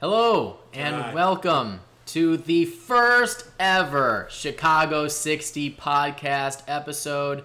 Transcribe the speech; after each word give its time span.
Hello 0.00 0.58
and 0.72 0.94
Hi. 0.96 1.14
welcome 1.14 1.80
to 2.06 2.36
the 2.36 2.64
first 2.64 3.46
ever 3.58 4.26
Chicago 4.30 5.08
60 5.08 5.74
podcast 5.76 6.62
episode. 6.68 7.44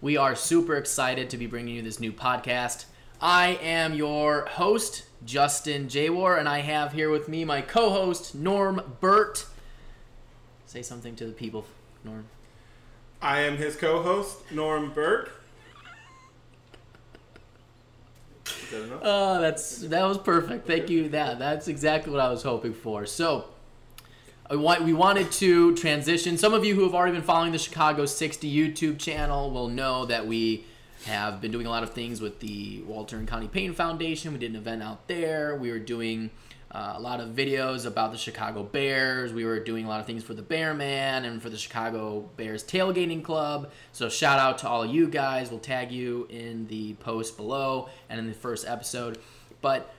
We 0.00 0.16
are 0.16 0.34
super 0.34 0.76
excited 0.76 1.30
to 1.30 1.36
be 1.36 1.46
bringing 1.46 1.76
you 1.76 1.82
this 1.82 2.00
new 2.00 2.12
podcast. 2.12 2.86
I 3.20 3.58
am 3.62 3.94
your 3.94 4.46
host, 4.46 5.04
Justin 5.24 5.86
Jaywar, 5.86 6.38
and 6.38 6.48
I 6.48 6.60
have 6.60 6.92
here 6.92 7.10
with 7.10 7.28
me 7.28 7.44
my 7.44 7.62
co 7.62 7.90
host, 7.90 8.34
Norm 8.34 8.96
Burt. 9.00 9.46
Say 10.66 10.82
something 10.82 11.14
to 11.16 11.26
the 11.26 11.32
people, 11.32 11.66
Norm. 12.02 12.26
I 13.22 13.40
am 13.40 13.56
his 13.56 13.74
co-host 13.76 14.50
Norm 14.52 14.92
Burke. 14.92 15.30
Is 18.46 18.63
Oh, 19.02 19.40
that's 19.40 19.78
that 19.78 20.04
was 20.04 20.18
perfect. 20.18 20.66
Thank 20.66 20.90
you. 20.90 21.08
That 21.08 21.38
that's 21.38 21.68
exactly 21.68 22.12
what 22.12 22.20
I 22.20 22.28
was 22.28 22.42
hoping 22.42 22.74
for. 22.74 23.06
So, 23.06 23.46
we 24.50 24.92
wanted 24.92 25.32
to 25.32 25.74
transition. 25.76 26.36
Some 26.36 26.54
of 26.54 26.64
you 26.64 26.74
who 26.74 26.82
have 26.82 26.94
already 26.94 27.12
been 27.12 27.22
following 27.22 27.52
the 27.52 27.58
Chicago 27.58 28.06
60 28.06 28.52
YouTube 28.52 28.98
channel 28.98 29.50
will 29.50 29.68
know 29.68 30.06
that 30.06 30.26
we 30.26 30.64
have 31.06 31.40
been 31.40 31.50
doing 31.50 31.66
a 31.66 31.70
lot 31.70 31.82
of 31.82 31.92
things 31.92 32.20
with 32.20 32.40
the 32.40 32.82
Walter 32.86 33.16
and 33.16 33.28
Connie 33.28 33.48
Payne 33.48 33.74
Foundation. 33.74 34.32
We 34.32 34.38
did 34.38 34.50
an 34.50 34.56
event 34.56 34.82
out 34.82 35.06
there. 35.06 35.54
We 35.56 35.70
were 35.70 35.78
doing 35.78 36.30
uh, 36.74 36.94
a 36.96 37.00
lot 37.00 37.20
of 37.20 37.30
videos 37.30 37.86
about 37.86 38.10
the 38.10 38.18
Chicago 38.18 38.64
Bears. 38.64 39.32
We 39.32 39.44
were 39.44 39.60
doing 39.60 39.84
a 39.84 39.88
lot 39.88 40.00
of 40.00 40.06
things 40.06 40.24
for 40.24 40.34
the 40.34 40.42
Bear 40.42 40.74
Man 40.74 41.24
and 41.24 41.40
for 41.40 41.48
the 41.48 41.56
Chicago 41.56 42.28
Bears 42.36 42.64
tailgating 42.64 43.22
club. 43.22 43.70
So 43.92 44.08
shout 44.08 44.40
out 44.40 44.58
to 44.58 44.68
all 44.68 44.82
of 44.82 44.92
you 44.92 45.06
guys. 45.06 45.50
We'll 45.50 45.60
tag 45.60 45.92
you 45.92 46.26
in 46.28 46.66
the 46.66 46.94
post 46.94 47.36
below 47.36 47.88
and 48.08 48.18
in 48.18 48.26
the 48.26 48.34
first 48.34 48.66
episode. 48.66 49.18
But 49.60 49.94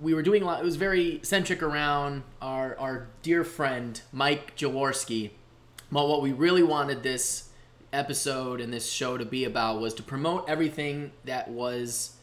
we 0.00 0.12
were 0.12 0.22
doing 0.22 0.42
a 0.42 0.44
lot. 0.44 0.60
It 0.60 0.64
was 0.64 0.76
very 0.76 1.20
centric 1.22 1.62
around 1.62 2.24
our 2.42 2.76
our 2.78 3.08
dear 3.22 3.42
friend 3.42 4.00
Mike 4.12 4.54
Jaworski. 4.54 5.30
But 5.90 6.08
what 6.08 6.20
we 6.20 6.32
really 6.32 6.62
wanted 6.62 7.02
this 7.02 7.48
episode 7.90 8.60
and 8.60 8.70
this 8.70 8.90
show 8.90 9.16
to 9.16 9.24
be 9.24 9.44
about 9.44 9.80
was 9.80 9.94
to 9.94 10.02
promote 10.02 10.46
everything 10.46 11.12
that 11.24 11.48
was 11.48 12.17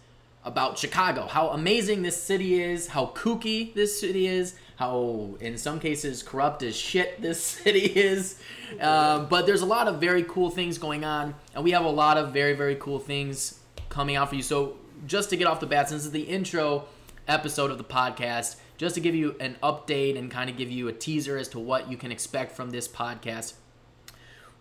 about 0.46 0.78
Chicago. 0.78 1.28
How 1.28 1.50
amazing 1.50 2.04
this 2.04 2.22
city 2.22 2.62
is, 2.62 2.88
how 2.88 3.08
kooky 3.08 3.74
this 3.74 4.00
city 4.00 4.28
is, 4.28 4.56
how 4.78 5.36
in 5.40 5.58
some 5.58 5.80
cases 5.80 6.22
corrupt 6.22 6.62
as 6.64 6.76
shit 6.76 7.22
this 7.22 7.44
city 7.44 7.80
is. 7.86 8.40
Um, 8.80 9.28
but 9.28 9.46
there's 9.46 9.62
a 9.62 9.66
lot 9.66 9.88
of 9.88 10.00
very 10.00 10.23
cool 10.23 10.50
things 10.50 10.78
going 10.78 11.04
on, 11.04 11.36
and 11.54 11.64
we 11.64 11.72
have 11.72 11.84
a 11.84 11.90
lot 11.90 12.18
of 12.18 12.32
very, 12.32 12.54
very 12.54 12.76
cool 12.76 13.00
things 13.00 13.60
coming 13.90 14.16
out 14.16 14.30
for 14.30 14.36
you. 14.36 14.44
So, 14.44 14.78
just 15.08 15.30
to 15.32 15.38
get 15.38 15.46
off 15.46 15.60
the 15.60 15.66
bat, 15.66 15.90
since 15.90 16.04
this 16.04 16.06
is 16.08 16.12
the 16.12 16.22
intro 16.22 16.86
episode 17.28 17.70
of 17.70 17.78
the 17.78 17.84
podcast, 17.84 18.56
just 18.78 18.96
to 18.96 19.02
give 19.02 19.14
you 19.16 19.36
an 19.40 19.58
update 19.62 20.18
and 20.18 20.32
kind 20.32 20.50
of 20.50 20.58
give 20.58 20.70
you 20.72 20.88
a 20.88 20.94
teaser 20.94 21.38
as 21.38 21.48
to 21.50 21.60
what 21.60 21.90
you 21.90 21.98
can 21.98 22.12
expect 22.12 22.54
from 22.54 22.70
this 22.70 22.88
podcast. 22.88 23.54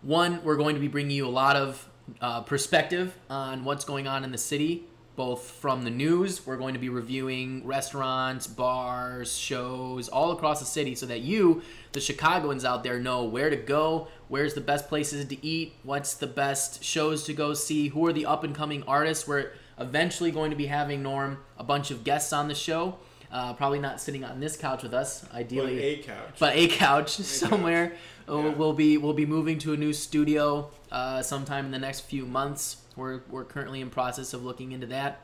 One, 0.01 0.43
we're 0.43 0.57
going 0.57 0.75
to 0.75 0.81
be 0.81 0.87
bringing 0.87 1.15
you 1.15 1.27
a 1.27 1.29
lot 1.29 1.55
of 1.55 1.89
uh, 2.21 2.41
perspective 2.41 3.15
on 3.29 3.63
what's 3.63 3.85
going 3.85 4.07
on 4.07 4.23
in 4.23 4.31
the 4.31 4.37
city, 4.37 4.85
both 5.15 5.43
from 5.49 5.83
the 5.83 5.89
news. 5.89 6.45
We're 6.45 6.57
going 6.57 6.73
to 6.73 6.79
be 6.79 6.89
reviewing 6.89 7.65
restaurants, 7.65 8.47
bars, 8.47 9.35
shows 9.37 10.09
all 10.09 10.31
across 10.31 10.59
the 10.59 10.65
city 10.65 10.95
so 10.95 11.05
that 11.05 11.21
you, 11.21 11.61
the 11.93 12.01
Chicagoans 12.01 12.65
out 12.65 12.83
there, 12.83 12.99
know 12.99 13.23
where 13.23 13.49
to 13.49 13.55
go, 13.55 14.07
where's 14.27 14.53
the 14.53 14.61
best 14.61 14.87
places 14.89 15.25
to 15.25 15.45
eat, 15.45 15.73
what's 15.83 16.15
the 16.15 16.27
best 16.27 16.83
shows 16.83 17.23
to 17.25 17.33
go 17.33 17.53
see, 17.53 17.87
who 17.89 18.05
are 18.05 18.13
the 18.13 18.25
up 18.25 18.43
and 18.43 18.53
coming 18.55 18.83
artists. 18.83 19.27
We're 19.27 19.51
eventually 19.79 20.31
going 20.31 20.51
to 20.51 20.57
be 20.57 20.65
having 20.67 21.01
Norm 21.03 21.39
a 21.57 21.63
bunch 21.63 21.91
of 21.91 22.03
guests 22.03 22.33
on 22.33 22.47
the 22.47 22.55
show. 22.55 22.97
Uh, 23.31 23.53
probably 23.53 23.79
not 23.79 23.99
sitting 23.99 24.23
on 24.23 24.39
this 24.39 24.55
couch 24.55 24.81
with 24.83 24.93
us, 24.93 25.25
ideally 25.33 25.81
a 25.81 25.97
couch. 25.97 26.35
but 26.39 26.55
a 26.55 26.67
couch 26.69 27.09
somewhere. 27.17 27.93
Uh, 28.27 28.37
Yeah. 28.37 28.49
We'll 28.49 28.73
be 28.73 28.97
we'll 28.97 29.13
be 29.13 29.25
moving 29.25 29.59
to 29.59 29.73
a 29.73 29.77
new 29.77 29.93
studio 29.93 30.71
uh, 30.91 31.21
sometime 31.21 31.65
in 31.65 31.71
the 31.71 31.79
next 31.79 32.01
few 32.01 32.25
months. 32.25 32.77
We're 32.95 33.21
we're 33.29 33.43
currently 33.45 33.81
in 33.81 33.89
process 33.89 34.33
of 34.33 34.43
looking 34.43 34.71
into 34.71 34.87
that. 34.87 35.21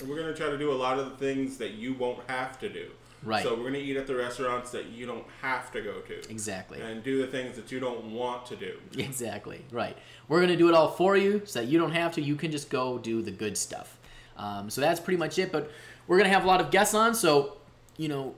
and 0.00 0.08
we're 0.08 0.16
gonna 0.18 0.34
try 0.34 0.48
to 0.48 0.58
do 0.58 0.72
a 0.72 0.74
lot 0.74 0.98
of 0.98 1.10
the 1.10 1.16
things 1.16 1.58
that 1.58 1.72
you 1.72 1.94
won't 1.94 2.20
have 2.28 2.58
to 2.60 2.68
do. 2.68 2.90
Right. 3.22 3.42
So 3.42 3.54
we're 3.54 3.64
gonna 3.64 3.78
eat 3.78 3.96
at 3.98 4.06
the 4.06 4.14
restaurants 4.16 4.70
that 4.70 4.86
you 4.86 5.04
don't 5.04 5.26
have 5.42 5.70
to 5.72 5.82
go 5.82 6.00
to. 6.00 6.30
Exactly. 6.30 6.80
And 6.80 7.02
do 7.04 7.20
the 7.20 7.26
things 7.26 7.56
that 7.56 7.70
you 7.70 7.78
don't 7.78 8.12
want 8.12 8.46
to 8.46 8.56
do. 8.56 8.78
Exactly. 8.96 9.62
Right. 9.70 9.96
We're 10.28 10.40
gonna 10.40 10.56
do 10.56 10.68
it 10.68 10.74
all 10.74 10.88
for 10.90 11.16
you, 11.18 11.42
so 11.44 11.60
that 11.60 11.66
you 11.66 11.78
don't 11.78 11.92
have 11.92 12.14
to. 12.14 12.22
You 12.22 12.34
can 12.36 12.50
just 12.50 12.70
go 12.70 12.96
do 12.98 13.20
the 13.20 13.30
good 13.30 13.58
stuff. 13.58 13.98
Um, 14.38 14.70
so 14.70 14.80
that's 14.80 15.00
pretty 15.00 15.18
much 15.18 15.38
it. 15.38 15.52
But 15.52 15.70
we're 16.06 16.16
gonna 16.16 16.30
have 16.30 16.44
a 16.44 16.46
lot 16.46 16.62
of 16.62 16.70
guests 16.70 16.94
on. 16.94 17.14
So 17.14 17.58
you 17.98 18.08
know, 18.08 18.34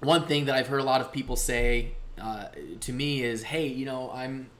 one 0.00 0.26
thing 0.28 0.44
that 0.44 0.54
I've 0.54 0.68
heard 0.68 0.80
a 0.80 0.84
lot 0.84 1.00
of 1.00 1.10
people 1.10 1.34
say 1.34 1.96
uh, 2.20 2.46
to 2.80 2.92
me 2.92 3.22
is, 3.24 3.42
"Hey, 3.42 3.66
you 3.66 3.86
know, 3.86 4.12
I'm 4.14 4.50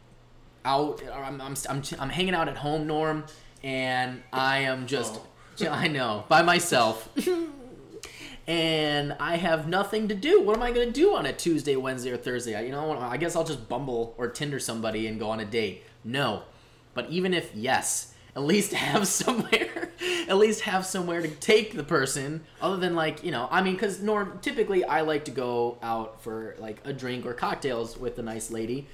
out. 0.67 1.03
Or 1.03 1.13
I'm, 1.25 1.41
I'm 1.41 1.55
I'm 1.71 1.83
I'm 1.99 2.11
hanging 2.11 2.35
out 2.35 2.49
at 2.49 2.57
home, 2.59 2.87
Norm, 2.87 3.25
and 3.63 4.23
I 4.33 4.59
am 4.59 4.87
just." 4.87 5.15
Oh. 5.15 5.27
I 5.71 5.89
know 5.89 6.25
by 6.29 6.43
myself. 6.43 7.09
and 8.47 9.17
I 9.19 9.37
have 9.37 9.67
nothing 9.69 10.09
to 10.09 10.15
do. 10.15 10.43
What 10.43 10.57
am 10.57 10.63
I 10.63 10.71
going 10.71 10.89
to 10.89 10.93
do 10.93 11.15
on 11.17 11.27
a 11.27 11.33
Tuesday, 11.33 11.77
Wednesday, 11.77 12.11
or 12.13 12.17
Thursday? 12.17 12.55
I- 12.55 12.63
You 12.63 12.73
know, 12.73 12.93
I 12.99 13.17
guess 13.17 13.35
I'll 13.35 13.45
just 13.45 13.69
Bumble 13.69 14.15
or 14.19 14.29
Tinder 14.29 14.59
somebody 14.61 15.07
and 15.07 15.19
go 15.19 15.31
on 15.31 15.41
a 15.41 15.45
date. 15.45 15.83
No, 16.05 16.43
but 16.95 17.09
even 17.11 17.35
if 17.35 17.51
yes, 17.55 18.13
at 18.37 18.43
least 18.43 18.73
have 18.87 19.09
somewhere, 19.09 19.91
at 20.29 20.37
least 20.37 20.61
have 20.63 20.87
somewhere 20.87 21.23
to 21.23 21.29
take 21.29 21.75
the 21.75 21.83
person. 21.85 22.45
Other 22.61 22.77
than 22.77 22.95
like 22.95 23.25
you 23.25 23.31
know, 23.33 23.49
I 23.51 23.63
mean, 23.63 23.75
because 23.75 24.01
norm 24.03 24.39
typically 24.43 24.85
I 24.85 25.01
like 25.01 25.25
to 25.25 25.31
go 25.31 25.79
out 25.83 26.23
for 26.23 26.55
like 26.59 26.81
a 26.85 26.93
drink 26.93 27.25
or 27.27 27.33
cocktails 27.33 27.97
with 27.97 28.19
a 28.19 28.23
nice 28.23 28.51
lady. 28.51 28.87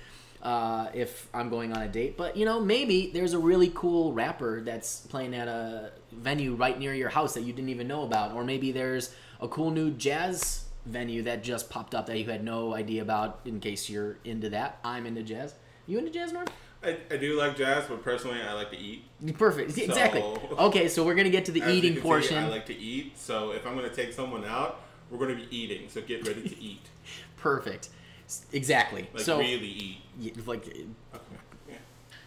Uh, 0.42 0.90
if 0.92 1.28
I'm 1.32 1.48
going 1.48 1.72
on 1.72 1.82
a 1.82 1.88
date, 1.88 2.16
but 2.16 2.36
you 2.36 2.44
know, 2.44 2.58
maybe 2.58 3.12
there's 3.14 3.32
a 3.32 3.38
really 3.38 3.70
cool 3.76 4.12
rapper 4.12 4.60
that's 4.60 5.02
playing 5.06 5.34
at 5.36 5.46
a 5.46 5.92
venue 6.10 6.56
right 6.56 6.76
near 6.76 6.92
your 6.94 7.10
house 7.10 7.34
that 7.34 7.42
you 7.42 7.52
didn't 7.52 7.68
even 7.68 7.86
know 7.86 8.02
about, 8.02 8.32
or 8.32 8.42
maybe 8.42 8.72
there's 8.72 9.14
a 9.40 9.46
cool 9.46 9.70
new 9.70 9.92
jazz 9.92 10.64
venue 10.84 11.22
that 11.22 11.44
just 11.44 11.70
popped 11.70 11.94
up 11.94 12.06
that 12.06 12.18
you 12.18 12.24
had 12.24 12.42
no 12.42 12.74
idea 12.74 13.02
about. 13.02 13.38
In 13.44 13.60
case 13.60 13.88
you're 13.88 14.16
into 14.24 14.50
that, 14.50 14.80
I'm 14.82 15.06
into 15.06 15.22
jazz. 15.22 15.54
You 15.86 15.98
into 15.98 16.10
jazz, 16.10 16.32
Norm? 16.32 16.46
I, 16.84 16.98
I 17.10 17.16
do 17.16 17.38
like 17.38 17.56
jazz, 17.56 17.84
but 17.88 18.02
personally, 18.02 18.40
I 18.42 18.52
like 18.54 18.70
to 18.70 18.78
eat. 18.78 19.04
Perfect. 19.38 19.78
Exactly. 19.78 20.22
Okay, 20.58 20.88
so 20.88 21.04
we're 21.04 21.14
gonna 21.14 21.30
get 21.30 21.44
to 21.46 21.52
the 21.52 21.62
eating 21.70 22.00
portion. 22.00 22.38
I 22.38 22.48
like 22.48 22.66
to 22.66 22.76
eat. 22.76 23.16
So 23.16 23.52
if 23.52 23.66
I'm 23.66 23.74
gonna 23.74 23.94
take 23.94 24.12
someone 24.12 24.44
out, 24.44 24.80
we're 25.10 25.18
gonna 25.18 25.36
be 25.36 25.46
eating. 25.56 25.88
So 25.88 26.00
get 26.00 26.26
ready 26.26 26.48
to 26.48 26.60
eat. 26.60 26.86
Perfect. 27.36 27.88
Exactly. 28.52 29.08
Like 29.12 29.22
so 29.24 29.38
really 29.38 30.00
eat. 30.20 30.46
like 30.46 30.66
Okay. 30.68 30.86
Yeah. 31.68 31.74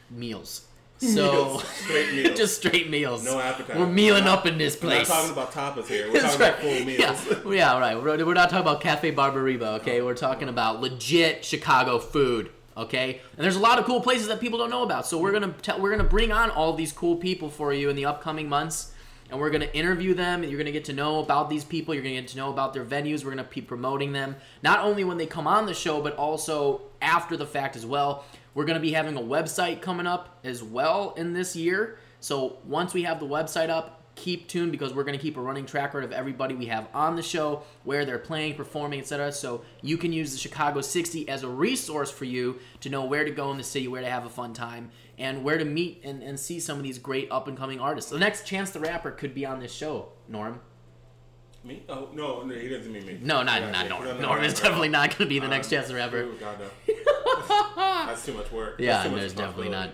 meals. 0.10 0.66
So 0.98 1.08
Meals. 1.12 1.64
Straight 1.68 2.14
meals. 2.24 2.38
just 2.38 2.58
straight 2.58 2.90
meals. 2.90 3.26
No 3.26 3.38
appetite. 3.40 3.78
We're 3.78 3.86
mealing 3.86 4.24
We're 4.24 4.30
not- 4.30 4.40
up 4.40 4.46
in 4.46 4.58
this 4.58 4.78
place. 4.78 5.10
We're 5.10 5.16
not 5.16 5.22
talking 5.22 5.32
about 5.32 5.52
tapas 5.86 5.88
here. 5.88 6.10
We're 6.12 6.22
talking 6.22 6.36
about 6.38 6.60
full 6.60 6.86
meals. 6.86 7.46
Yeah, 7.46 7.52
yeah, 7.52 7.80
right. 7.80 8.02
We're, 8.02 8.26
we're 8.26 8.34
not 8.34 8.50
talking 8.50 8.66
about 8.66 8.80
Cafe 8.80 9.12
Ba-Ba-Reeba, 9.12 9.80
okay? 9.82 10.00
Oh, 10.00 10.06
we're 10.06 10.14
talking 10.16 10.48
about 10.48 10.80
legit 10.80 11.44
Chicago 11.44 12.00
food, 12.00 12.50
okay? 12.78 13.20
And 13.36 13.44
there's 13.44 13.58
a 13.58 13.60
lot 13.60 13.78
of 13.78 13.84
cool 13.86 14.00
places 14.00 14.28
that 14.30 14.40
people 14.40 14.58
don't 14.58 14.70
know 14.70 14.84
about. 14.84 15.06
So 15.06 15.18
we're 15.18 15.34
gonna 15.34 15.54
tell, 15.62 15.82
we're 15.82 15.92
gonna 15.92 16.06
bring 16.10 16.32
on 16.32 16.50
all 16.50 16.72
these 16.74 16.94
cool 16.94 17.18
people 17.18 17.50
for 17.50 17.74
you 17.74 17.90
in 17.90 17.98
the 17.98 18.06
upcoming 18.06 18.48
months, 18.48 18.94
and 19.30 19.40
we're 19.40 19.50
gonna 19.50 19.66
interview 19.66 20.14
them. 20.14 20.44
You're 20.44 20.58
gonna 20.58 20.72
get 20.72 20.86
to 20.86 20.94
know 20.94 21.20
about 21.20 21.50
these 21.50 21.64
people. 21.64 21.94
You're 21.94 22.04
gonna 22.04 22.16
get 22.16 22.28
to 22.30 22.38
know 22.38 22.52
about 22.52 22.74
their 22.74 22.86
venues. 22.86 23.24
We're 23.24 23.32
gonna 23.32 23.44
be 23.44 23.62
promoting 23.62 24.14
them 24.14 24.36
not 24.62 24.80
only 24.80 25.04
when 25.04 25.18
they 25.18 25.26
come 25.26 25.48
on 25.48 25.66
the 25.66 25.74
show, 25.74 26.02
but 26.02 26.16
also 26.16 26.82
after 27.02 27.38
the 27.38 27.46
fact 27.46 27.76
as 27.76 27.86
well. 27.86 28.26
We're 28.56 28.64
going 28.64 28.76
to 28.76 28.82
be 28.82 28.94
having 28.94 29.18
a 29.18 29.22
website 29.22 29.82
coming 29.82 30.08
up 30.08 30.40
as 30.46 30.64
well 30.64 31.14
in 31.18 31.34
this 31.34 31.58
year. 31.58 32.00
So 32.22 32.58
once 32.66 32.94
we 32.94 33.04
have 33.04 33.20
the 33.20 33.28
website 33.28 33.70
up, 33.70 34.02
keep 34.16 34.48
tuned 34.48 34.72
because 34.72 34.94
we're 34.94 35.04
going 35.04 35.18
to 35.18 35.22
keep 35.22 35.36
a 35.36 35.42
running 35.42 35.66
track 35.66 35.94
record 35.94 36.06
of 36.06 36.14
everybody 36.14 36.56
we 36.56 36.68
have 36.68 36.88
on 36.94 37.18
the 37.18 37.22
show, 37.22 37.64
where 37.84 38.06
they're 38.06 38.18
playing, 38.18 38.56
performing, 38.56 39.02
etc. 39.02 39.34
So 39.34 39.66
you 39.82 39.98
can 39.98 40.14
use 40.14 40.32
the 40.32 40.38
Chicago 40.38 40.80
60 40.80 41.28
as 41.28 41.44
a 41.44 41.50
resource 41.50 42.10
for 42.10 42.24
you 42.24 42.60
to 42.80 42.90
know 42.90 43.04
where 43.04 43.26
to 43.26 43.32
go 43.32 43.52
in 43.52 43.58
the 43.58 43.64
city, 43.64 43.90
where 43.90 44.02
to 44.02 44.10
have 44.10 44.26
a 44.26 44.30
fun 44.30 44.54
time, 44.54 44.90
and 45.18 45.44
where 45.44 45.58
to 45.58 45.66
meet 45.66 46.02
and, 46.04 46.22
and 46.22 46.40
see 46.40 46.60
some 46.60 46.78
of 46.78 46.84
these 46.84 46.98
great 47.00 47.32
up 47.32 47.48
and 47.48 47.58
coming 47.58 47.80
artists. 47.80 48.12
The 48.12 48.20
next 48.20 48.46
Chance 48.46 48.72
the 48.72 48.80
Rapper 48.80 49.12
could 49.12 49.34
be 49.34 49.46
on 49.46 49.60
this 49.60 49.74
show, 49.74 50.10
Norm. 50.28 50.60
Me? 51.64 51.84
Oh 51.90 52.10
no, 52.14 52.44
no, 52.44 52.54
he 52.54 52.70
doesn't 52.70 52.92
mean 52.92 53.06
me. 53.08 53.20
No, 53.24 53.42
not, 53.42 53.60
Yeah, 53.62 53.72
not 53.72 53.90
Norm. 53.90 54.04
no, 54.06 54.14
no, 54.16 54.22
Norm 54.22 54.44
is 54.44 54.54
definitely 54.54 54.90
not 54.90 55.10
going 55.10 55.20
to 55.20 55.26
be 55.26 55.40
the 55.40 55.46
Um, 55.46 55.52
next 55.52 55.70
Chance 55.70 55.88
the 55.88 55.96
Rapper. 55.96 56.18
ooh, 56.24 56.38
God, 56.40 56.60
no. 56.60 56.94
That's 58.06 58.26
too 58.26 58.34
much 58.34 58.52
work. 58.52 58.76
Yeah, 58.80 59.04
That's 59.04 59.16
there's 59.16 59.34
definitely 59.34 59.70
not. 59.70 59.90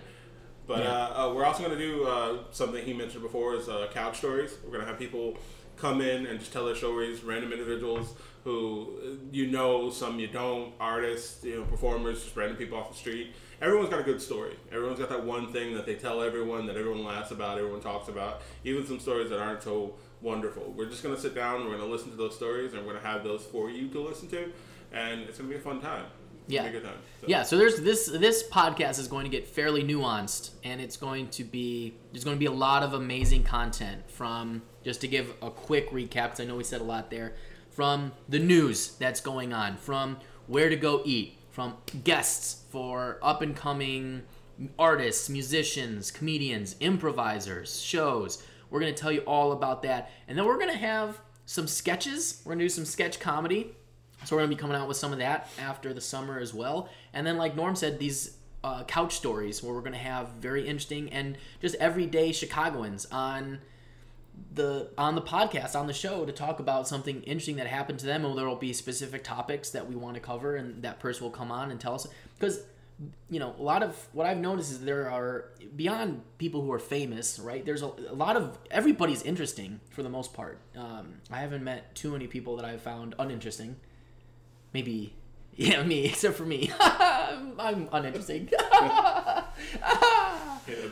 But 0.66 0.82
uh, 0.86 1.12
uh, 1.30 1.32
we're 1.34 1.44
also 1.44 1.64
going 1.64 1.76
to 1.76 1.84
do 1.84 2.04
uh, 2.04 2.38
something 2.52 2.84
he 2.84 2.92
mentioned 2.92 3.22
before 3.22 3.54
is 3.56 3.68
uh, 3.68 3.88
couch 3.92 4.18
stories. 4.18 4.54
We're 4.62 4.70
going 4.70 4.82
to 4.82 4.86
have 4.86 4.98
people 4.98 5.36
come 5.76 6.00
in 6.00 6.26
and 6.26 6.38
just 6.38 6.52
tell 6.52 6.66
their 6.66 6.76
stories. 6.76 7.24
Random 7.24 7.52
individuals 7.52 8.14
who 8.44 8.98
uh, 9.04 9.08
you 9.32 9.46
know, 9.48 9.90
some 9.90 10.20
you 10.20 10.28
don't. 10.28 10.72
Artists, 10.78 11.42
you 11.44 11.56
know, 11.56 11.64
performers, 11.64 12.22
just 12.22 12.36
random 12.36 12.56
people 12.56 12.78
off 12.78 12.90
the 12.92 12.96
street. 12.98 13.32
Everyone's 13.62 13.90
got 13.90 14.00
a 14.00 14.02
good 14.02 14.20
story. 14.20 14.56
Everyone's 14.72 14.98
got 14.98 15.08
that 15.08 15.24
one 15.24 15.52
thing 15.52 15.72
that 15.74 15.86
they 15.86 15.94
tell 15.94 16.20
everyone 16.20 16.66
that 16.66 16.76
everyone 16.76 17.04
laughs 17.04 17.30
about, 17.30 17.58
everyone 17.58 17.80
talks 17.80 18.08
about. 18.08 18.42
Even 18.64 18.84
some 18.84 18.98
stories 18.98 19.30
that 19.30 19.38
aren't 19.38 19.62
so 19.62 19.94
wonderful. 20.20 20.74
We're 20.76 20.88
just 20.88 21.02
gonna 21.02 21.16
sit 21.16 21.34
down. 21.34 21.64
We're 21.64 21.78
gonna 21.78 21.90
listen 21.90 22.10
to 22.10 22.16
those 22.16 22.34
stories, 22.34 22.74
and 22.74 22.84
we're 22.84 22.94
gonna 22.94 23.06
have 23.06 23.22
those 23.22 23.44
for 23.44 23.70
you 23.70 23.88
to 23.90 24.00
listen 24.00 24.28
to, 24.30 24.52
and 24.92 25.22
it's 25.22 25.38
gonna 25.38 25.48
be 25.48 25.56
a 25.56 25.60
fun 25.60 25.80
time. 25.80 26.06
Yeah. 26.48 26.62
gonna 26.62 26.72
be 26.72 26.76
a 26.76 26.80
good 26.80 26.88
time. 26.88 26.98
So. 27.20 27.26
Yeah, 27.28 27.42
so 27.44 27.56
there's 27.56 27.80
this 27.80 28.06
this 28.06 28.42
podcast 28.48 28.98
is 28.98 29.06
going 29.06 29.24
to 29.24 29.30
get 29.30 29.46
fairly 29.46 29.84
nuanced 29.84 30.50
and 30.64 30.80
it's 30.80 30.96
going 30.96 31.28
to 31.28 31.44
be 31.44 31.94
there's 32.10 32.24
going 32.24 32.36
to 32.36 32.40
be 32.40 32.46
a 32.46 32.50
lot 32.50 32.82
of 32.82 32.94
amazing 32.94 33.44
content 33.44 34.10
from 34.10 34.62
just 34.82 35.00
to 35.02 35.08
give 35.08 35.32
a 35.40 35.50
quick 35.50 35.90
recap 35.92 36.30
cuz 36.30 36.40
I 36.40 36.44
know 36.46 36.56
we 36.56 36.64
said 36.64 36.80
a 36.80 36.84
lot 36.84 37.10
there 37.10 37.36
from 37.70 38.12
the 38.28 38.38
news 38.38 38.96
that's 38.96 39.20
going 39.20 39.52
on, 39.52 39.76
from 39.76 40.18
where 40.46 40.68
to 40.68 40.76
go 40.76 41.02
eat, 41.04 41.38
from 41.52 41.76
guests 42.02 42.64
for 42.70 43.18
up 43.22 43.42
and 43.42 43.54
coming 43.54 44.22
artists, 44.78 45.28
musicians, 45.28 46.10
comedians, 46.10 46.74
improvisers, 46.80 47.80
shows. 47.80 48.42
We're 48.70 48.80
going 48.80 48.94
to 48.94 49.00
tell 49.00 49.12
you 49.12 49.20
all 49.20 49.52
about 49.52 49.82
that. 49.84 50.10
And 50.26 50.36
then 50.36 50.44
we're 50.44 50.58
going 50.58 50.72
to 50.72 50.78
have 50.78 51.20
some 51.46 51.68
sketches. 51.68 52.42
We're 52.44 52.50
going 52.50 52.60
to 52.60 52.64
do 52.64 52.68
some 52.70 52.84
sketch 52.84 53.20
comedy. 53.20 53.76
So 54.24 54.36
we're 54.36 54.42
gonna 54.42 54.50
be 54.50 54.56
coming 54.60 54.76
out 54.76 54.88
with 54.88 54.96
some 54.96 55.12
of 55.12 55.18
that 55.18 55.48
after 55.58 55.92
the 55.92 56.00
summer 56.00 56.38
as 56.38 56.54
well. 56.54 56.88
And 57.12 57.26
then, 57.26 57.36
like 57.36 57.56
Norm 57.56 57.74
said, 57.74 57.98
these 57.98 58.36
uh, 58.62 58.84
couch 58.84 59.16
stories 59.16 59.62
where 59.62 59.74
we're 59.74 59.82
gonna 59.82 59.96
have 59.96 60.28
very 60.40 60.66
interesting 60.66 61.12
and 61.12 61.36
just 61.60 61.74
everyday 61.76 62.32
Chicagoans 62.32 63.06
on 63.10 63.58
the 64.54 64.90
on 64.98 65.14
the 65.14 65.22
podcast 65.22 65.78
on 65.78 65.86
the 65.86 65.92
show 65.92 66.24
to 66.24 66.32
talk 66.32 66.60
about 66.60 66.88
something 66.88 67.22
interesting 67.22 67.56
that 67.56 67.66
happened 67.66 67.98
to 68.00 68.06
them. 68.06 68.24
And 68.24 68.36
there 68.36 68.46
will 68.46 68.56
be 68.56 68.72
specific 68.72 69.24
topics 69.24 69.70
that 69.70 69.88
we 69.88 69.96
want 69.96 70.14
to 70.14 70.20
cover, 70.20 70.56
and 70.56 70.82
that 70.82 71.00
person 71.00 71.24
will 71.24 71.30
come 71.30 71.50
on 71.50 71.70
and 71.70 71.80
tell 71.80 71.94
us 71.94 72.06
because. 72.38 72.60
You 73.30 73.40
know, 73.40 73.52
a 73.58 73.62
lot 73.62 73.82
of 73.82 73.96
what 74.12 74.26
I've 74.26 74.38
noticed 74.38 74.70
is 74.70 74.84
there 74.84 75.10
are 75.10 75.46
beyond 75.74 76.22
people 76.38 76.62
who 76.62 76.70
are 76.70 76.78
famous, 76.78 77.40
right? 77.40 77.64
There's 77.64 77.82
a, 77.82 77.90
a 78.08 78.14
lot 78.14 78.36
of 78.36 78.56
everybody's 78.70 79.22
interesting 79.22 79.80
for 79.90 80.04
the 80.04 80.08
most 80.08 80.34
part. 80.34 80.60
Um, 80.76 81.14
I 81.28 81.38
haven't 81.38 81.64
met 81.64 81.96
too 81.96 82.12
many 82.12 82.28
people 82.28 82.54
that 82.56 82.64
I've 82.64 82.82
found 82.82 83.16
uninteresting 83.18 83.76
maybe 84.72 85.14
yeah 85.54 85.82
me 85.82 86.06
except 86.06 86.36
for 86.36 86.46
me 86.46 86.70
I'm, 86.80 87.88
uninteresting 87.92 88.48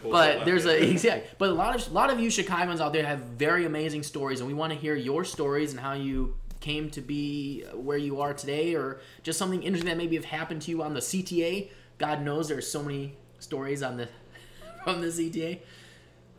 but 0.03 0.45
there's 0.45 0.67
a 0.67 0.91
exactly 0.91 1.29
but 1.39 1.51
a 1.51 1.53
lot 1.53 1.75
of 1.75 1.87
a 1.89 1.95
lot 1.95 2.11
of 2.11 2.19
you 2.21 2.31
chicagoans 2.31 2.81
out 2.81 2.93
there 2.93 3.05
have 3.07 3.21
very 3.21 3.65
amazing 3.65 4.03
stories 4.03 4.41
and 4.41 4.49
we 4.49 4.55
want 4.55 4.73
to 4.73 4.79
hear 4.79 4.95
your 4.95 5.25
stories 5.25 5.71
and 5.73 5.81
how 5.81 5.93
you 5.93 6.35
came 6.61 6.91
to 6.91 7.01
be 7.01 7.63
where 7.75 7.97
you 7.99 8.21
are 8.21 8.35
today 8.35 8.75
or 8.75 9.01
just 9.23 9.39
something 9.39 9.63
interesting 9.63 9.89
that 9.89 9.97
maybe 9.97 10.17
have 10.17 10.25
happened 10.27 10.61
to 10.63 10.71
you 10.71 10.83
on 10.83 10.93
the 10.95 11.01
cta 11.01 11.69
god 11.99 12.23
knows 12.23 12.49
there's 12.49 12.71
so 12.71 12.83
many 12.83 13.17
stories 13.39 13.83
on 13.83 13.97
the 13.97 14.09
from 14.85 15.01
the 15.01 15.07
cta 15.09 15.59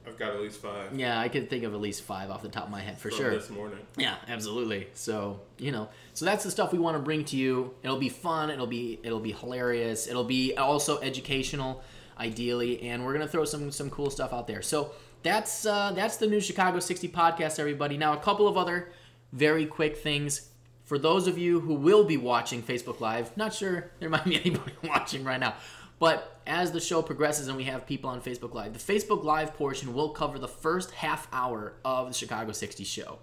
I've 0.06 0.18
got 0.18 0.34
at 0.34 0.42
least 0.42 0.60
five. 0.60 0.98
yeah 0.98 1.20
i 1.20 1.28
could 1.30 1.48
think 1.50 1.64
of 1.64 1.74
at 1.76 1.80
least 1.80 2.02
five 2.04 2.32
off 2.32 2.42
the 2.42 2.50
top 2.50 2.66
of 2.66 2.72
my 2.72 2.82
head 2.82 2.98
for 2.98 3.10
from 3.10 3.18
sure 3.20 3.32
This 3.32 3.50
morning. 3.52 3.80
yeah, 3.98 4.16
absolutely. 4.28 4.88
So 4.96 5.40
you 5.60 5.72
know, 5.72 5.90
so 6.16 6.26
that's 6.26 6.44
the 6.44 6.50
stuff 6.50 6.72
we 6.74 6.80
want 6.80 6.98
to 6.98 7.04
bring 7.04 7.24
to 7.26 7.38
you. 7.38 7.76
It'll 7.84 8.00
be 8.00 8.10
fun. 8.10 8.50
It'll 8.50 8.66
be 8.66 9.00
it'll 9.04 9.20
be 9.20 9.32
hilarious. 9.32 10.08
It'll 10.08 10.24
be 10.24 10.58
also 10.58 11.00
educational, 11.02 11.84
ideally, 12.22 12.82
and 12.84 13.04
we're 13.04 13.14
gonna 13.14 13.28
throw 13.28 13.46
some 13.46 13.72
some 13.72 13.90
cool 13.90 14.10
stuff 14.10 14.32
out 14.32 14.48
there. 14.48 14.62
So 14.62 14.92
that's 15.24 15.66
uh, 15.66 15.92
that's 15.94 16.18
the 16.18 16.28
new 16.28 16.40
Chicago 16.40 16.80
60 16.80 17.10
podcast, 17.10 17.60
everybody. 17.60 17.98
Now 17.98 18.14
a 18.14 18.22
couple 18.22 18.48
of 18.48 18.58
other 18.58 18.92
very 19.34 19.66
quick 19.66 19.98
things 19.98 20.50
for 20.86 20.98
those 20.98 21.28
of 21.28 21.38
you 21.38 21.60
who 21.60 21.74
will 21.74 22.04
be 22.04 22.18
watching 22.18 22.62
Facebook 22.62 23.00
Live. 23.00 23.36
Not 23.36 23.54
sure 23.54 23.92
there 24.00 24.10
might 24.10 24.26
be 24.26 24.36
anybody 24.46 24.74
watching 24.84 25.24
right 25.24 25.40
now. 25.40 25.56
But 26.00 26.42
as 26.48 26.72
the 26.72 26.80
show 26.80 27.04
progresses 27.04 27.48
and 27.48 27.56
we 27.56 27.66
have 27.66 27.86
people 27.86 28.10
on 28.10 28.22
Facebook 28.22 28.54
Live, 28.56 28.74
the 28.74 28.94
Facebook 28.94 29.24
Live 29.24 29.54
portion 29.54 29.94
will 29.94 30.10
cover 30.10 30.40
the 30.40 30.48
first 30.48 30.92
half 30.92 31.28
hour 31.32 31.74
of 31.86 32.08
the 32.08 32.14
Chicago 32.14 32.52
60 32.52 32.84
show. 32.84 33.20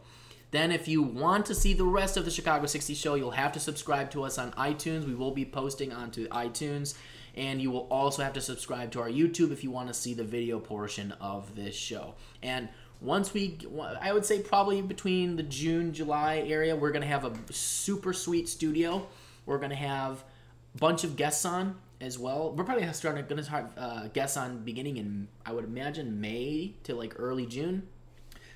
Then, 0.51 0.73
if 0.73 0.89
you 0.89 1.03
want 1.03 1.45
to 1.47 1.55
see 1.55 1.75
the 1.75 1.85
rest 1.85 2.17
of 2.17 2.25
the 2.25 2.31
Chicago 2.31 2.67
60 2.67 2.95
show, 2.95 3.17
you'll 3.17 3.33
have 3.33 3.53
to 3.53 3.61
subscribe 3.61 4.11
to 4.13 4.23
us 4.23 4.39
on 4.39 4.53
iTunes. 4.53 5.07
We 5.07 5.15
will 5.15 5.33
be 5.33 5.45
posting 5.45 5.93
onto 5.93 6.27
iTunes. 6.29 6.95
And 7.39 7.63
you 7.63 7.71
will 7.71 7.87
also 7.91 8.23
have 8.23 8.35
to 8.35 8.43
subscribe 8.43 8.91
to 8.93 9.01
our 9.01 9.09
YouTube 9.09 9.51
if 9.51 9.65
you 9.65 9.71
want 9.71 9.89
to 9.89 9.95
see 9.95 10.13
the 10.13 10.25
video 10.25 10.59
portion 10.59 11.13
of 11.21 11.55
this 11.57 11.75
show. 11.75 12.15
And 12.43 12.69
once 13.01 13.33
we, 13.33 13.57
I 14.01 14.13
would 14.13 14.27
say 14.27 14.41
probably 14.41 14.83
between 14.83 15.37
the 15.37 15.45
June, 15.45 15.95
July 15.95 16.45
area, 16.47 16.77
we're 16.77 16.91
going 16.91 17.03
to 17.03 17.09
have 17.09 17.25
a 17.25 17.33
super 17.53 18.13
sweet 18.13 18.49
studio. 18.49 19.07
We're 19.47 19.59
going 19.59 19.71
to 19.71 19.77
have 19.77 20.25
a 20.75 20.79
bunch 20.79 21.05
of 21.05 21.17
guests 21.17 21.45
on 21.47 21.77
as 22.01 22.19
well. 22.19 22.53
We're 22.53 22.65
probably 22.65 22.85
going 22.85 23.25
to 23.25 23.51
have 23.51 23.71
uh, 23.79 24.09
guests 24.09 24.37
on 24.37 24.65
beginning 24.65 24.97
in, 24.99 25.29
I 25.47 25.53
would 25.53 25.65
imagine, 25.65 26.21
May 26.21 26.75
to 26.83 26.95
like 26.95 27.15
early 27.19 27.47
June. 27.47 27.87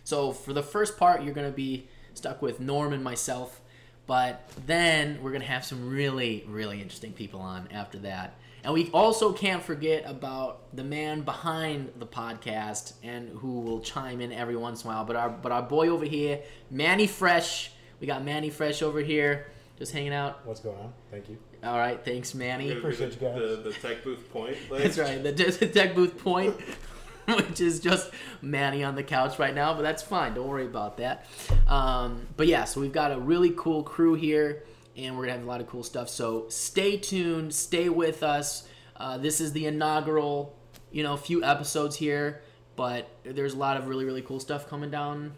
So 0.04 0.32
for 0.32 0.52
the 0.52 0.62
first 0.62 0.98
part, 0.98 1.22
you're 1.22 1.34
gonna 1.34 1.50
be 1.50 1.86
stuck 2.14 2.42
with 2.42 2.60
Norm 2.60 2.92
and 2.92 3.02
myself, 3.04 3.60
but 4.06 4.48
then 4.66 5.18
we're 5.22 5.32
gonna 5.32 5.44
have 5.44 5.64
some 5.64 5.88
really, 5.88 6.44
really 6.48 6.80
interesting 6.80 7.12
people 7.12 7.40
on 7.40 7.68
after 7.72 7.98
that. 7.98 8.34
And 8.64 8.72
we 8.72 8.90
also 8.92 9.32
can't 9.32 9.62
forget 9.62 10.04
about 10.06 10.74
the 10.76 10.84
man 10.84 11.22
behind 11.22 11.92
the 11.98 12.06
podcast 12.06 12.92
and 13.02 13.28
who 13.30 13.60
will 13.60 13.80
chime 13.80 14.20
in 14.20 14.32
every 14.32 14.56
once 14.56 14.84
in 14.84 14.90
a 14.90 14.94
while. 14.94 15.04
But 15.04 15.16
our 15.16 15.30
but 15.30 15.50
our 15.50 15.62
boy 15.62 15.88
over 15.88 16.04
here, 16.04 16.40
Manny 16.70 17.06
Fresh. 17.06 17.72
We 18.00 18.06
got 18.06 18.24
Manny 18.24 18.50
Fresh 18.50 18.82
over 18.82 19.00
here, 19.00 19.46
just 19.78 19.92
hanging 19.92 20.12
out. 20.12 20.44
What's 20.44 20.60
going 20.60 20.78
on? 20.78 20.92
Thank 21.10 21.28
you. 21.28 21.38
All 21.64 21.78
right, 21.78 22.04
thanks, 22.04 22.34
Manny. 22.34 22.72
Appreciate 22.72 23.18
the, 23.18 23.24
you 23.24 23.32
guys. 23.32 23.62
The, 23.62 23.70
the 23.70 23.72
tech 23.72 24.02
booth 24.02 24.32
point. 24.32 24.56
Like, 24.70 24.82
That's 24.82 24.98
right. 24.98 25.22
The, 25.22 25.32
the 25.32 25.68
tech 25.68 25.94
booth 25.94 26.18
point, 26.18 26.56
which 27.28 27.60
is 27.60 27.78
just 27.78 28.10
Manny 28.40 28.82
on 28.82 28.96
the 28.96 29.04
couch 29.04 29.38
right 29.38 29.54
now, 29.54 29.72
but 29.74 29.82
that's 29.82 30.02
fine. 30.02 30.34
Don't 30.34 30.48
worry 30.48 30.66
about 30.66 30.96
that. 30.96 31.26
Um, 31.68 32.26
but 32.36 32.48
yeah, 32.48 32.64
so 32.64 32.80
we've 32.80 32.92
got 32.92 33.12
a 33.12 33.18
really 33.20 33.52
cool 33.56 33.84
crew 33.84 34.14
here, 34.14 34.64
and 34.96 35.16
we're 35.16 35.24
gonna 35.24 35.38
have 35.38 35.42
a 35.42 35.48
lot 35.48 35.60
of 35.60 35.66
cool 35.66 35.82
stuff. 35.82 36.08
So 36.08 36.46
stay 36.48 36.96
tuned. 36.96 37.54
Stay 37.54 37.88
with 37.88 38.22
us. 38.22 38.68
Uh, 38.96 39.18
this 39.18 39.40
is 39.40 39.52
the 39.52 39.66
inaugural, 39.66 40.56
you 40.90 41.02
know, 41.02 41.16
few 41.16 41.42
episodes 41.42 41.96
here, 41.96 42.42
but 42.76 43.08
there's 43.24 43.54
a 43.54 43.58
lot 43.58 43.76
of 43.76 43.86
really 43.88 44.04
really 44.04 44.22
cool 44.22 44.40
stuff 44.40 44.68
coming 44.68 44.90
down 44.90 45.32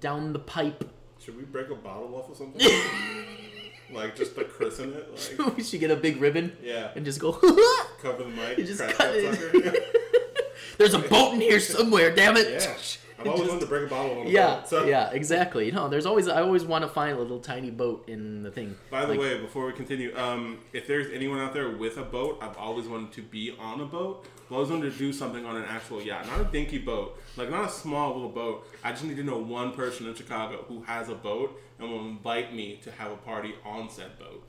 down 0.00 0.32
the 0.32 0.38
pipe. 0.38 0.88
Should 1.20 1.36
we 1.36 1.44
break 1.44 1.70
a 1.70 1.74
bottle 1.74 2.14
off 2.16 2.30
of 2.30 2.36
something? 2.36 2.60
like 3.92 4.16
just 4.16 4.34
to 4.36 4.44
christen 4.44 4.92
it? 4.92 5.38
Like, 5.38 5.56
we 5.56 5.62
should 5.62 5.80
get 5.80 5.90
a 5.90 5.96
big 5.96 6.20
ribbon 6.20 6.56
yeah. 6.62 6.90
and 6.94 7.04
just 7.04 7.20
go. 7.20 7.32
Cover 8.02 8.24
the 8.24 8.30
mic. 8.30 8.58
You 8.58 8.64
just 8.64 8.80
crack 8.80 8.94
cut 8.94 9.12
that 9.12 9.50
it. 9.54 9.94
There's 10.78 10.94
a 10.94 11.00
boat 11.00 11.34
in 11.34 11.40
here 11.40 11.58
somewhere. 11.58 12.14
Damn 12.14 12.36
it. 12.36 12.62
yeah. 12.62 12.76
I've 13.18 13.26
always 13.26 13.48
wanted 13.48 13.60
to 13.62 13.66
break 13.66 13.86
a 13.86 13.90
bottle 13.90 14.20
on 14.20 14.26
a 14.26 14.30
Yeah, 14.30 14.56
boat. 14.56 14.68
So, 14.68 14.84
yeah, 14.86 15.10
exactly. 15.10 15.66
You 15.66 15.72
know, 15.72 15.88
there's 15.88 16.06
always 16.06 16.28
I 16.28 16.42
always 16.42 16.64
want 16.64 16.84
to 16.84 16.88
find 16.88 17.16
a 17.16 17.20
little 17.20 17.40
tiny 17.40 17.70
boat 17.70 18.08
in 18.08 18.42
the 18.42 18.50
thing. 18.50 18.76
By 18.90 19.02
the 19.02 19.08
Like, 19.12 19.20
way, 19.20 19.40
before 19.40 19.66
we 19.66 19.72
continue, 19.72 20.16
um, 20.16 20.58
if 20.72 20.86
there's 20.86 21.10
anyone 21.12 21.38
out 21.40 21.52
there 21.52 21.68
with 21.70 21.96
a 21.98 22.04
boat, 22.04 22.38
I've 22.40 22.56
always 22.56 22.86
wanted 22.86 23.12
to 23.12 23.22
be 23.22 23.54
on 23.58 23.80
a 23.80 23.86
boat. 23.86 24.24
I've 24.46 24.52
always 24.52 24.70
wanted 24.70 24.92
to 24.92 24.98
do 24.98 25.12
something 25.12 25.44
on 25.44 25.56
an 25.56 25.64
actual 25.64 26.00
yacht, 26.00 26.26
not 26.26 26.40
a 26.40 26.44
dinky 26.44 26.78
boat, 26.78 27.20
like 27.36 27.50
not 27.50 27.68
a 27.68 27.70
small 27.70 28.14
little 28.14 28.30
boat. 28.30 28.66
I 28.82 28.92
just 28.92 29.04
need 29.04 29.16
to 29.16 29.24
know 29.24 29.38
one 29.38 29.72
person 29.72 30.06
in 30.06 30.14
Chicago 30.14 30.64
who 30.68 30.82
has 30.82 31.08
a 31.08 31.14
boat 31.14 31.60
and 31.78 31.90
will 31.90 32.06
invite 32.08 32.54
me 32.54 32.80
to 32.84 32.90
have 32.92 33.10
a 33.12 33.16
party 33.16 33.54
on 33.64 33.90
said 33.90 34.18
boat. 34.18 34.42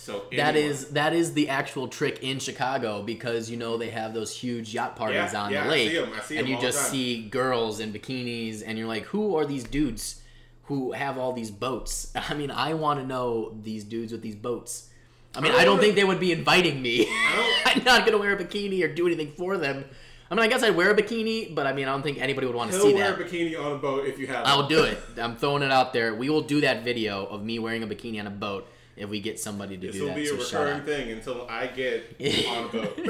So 0.00 0.24
that 0.36 0.56
is 0.56 0.86
that 0.92 1.12
is 1.12 1.34
the 1.34 1.50
actual 1.50 1.86
trick 1.86 2.20
in 2.22 2.38
Chicago 2.38 3.02
because 3.02 3.50
you 3.50 3.58
know 3.58 3.76
they 3.76 3.90
have 3.90 4.14
those 4.14 4.34
huge 4.34 4.72
yacht 4.72 4.96
parties 4.96 5.32
Yeah, 5.34 5.42
on 5.42 5.52
yeah, 5.52 5.62
the 5.64 5.66
I 5.66 5.70
lake, 5.70 5.90
see 5.90 5.98
'em. 5.98 6.12
I 6.16 6.20
see 6.22 6.38
and 6.38 6.48
you 6.48 6.58
just 6.58 6.90
see 6.90 7.28
girls 7.28 7.80
in 7.80 7.92
bikinis, 7.92 8.62
and 8.66 8.78
you're 8.78 8.88
like, 8.88 9.04
who 9.04 9.36
are 9.36 9.44
these 9.44 9.64
dudes 9.64 10.22
who 10.64 10.92
have 10.92 11.18
all 11.18 11.32
these 11.34 11.50
boats? 11.50 12.12
I 12.30 12.32
mean, 12.34 12.50
I 12.50 12.72
want 12.74 12.98
to 13.00 13.06
know 13.06 13.54
these 13.62 13.84
dudes 13.84 14.10
with 14.12 14.22
these 14.22 14.36
boats. 14.36 14.88
I 15.34 15.40
mean, 15.40 15.52
I 15.52 15.56
don't 15.56 15.60
I 15.60 15.64
don't 15.66 15.80
think 15.80 15.94
they 15.96 16.04
would 16.04 16.18
be 16.18 16.32
inviting 16.32 16.80
me. 16.82 17.06
I'm 17.66 17.84
not 17.84 18.04
gonna 18.06 18.18
wear 18.18 18.32
a 18.32 18.36
bikini 18.42 18.82
or 18.82 18.88
do 18.88 19.06
anything 19.06 19.32
for 19.36 19.58
them. 19.58 19.84
I 20.30 20.34
mean, 20.34 20.44
I 20.44 20.48
guess 20.48 20.62
I'd 20.62 20.76
wear 20.76 20.90
a 20.92 20.94
bikini, 20.96 21.54
but 21.54 21.66
I 21.66 21.72
mean, 21.72 21.86
I 21.88 21.90
don't 21.92 22.02
think 22.02 22.18
anybody 22.18 22.46
would 22.46 22.56
want 22.56 22.70
to 22.70 22.76
He'll 22.78 22.86
see 22.86 22.94
wear 22.94 23.12
that. 23.12 23.20
a 23.20 23.24
bikini 23.24 23.60
on 23.60 23.72
a 23.72 23.78
boat 23.78 24.06
if 24.06 24.18
you 24.18 24.28
have. 24.28 24.46
I'll 24.46 24.66
do 24.66 24.84
it. 24.84 24.96
I'm 25.20 25.36
throwing 25.36 25.62
it 25.62 25.70
out 25.72 25.92
there. 25.92 26.14
We 26.14 26.30
will 26.30 26.40
do 26.42 26.60
that 26.62 26.84
video 26.84 27.26
of 27.26 27.44
me 27.44 27.58
wearing 27.58 27.82
a 27.82 27.86
bikini 27.86 28.18
on 28.20 28.26
a 28.26 28.30
boat 28.30 28.66
if 28.96 29.08
we 29.08 29.20
get 29.20 29.38
somebody 29.40 29.76
to 29.76 29.92
do 29.92 30.06
that. 30.06 30.14
This 30.14 30.30
will 30.30 30.36
be 30.36 30.42
a 30.42 30.44
so 30.44 30.50
shut 30.50 30.66
recurring 30.66 30.82
thing 30.84 31.10
until 31.12 31.46
I 31.48 31.66
get 31.66 32.16
on 32.48 32.64
a 32.64 32.68
boat. 32.68 33.00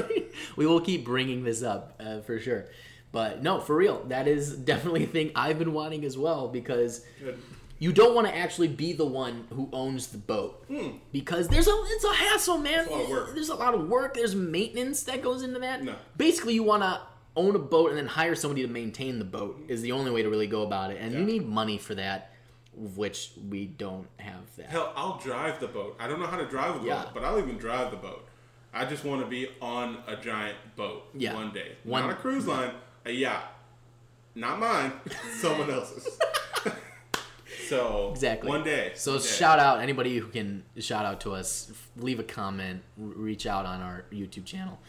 we 0.55 0.65
will 0.65 0.81
keep 0.81 1.05
bringing 1.05 1.43
this 1.43 1.63
up 1.63 1.99
uh, 1.99 2.21
for 2.21 2.39
sure. 2.39 2.65
But 3.11 3.43
no, 3.43 3.59
for 3.59 3.75
real, 3.75 4.03
that 4.07 4.27
is 4.27 4.55
definitely 4.55 5.03
a 5.03 5.07
thing 5.07 5.31
I've 5.35 5.59
been 5.59 5.73
wanting 5.73 6.05
as 6.05 6.17
well 6.17 6.47
because 6.47 7.05
Good. 7.19 7.37
you 7.77 7.91
don't 7.91 8.15
want 8.15 8.27
to 8.27 8.35
actually 8.35 8.69
be 8.69 8.93
the 8.93 9.05
one 9.05 9.47
who 9.49 9.69
owns 9.73 10.07
the 10.07 10.17
boat 10.17 10.65
because 11.11 11.49
there's 11.49 11.67
a 11.67 11.77
it's 11.87 12.05
a 12.05 12.13
hassle, 12.13 12.57
man. 12.57 12.85
Hmm. 12.85 12.93
a 12.93 12.95
lot 12.95 13.03
of 13.03 13.09
work. 13.09 13.33
There's 13.33 13.49
a 13.49 13.55
lot 13.55 13.73
of 13.73 13.89
work. 13.89 14.13
There's 14.13 14.33
maintenance 14.33 15.03
that 15.03 15.21
goes 15.21 15.43
into 15.43 15.59
that. 15.59 15.83
No. 15.83 15.95
Basically, 16.15 16.53
you 16.53 16.63
want 16.63 16.83
to 16.83 17.01
own 17.35 17.55
a 17.55 17.59
boat 17.59 17.89
and 17.89 17.97
then 17.97 18.07
hire 18.07 18.35
somebody 18.35 18.61
to 18.61 18.67
maintain 18.67 19.19
the 19.19 19.25
boat 19.25 19.61
is 19.67 19.81
the 19.81 19.91
only 19.91 20.11
way 20.11 20.21
to 20.21 20.29
really 20.29 20.47
go 20.47 20.63
about 20.63 20.91
it, 20.91 20.97
and 20.99 21.13
you 21.13 21.23
need 21.23 21.45
money 21.45 21.77
for 21.77 21.95
that. 21.95 22.30
Which 22.73 23.31
we 23.49 23.65
don't 23.65 24.07
have 24.17 24.55
that. 24.57 24.67
Hell, 24.67 24.93
I'll 24.95 25.17
drive 25.19 25.59
the 25.59 25.67
boat. 25.67 25.95
I 25.99 26.07
don't 26.07 26.19
know 26.19 26.27
how 26.27 26.37
to 26.37 26.47
drive 26.47 26.75
a 26.75 26.79
boat, 26.79 26.87
Yeah. 26.87 27.05
but 27.13 27.23
I'll 27.23 27.37
even 27.39 27.57
drive 27.57 27.91
the 27.91 27.97
boat. 27.97 28.27
I 28.73 28.85
just 28.85 29.03
want 29.03 29.21
to 29.21 29.27
be 29.27 29.49
on 29.61 29.97
a 30.07 30.15
giant 30.15 30.57
boat 30.77 31.03
Yeah. 31.13 31.33
one 31.33 31.51
day. 31.51 31.75
One- 31.83 32.03
Not 32.03 32.11
a 32.11 32.15
cruise 32.15 32.47
line, 32.47 32.71
a 33.05 33.11
yacht. 33.11 33.43
Not 34.35 34.59
mine, 34.59 34.93
someone 35.39 35.69
else's. 35.69 36.17
so 37.67 38.09
Exactly. 38.11 38.49
one 38.49 38.63
day. 38.63 38.91
So 38.95 39.13
one 39.13 39.21
day. 39.21 39.27
shout 39.27 39.59
out 39.59 39.81
anybody 39.81 40.17
who 40.17 40.27
can 40.27 40.63
shout 40.79 41.05
out 41.05 41.19
to 41.21 41.33
us, 41.33 41.71
leave 41.97 42.19
a 42.19 42.23
comment, 42.23 42.81
reach 42.97 43.45
out 43.45 43.65
on 43.65 43.81
our 43.81 44.05
YouTube 44.11 44.45
channel, 44.45 44.79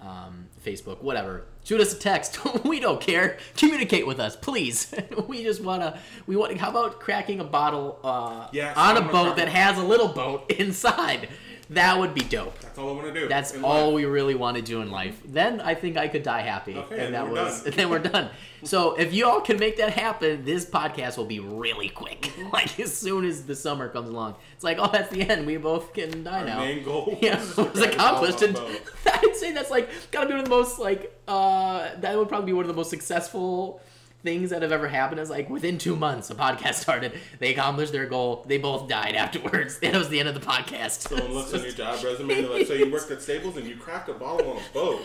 um, 0.00 0.46
Facebook, 0.64 1.02
whatever. 1.02 1.44
Shoot 1.64 1.80
us 1.80 1.92
a 1.92 1.98
text. 1.98 2.38
we 2.64 2.80
don't 2.80 3.00
care. 3.00 3.38
Communicate 3.56 4.06
with 4.06 4.20
us, 4.20 4.36
please. 4.36 4.94
we 5.28 5.42
just 5.42 5.62
wanna. 5.62 5.98
We 6.26 6.36
want. 6.36 6.56
How 6.56 6.70
about 6.70 7.00
cracking 7.00 7.40
a 7.40 7.44
bottle 7.44 7.98
uh, 8.02 8.48
Yes, 8.52 8.76
on 8.76 8.96
a 8.96 9.02
boat 9.02 9.36
that 9.36 9.48
has 9.48 9.78
a 9.78 9.82
little 9.82 10.08
boat 10.08 10.50
inside? 10.58 11.28
That 11.70 11.98
would 11.98 12.14
be 12.14 12.22
dope. 12.22 12.58
That's 12.60 12.78
all 12.78 12.88
I 12.88 12.92
want 12.92 13.12
to 13.14 13.20
do. 13.20 13.28
That's 13.28 13.54
all 13.62 13.86
life. 13.88 13.94
we 13.94 14.04
really 14.06 14.34
want 14.34 14.56
to 14.56 14.62
do 14.62 14.80
in 14.80 14.90
life. 14.90 15.20
Then 15.26 15.60
I 15.60 15.74
think 15.74 15.98
I 15.98 16.08
could 16.08 16.22
die 16.22 16.40
happy, 16.40 16.74
Okay, 16.76 17.04
and 17.04 17.14
that 17.14 17.28
was, 17.30 17.58
done. 17.58 17.66
and 17.66 17.74
then 17.78 17.90
we're 17.90 17.98
done. 17.98 18.30
So 18.64 18.94
if 18.94 19.12
you 19.12 19.26
all 19.28 19.42
can 19.42 19.58
make 19.58 19.76
that 19.76 19.92
happen, 19.92 20.44
this 20.46 20.64
podcast 20.64 21.18
will 21.18 21.26
be 21.26 21.40
really 21.40 21.90
quick. 21.90 22.32
like 22.52 22.80
as 22.80 22.96
soon 22.96 23.26
as 23.26 23.44
the 23.44 23.54
summer 23.54 23.88
comes 23.90 24.08
along, 24.08 24.36
it's 24.54 24.64
like, 24.64 24.78
oh, 24.80 24.88
that's 24.90 25.10
the 25.10 25.28
end. 25.28 25.46
We 25.46 25.58
both 25.58 25.92
can 25.92 26.24
die 26.24 26.40
Our 26.40 26.46
now. 26.46 26.58
main 26.60 26.82
goal 26.84 27.18
Yeah, 27.22 27.38
is 27.38 27.50
it 27.50 27.54
to 27.56 27.64
was 27.64 27.80
accomplished, 27.82 28.42
and. 28.42 28.58
I'd 29.06 29.36
say 29.36 29.52
that's 29.52 29.70
like 29.70 29.88
gotta 30.10 30.26
be 30.26 30.32
one 30.34 30.40
of 30.40 30.44
the 30.48 30.50
most 30.54 30.78
like 30.78 31.12
uh 31.26 31.88
that 31.98 32.16
would 32.16 32.28
probably 32.28 32.46
be 32.46 32.52
one 32.52 32.64
of 32.64 32.68
the 32.68 32.74
most 32.74 32.90
successful 32.90 33.80
things 34.22 34.50
that 34.50 34.62
have 34.62 34.72
ever 34.72 34.88
happened. 34.88 35.20
Is 35.20 35.30
like 35.30 35.48
within 35.48 35.78
two 35.78 35.96
months, 35.96 36.30
a 36.30 36.34
podcast 36.34 36.74
started, 36.86 37.12
they 37.38 37.52
accomplished 37.52 37.92
their 37.92 38.06
goal, 38.06 38.44
they 38.46 38.58
both 38.58 38.88
died 38.88 39.14
afterwards. 39.14 39.78
That 39.88 39.94
was 39.94 40.08
the 40.10 40.20
end 40.20 40.28
of 40.28 40.34
the 40.34 40.40
podcast. 40.40 41.08
Someone 41.08 41.32
looks 41.34 41.54
on 41.54 41.62
your 41.62 41.72
job 41.72 42.02
resume 42.04 42.34
and 42.34 42.44
they're 42.44 42.52
like, 42.58 42.66
so 42.66 42.74
you 42.74 42.90
worked 42.90 43.10
at 43.10 43.22
Staples 43.22 43.56
and 43.56 43.66
you 43.66 43.76
cracked 43.76 44.08
a 44.08 44.14
bottle 44.14 44.50
on 44.50 44.56
a 44.58 44.74
boat. 44.74 45.02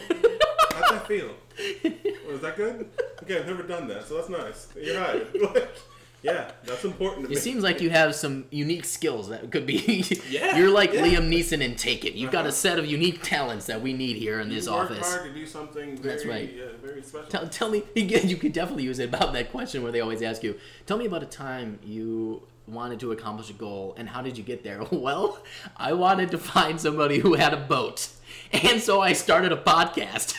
How'd 0.74 0.94
that 0.96 1.08
feel? 1.08 1.30
Was 2.30 2.42
that 2.42 2.56
good? 2.58 2.90
Okay, 3.24 3.40
I've 3.40 3.48
never 3.48 3.64
done 3.64 3.88
that, 3.88 4.06
so 4.06 4.16
that's 4.16 4.30
nice. 4.30 4.68
You're 4.76 5.00
hired. 5.00 5.28
Yeah, 6.24 6.52
that's 6.66 6.86
important 6.86 7.24
to 7.26 7.30
me. 7.30 7.36
It 7.36 7.40
seems 7.40 7.64
like 7.64 7.82
you 7.82 7.90
have 7.90 8.16
some 8.16 8.46
unique 8.50 8.86
skills 8.86 9.28
that 9.30 9.52
could 9.52 9.66
be. 9.66 10.04
Yeah, 10.30 10.58
You're 10.58 10.70
like 10.70 10.94
yeah. 10.94 11.02
Liam 11.06 11.30
Neeson 11.30 11.62
in 11.62 11.76
Taken. 11.76 12.16
You've 12.16 12.32
got 12.32 12.46
a 12.46 12.48
Uh-huh. 12.48 12.52
set 12.52 12.80
of 12.80 12.86
unique 12.86 13.22
talents 13.22 13.66
that 13.66 13.82
we 13.82 13.92
need 13.94 14.16
here 14.16 14.40
in 14.40 14.48
this 14.50 14.66
you 14.66 14.72
work 14.72 14.90
office. 14.92 15.14
hard 15.14 15.26
to 15.34 15.34
do 15.38 15.46
something 15.46 15.98
very, 15.98 16.16
That's 16.16 16.26
right. 16.26 16.50
uh, 16.50 16.78
very 16.86 17.04
special. 17.04 17.28
Tell, 17.30 17.48
tell 17.50 17.70
me, 17.70 17.84
again. 17.98 18.30
you 18.30 18.38
could 18.38 18.54
definitely 18.54 18.84
use 18.84 19.00
it 19.00 19.10
about 19.10 19.34
that 19.34 19.52
question 19.52 19.84
where 19.84 19.92
they 19.92 20.00
always 20.02 20.22
ask 20.22 20.44
you, 20.44 20.56
tell 20.86 20.98
me 20.98 21.06
about 21.06 21.24
a 21.24 21.28
time 21.28 21.78
you 21.86 22.44
wanted 22.68 22.98
to 23.02 23.12
accomplish 23.12 23.50
a 23.50 23.54
goal 23.54 23.94
and 23.98 24.08
how 24.08 24.22
did 24.22 24.38
you 24.38 24.44
get 24.46 24.64
there? 24.64 24.82
Well, 24.92 25.40
I 25.76 25.92
wanted 25.94 26.32
to 26.32 26.38
find 26.38 26.80
somebody 26.80 27.20
who 27.20 27.34
had 27.34 27.54
a 27.54 27.58
boat. 27.58 28.08
And 28.54 28.82
so 28.82 29.02
I 29.02 29.12
started 29.14 29.52
a 29.52 29.58
podcast. 29.58 30.36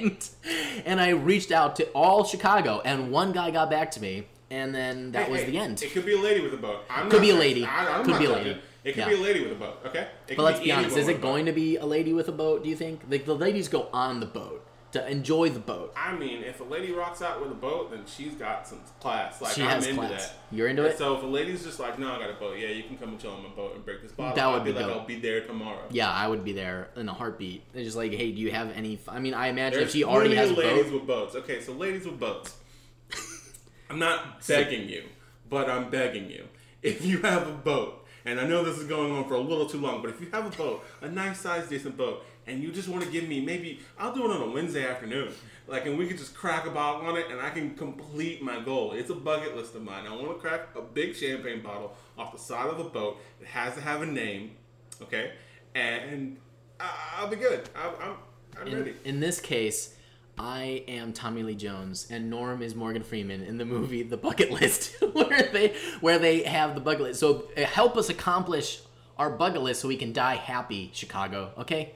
and, 0.00 0.28
and 0.84 1.00
I 1.00 1.08
reached 1.10 1.50
out 1.52 1.74
to 1.76 1.84
all 1.92 2.24
Chicago 2.24 2.82
and 2.84 3.10
one 3.10 3.32
guy 3.32 3.50
got 3.50 3.70
back 3.70 3.90
to 3.92 4.00
me 4.02 4.26
and 4.50 4.74
then 4.74 5.12
that 5.12 5.26
Hey, 5.26 5.30
was 5.32 5.40
hey, 5.42 5.50
the 5.50 5.58
end. 5.58 5.82
It 5.82 5.92
could 5.92 6.04
be 6.06 6.14
a 6.14 6.18
lady 6.20 6.40
with 6.40 6.54
a 6.54 6.58
boat. 6.58 6.84
I'm 6.90 7.10
Could 7.10 7.20
be 7.22 7.30
a 7.30 7.34
lady. 7.34 7.64
I, 7.64 8.02
Could 8.04 8.18
be 8.18 8.26
a 8.26 8.30
lady. 8.32 8.50
It 8.84 8.92
could 8.92 9.00
Yeah. 9.00 9.08
be 9.08 9.14
a 9.14 9.18
lady 9.20 9.42
with 9.42 9.52
a 9.52 9.56
boat. 9.56 9.78
Okay. 9.86 10.06
But 10.28 10.38
let's 10.38 10.60
be 10.60 10.70
honest, 10.70 10.96
is 10.96 11.08
it 11.08 11.20
going 11.20 11.46
to? 11.46 11.52
to 11.52 11.54
be 11.54 11.76
a 11.76 11.86
lady 11.86 12.12
with 12.12 12.28
a 12.28 12.32
boat, 12.32 12.62
do 12.62 12.68
you 12.70 12.76
think? 12.76 13.00
Like 13.10 13.24
the 13.24 13.34
ladies 13.34 13.68
go 13.68 13.88
on 13.92 14.20
the 14.20 14.26
boat 14.26 14.64
to 14.92 15.10
enjoy 15.10 15.50
the 15.50 15.58
boat. 15.58 15.92
I 15.96 16.14
mean, 16.14 16.42
if 16.44 16.60
a 16.60 16.64
lady 16.64 16.92
rocks 16.92 17.20
out 17.20 17.40
with 17.42 17.50
a 17.50 17.54
boat, 17.54 17.90
then 17.90 18.02
she's 18.06 18.34
got 18.34 18.66
some 18.68 18.78
class. 19.00 19.40
Like 19.42 19.54
She 19.54 19.62
I'm 19.62 19.68
has 19.70 19.86
into 19.88 20.00
class. 20.00 20.28
that. 20.28 20.36
You're 20.52 20.68
into 20.68 20.84
And 20.84 20.92
it? 20.92 20.98
So 20.98 21.16
if 21.16 21.22
a 21.24 21.26
lady's 21.26 21.64
just 21.64 21.80
like, 21.80 21.98
"No, 21.98 22.12
I 22.12 22.18
got 22.20 22.30
a 22.30 22.34
boat. 22.34 22.56
Yeah, 22.58 22.68
you 22.68 22.84
can 22.84 22.96
come 22.96 23.08
and 23.10 23.18
chill 23.20 23.32
on 23.32 23.42
my 23.42 23.48
boat 23.50 23.74
and 23.74 23.84
break 23.84 24.00
this 24.02 24.12
bottle," 24.12 24.36
That 24.36 24.46
would 24.46 24.60
I'd 24.60 24.64
be 24.64 24.72
be 24.72 24.78
like. 24.78 24.86
"I'll 24.92 25.04
be 25.04 25.18
there 25.18 25.40
tomorrow." 25.44 25.82
Yeah, 25.90 26.08
I 26.10 26.28
would 26.28 26.44
be 26.44 26.52
there 26.52 26.88
in 26.96 27.08
a 27.08 27.12
heartbeat. 27.12 27.62
It's 27.74 27.84
just 27.84 27.96
like, 27.96 28.12
hey, 28.12 28.30
do 28.30 28.40
you 28.40 28.52
have 28.52 28.70
any? 28.76 28.94
f- 28.94 29.08
I 29.08 29.18
mean, 29.18 29.34
I 29.34 29.48
imagine 29.48 29.80
There's 29.80 29.88
if 29.90 29.96
she 29.96 30.04
already 30.04 30.36
has 30.36 30.52
ladies 30.52 30.84
boat. 30.84 30.92
with 30.94 31.06
boats. 31.08 31.34
Okay, 31.34 31.60
so 31.60 31.72
ladies 31.72 32.06
with 32.06 32.20
boats. 32.20 32.54
I'm 33.90 33.98
not 33.98 34.46
begging 34.46 34.88
you, 34.88 35.04
but 35.48 35.68
I'm 35.70 35.90
begging 35.90 36.30
you. 36.30 36.44
If 36.82 37.04
you 37.04 37.18
have 37.22 37.46
a 37.48 37.52
boat, 37.52 38.06
and 38.24 38.40
I 38.40 38.46
know 38.46 38.64
this 38.64 38.78
is 38.78 38.86
going 38.86 39.12
on 39.12 39.26
for 39.28 39.34
a 39.34 39.40
little 39.40 39.66
too 39.66 39.78
long, 39.78 40.02
but 40.02 40.10
if 40.10 40.20
you 40.20 40.28
have 40.32 40.46
a 40.46 40.56
boat, 40.56 40.84
a 41.00 41.08
nice 41.08 41.40
size 41.40 41.68
decent 41.68 41.96
boat, 41.96 42.24
and 42.48 42.62
you 42.62 42.70
just 42.70 42.88
want 42.88 43.02
to 43.04 43.10
give 43.10 43.28
me 43.28 43.40
maybe 43.40 43.80
I'll 43.98 44.14
do 44.14 44.24
it 44.24 44.30
on 44.34 44.42
a 44.42 44.50
Wednesday 44.52 44.86
afternoon. 44.88 45.32
Like 45.66 45.86
and 45.86 45.98
we 45.98 46.06
could 46.06 46.18
just 46.18 46.34
crack 46.34 46.64
a 46.66 46.70
bottle 46.70 47.06
on 47.08 47.16
it 47.16 47.26
and 47.30 47.40
I 47.40 47.50
can 47.50 47.74
complete 47.74 48.40
my 48.40 48.60
goal. 48.60 48.92
It's 48.92 49.10
a 49.10 49.16
bucket 49.16 49.56
list 49.56 49.74
of 49.74 49.82
mine. 49.82 50.06
I 50.06 50.10
want 50.14 50.28
to 50.28 50.34
crack 50.34 50.68
a 50.76 50.80
big 50.82 51.16
champagne 51.16 51.60
bottle 51.60 51.96
off 52.16 52.30
the 52.32 52.38
side 52.38 52.68
of 52.68 52.78
the 52.78 52.84
boat. 52.84 53.18
It 53.40 53.48
has 53.48 53.74
to 53.74 53.80
have 53.80 54.02
a 54.02 54.06
name, 54.06 54.52
okay? 55.02 55.32
And 55.74 56.36
I'll 56.78 57.26
be 57.28 57.34
good. 57.36 57.68
I- 57.74 57.88
I'm, 58.04 58.14
I'm 58.60 58.68
In, 58.68 58.78
ready. 58.78 58.94
in 59.04 59.18
this 59.18 59.40
case, 59.40 59.95
I 60.38 60.84
am 60.86 61.12
Tommy 61.12 61.42
Lee 61.42 61.54
Jones, 61.54 62.08
and 62.10 62.28
Norm 62.28 62.60
is 62.60 62.74
Morgan 62.74 63.02
Freeman 63.02 63.42
in 63.42 63.56
the 63.56 63.64
movie 63.64 64.02
The 64.02 64.18
Bucket 64.18 64.50
List, 64.50 64.96
where 65.12 65.48
they 65.50 65.74
where 66.00 66.18
they 66.18 66.42
have 66.42 66.74
the 66.74 66.80
bucket 66.80 67.02
list. 67.02 67.20
So 67.20 67.48
uh, 67.56 67.62
help 67.62 67.96
us 67.96 68.10
accomplish 68.10 68.80
our 69.18 69.30
bucket 69.30 69.62
list 69.62 69.80
so 69.80 69.88
we 69.88 69.96
can 69.96 70.12
die 70.12 70.34
happy, 70.34 70.90
Chicago. 70.92 71.52
Okay, 71.58 71.92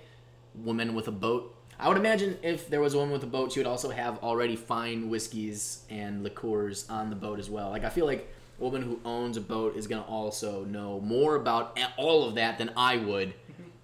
woman 0.54 0.94
with 0.94 1.08
a 1.08 1.12
boat. 1.12 1.54
I 1.78 1.88
would 1.88 1.96
imagine 1.98 2.38
if 2.42 2.68
there 2.68 2.80
was 2.80 2.94
a 2.94 2.98
woman 2.98 3.12
with 3.12 3.22
a 3.22 3.26
boat, 3.26 3.52
she 3.52 3.60
would 3.60 3.66
also 3.66 3.90
have 3.90 4.18
already 4.22 4.56
fine 4.56 5.10
whiskeys 5.10 5.82
and 5.90 6.22
liqueurs 6.22 6.88
on 6.88 7.10
the 7.10 7.16
boat 7.16 7.38
as 7.38 7.50
well. 7.50 7.70
Like 7.70 7.84
I 7.84 7.90
feel 7.90 8.06
like 8.06 8.32
a 8.58 8.62
woman 8.62 8.82
who 8.82 9.00
owns 9.04 9.36
a 9.36 9.40
boat 9.42 9.76
is 9.76 9.86
gonna 9.86 10.02
also 10.02 10.64
know 10.64 11.00
more 11.00 11.36
about 11.36 11.78
all 11.98 12.26
of 12.26 12.36
that 12.36 12.58
than 12.58 12.70
I 12.76 12.96
would, 12.96 13.34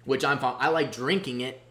which 0.05 0.25
I'm 0.25 0.39
fine. 0.39 0.55
I 0.59 0.69
like 0.69 0.91
drinking 0.91 1.41
it. 1.41 1.61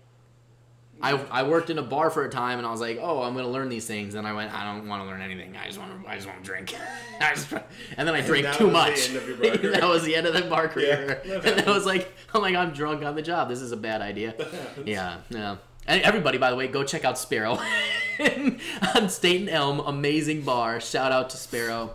I, 1.02 1.12
I 1.30 1.42
worked 1.42 1.68
in 1.68 1.78
a 1.78 1.82
bar 1.82 2.10
for 2.10 2.24
a 2.24 2.30
time 2.30 2.58
and 2.58 2.66
I 2.66 2.70
was 2.70 2.80
like, 2.80 2.98
oh, 3.00 3.22
I'm 3.22 3.34
gonna 3.34 3.48
learn 3.48 3.68
these 3.68 3.86
things. 3.86 4.14
And 4.14 4.26
I 4.26 4.32
went, 4.32 4.52
I 4.52 4.64
don't 4.64 4.88
want 4.88 5.02
to 5.02 5.06
learn 5.06 5.20
anything. 5.20 5.56
I 5.56 5.66
just 5.66 5.78
want 5.78 6.02
to, 6.02 6.08
I 6.08 6.14
just 6.14 6.26
want 6.26 6.42
to 6.42 6.44
drink. 6.44 6.74
I 7.20 7.34
just, 7.34 7.52
and 7.52 8.08
then 8.08 8.14
I 8.14 8.22
drank 8.22 8.52
too 8.54 8.70
much. 8.70 9.08
end 9.08 9.16
of 9.16 9.28
your 9.28 9.36
bar 9.42 9.56
career. 9.56 9.72
that 9.72 9.88
was 9.88 10.04
the 10.04 10.16
end 10.16 10.26
of 10.26 10.34
the 10.34 10.42
bar 10.42 10.68
career. 10.68 11.20
Yeah, 11.24 11.34
and 11.44 11.68
I 11.68 11.70
was 11.70 11.84
like, 11.84 12.12
oh 12.34 12.38
I'm 12.38 12.42
like, 12.42 12.54
I'm 12.54 12.72
drunk 12.72 13.04
on 13.04 13.14
the 13.14 13.22
job. 13.22 13.48
This 13.48 13.60
is 13.60 13.72
a 13.72 13.76
bad 13.76 14.00
idea. 14.00 14.34
Yeah, 14.84 15.18
yeah. 15.28 15.56
And 15.86 16.02
everybody, 16.02 16.38
by 16.38 16.50
the 16.50 16.56
way, 16.56 16.66
go 16.66 16.82
check 16.82 17.04
out 17.04 17.18
Sparrow 17.18 17.58
on 18.94 19.08
State 19.08 19.42
and 19.42 19.50
Elm. 19.50 19.80
Amazing 19.80 20.42
bar. 20.42 20.80
Shout 20.80 21.12
out 21.12 21.30
to 21.30 21.36
Sparrow. 21.36 21.94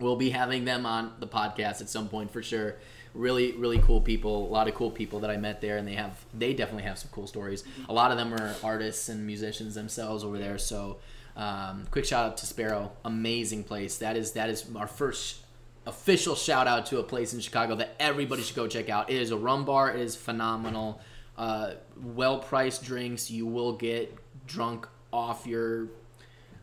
We'll 0.00 0.16
be 0.16 0.30
having 0.30 0.64
them 0.64 0.86
on 0.86 1.12
the 1.20 1.28
podcast 1.28 1.80
at 1.80 1.90
some 1.90 2.08
point 2.08 2.32
for 2.32 2.42
sure. 2.42 2.76
Really, 3.14 3.52
really 3.52 3.78
cool 3.78 4.00
people. 4.00 4.46
A 4.46 4.50
lot 4.50 4.68
of 4.68 4.74
cool 4.74 4.90
people 4.90 5.20
that 5.20 5.30
I 5.30 5.36
met 5.36 5.60
there, 5.60 5.78
and 5.78 5.86
they 5.86 5.94
have 5.94 6.24
they 6.32 6.54
definitely 6.54 6.84
have 6.84 6.98
some 6.98 7.10
cool 7.12 7.26
stories. 7.26 7.64
A 7.88 7.92
lot 7.92 8.12
of 8.12 8.18
them 8.18 8.32
are 8.32 8.54
artists 8.62 9.08
and 9.08 9.26
musicians 9.26 9.74
themselves 9.74 10.22
over 10.22 10.38
there. 10.38 10.58
So, 10.58 10.98
um, 11.36 11.86
quick 11.90 12.04
shout 12.04 12.24
out 12.24 12.36
to 12.38 12.46
Sparrow. 12.46 12.92
Amazing 13.04 13.64
place. 13.64 13.98
That 13.98 14.16
is 14.16 14.32
that 14.32 14.48
is 14.48 14.64
our 14.76 14.86
first 14.86 15.40
official 15.86 16.36
shout 16.36 16.66
out 16.66 16.86
to 16.86 16.98
a 16.98 17.02
place 17.02 17.34
in 17.34 17.40
Chicago 17.40 17.74
that 17.76 17.96
everybody 17.98 18.42
should 18.42 18.56
go 18.56 18.66
check 18.66 18.88
out. 18.88 19.10
It 19.10 19.20
is 19.20 19.30
a 19.30 19.36
rum 19.36 19.64
bar. 19.64 19.90
It 19.90 20.00
is 20.00 20.14
phenomenal. 20.14 21.00
Uh, 21.36 21.72
well 21.96 22.38
priced 22.38 22.84
drinks. 22.84 23.30
You 23.30 23.46
will 23.46 23.72
get 23.72 24.14
drunk 24.46 24.86
off 25.12 25.46
your. 25.46 25.88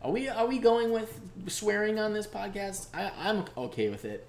Are 0.00 0.10
we 0.10 0.28
are 0.28 0.46
we 0.46 0.58
going 0.58 0.92
with 0.92 1.20
swearing 1.48 1.98
on 1.98 2.12
this 2.12 2.26
podcast? 2.26 2.86
I, 2.94 3.10
I'm 3.18 3.44
okay 3.56 3.88
with 3.90 4.04
it. 4.04 4.26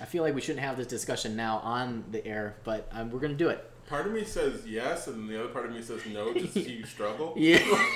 I 0.00 0.04
feel 0.04 0.22
like 0.22 0.34
we 0.34 0.40
shouldn't 0.40 0.64
have 0.64 0.76
this 0.76 0.86
discussion 0.86 1.36
now 1.36 1.58
on 1.58 2.04
the 2.10 2.24
air, 2.26 2.56
but 2.64 2.88
um, 2.92 3.10
we're 3.10 3.20
gonna 3.20 3.34
do 3.34 3.48
it. 3.48 3.64
Part 3.88 4.06
of 4.06 4.12
me 4.12 4.24
says 4.24 4.66
yes, 4.66 5.06
and 5.06 5.28
the 5.28 5.38
other 5.38 5.48
part 5.48 5.66
of 5.66 5.72
me 5.72 5.80
says 5.82 6.00
no, 6.12 6.34
just 6.34 6.54
to 6.54 6.64
see 6.64 6.72
you 6.72 6.86
struggle. 6.86 7.34
Yeah. 7.36 7.58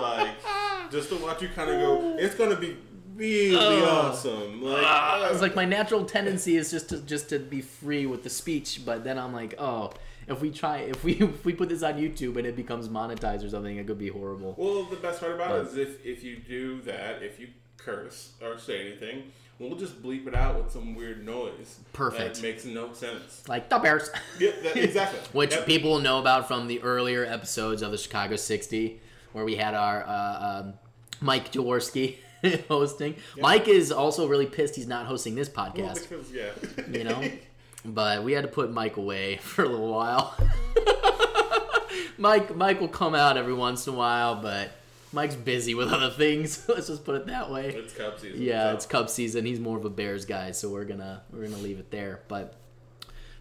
Like, 0.00 0.30
just 0.92 1.08
to 1.08 1.16
watch 1.16 1.42
you 1.42 1.48
kind 1.48 1.70
of 1.70 1.80
go, 1.80 2.16
it's 2.18 2.36
gonna 2.36 2.54
be 2.56 2.76
really 3.16 3.56
Ugh. 3.56 3.82
awesome. 3.82 4.62
Like, 4.62 4.84
Uh, 4.86 5.28
it's 5.32 5.42
like 5.42 5.56
my 5.56 5.64
natural 5.64 6.04
tendency 6.04 6.56
is 6.56 6.70
just 6.70 6.90
to 6.90 6.98
just 7.00 7.28
to 7.30 7.40
be 7.40 7.60
free 7.60 8.06
with 8.06 8.22
the 8.22 8.30
speech, 8.30 8.82
but 8.86 9.02
then 9.02 9.18
I'm 9.18 9.32
like, 9.32 9.54
oh, 9.58 9.90
if 10.28 10.40
we 10.40 10.50
try, 10.52 10.78
if 10.78 11.02
we 11.02 11.14
if 11.20 11.44
we 11.44 11.52
put 11.52 11.68
this 11.68 11.82
on 11.82 11.94
YouTube 11.94 12.36
and 12.36 12.46
it 12.46 12.54
becomes 12.54 12.88
monetized 12.88 13.44
or 13.44 13.48
something, 13.50 13.76
it 13.76 13.88
could 13.88 13.98
be 13.98 14.08
horrible. 14.08 14.54
well, 14.56 14.84
the 14.84 14.96
best 14.96 15.18
part 15.20 15.32
about 15.32 15.56
it 15.58 15.66
is 15.66 15.76
if 15.76 16.06
if 16.06 16.22
you 16.22 16.36
do 16.36 16.80
that, 16.82 17.22
if 17.24 17.40
you 17.40 17.48
curse 17.76 18.32
or 18.40 18.56
say 18.56 18.86
anything, 18.86 19.32
we'll 19.58 19.76
just 19.76 20.02
bleep 20.02 20.26
it 20.26 20.34
out 20.34 20.62
with 20.62 20.72
some 20.72 20.94
weird 20.94 21.24
noise. 21.26 21.78
Perfect. 21.92 22.36
That 22.36 22.42
makes 22.42 22.64
no 22.64 22.92
sense. 22.92 23.42
Like 23.48 23.68
the 23.68 23.78
Bears. 23.78 24.10
Yeah, 24.38 24.52
that, 24.62 24.76
exactly. 24.84 25.20
which 25.32 25.52
Yep. 25.52 25.66
people 25.66 25.90
will 25.92 26.00
know 26.00 26.18
about 26.18 26.46
from 26.48 26.66
the 26.68 26.80
earlier 26.82 27.24
episodes 27.24 27.82
of 27.82 27.90
the 27.90 27.98
Chicago 27.98 28.36
60, 28.36 29.00
where 29.32 29.44
we 29.44 29.56
had 29.56 29.74
our 29.74 30.04
uh, 30.06 30.60
um, 30.64 30.74
Mike 31.20 31.50
Jaworski 31.52 32.16
hosting. 32.68 33.16
Mike 33.38 33.66
is 33.68 33.90
also 33.90 34.26
really 34.28 34.46
pissed 34.46 34.76
he's 34.76 34.86
not 34.86 35.06
hosting 35.06 35.34
this 35.34 35.50
Well, 35.54 35.66
podcast, 35.70 36.08
because 36.08 36.30
yeah, 36.32 36.50
you 36.92 37.04
know. 37.04 37.22
but 37.84 38.22
we 38.22 38.32
had 38.32 38.42
to 38.42 38.48
put 38.48 38.70
Mike 38.72 38.96
away 38.96 39.36
for 39.38 39.64
a 39.64 39.68
little 39.68 39.90
while. 39.90 40.36
Mike, 42.16 42.54
Mike 42.56 42.80
will 42.80 42.88
come 42.88 43.14
out 43.14 43.36
every 43.36 43.54
once 43.54 43.86
in 43.86 43.94
a 43.94 43.96
while, 43.96 44.34
but 44.36 44.70
Mike's 45.12 45.34
busy 45.36 45.74
with 45.74 45.92
other 45.92 46.10
things. 46.10 46.64
Let's 46.68 46.88
just 46.88 47.04
put 47.04 47.14
it 47.16 47.26
that 47.26 47.50
way. 47.50 47.68
It's 47.70 47.94
Cub 47.94 48.18
season. 48.18 48.42
Yeah, 48.42 48.70
so- 48.70 48.74
it's 48.74 48.86
Cub 48.86 49.08
season. 49.10 49.44
He's 49.46 49.60
more 49.60 49.78
of 49.78 49.84
a 49.84 49.90
Bears 49.90 50.24
guy, 50.24 50.50
so 50.52 50.68
we're 50.68 50.84
gonna 50.84 51.22
we're 51.32 51.44
gonna 51.44 51.56
leave 51.62 51.78
it 51.78 51.90
there. 51.90 52.20
But 52.28 52.54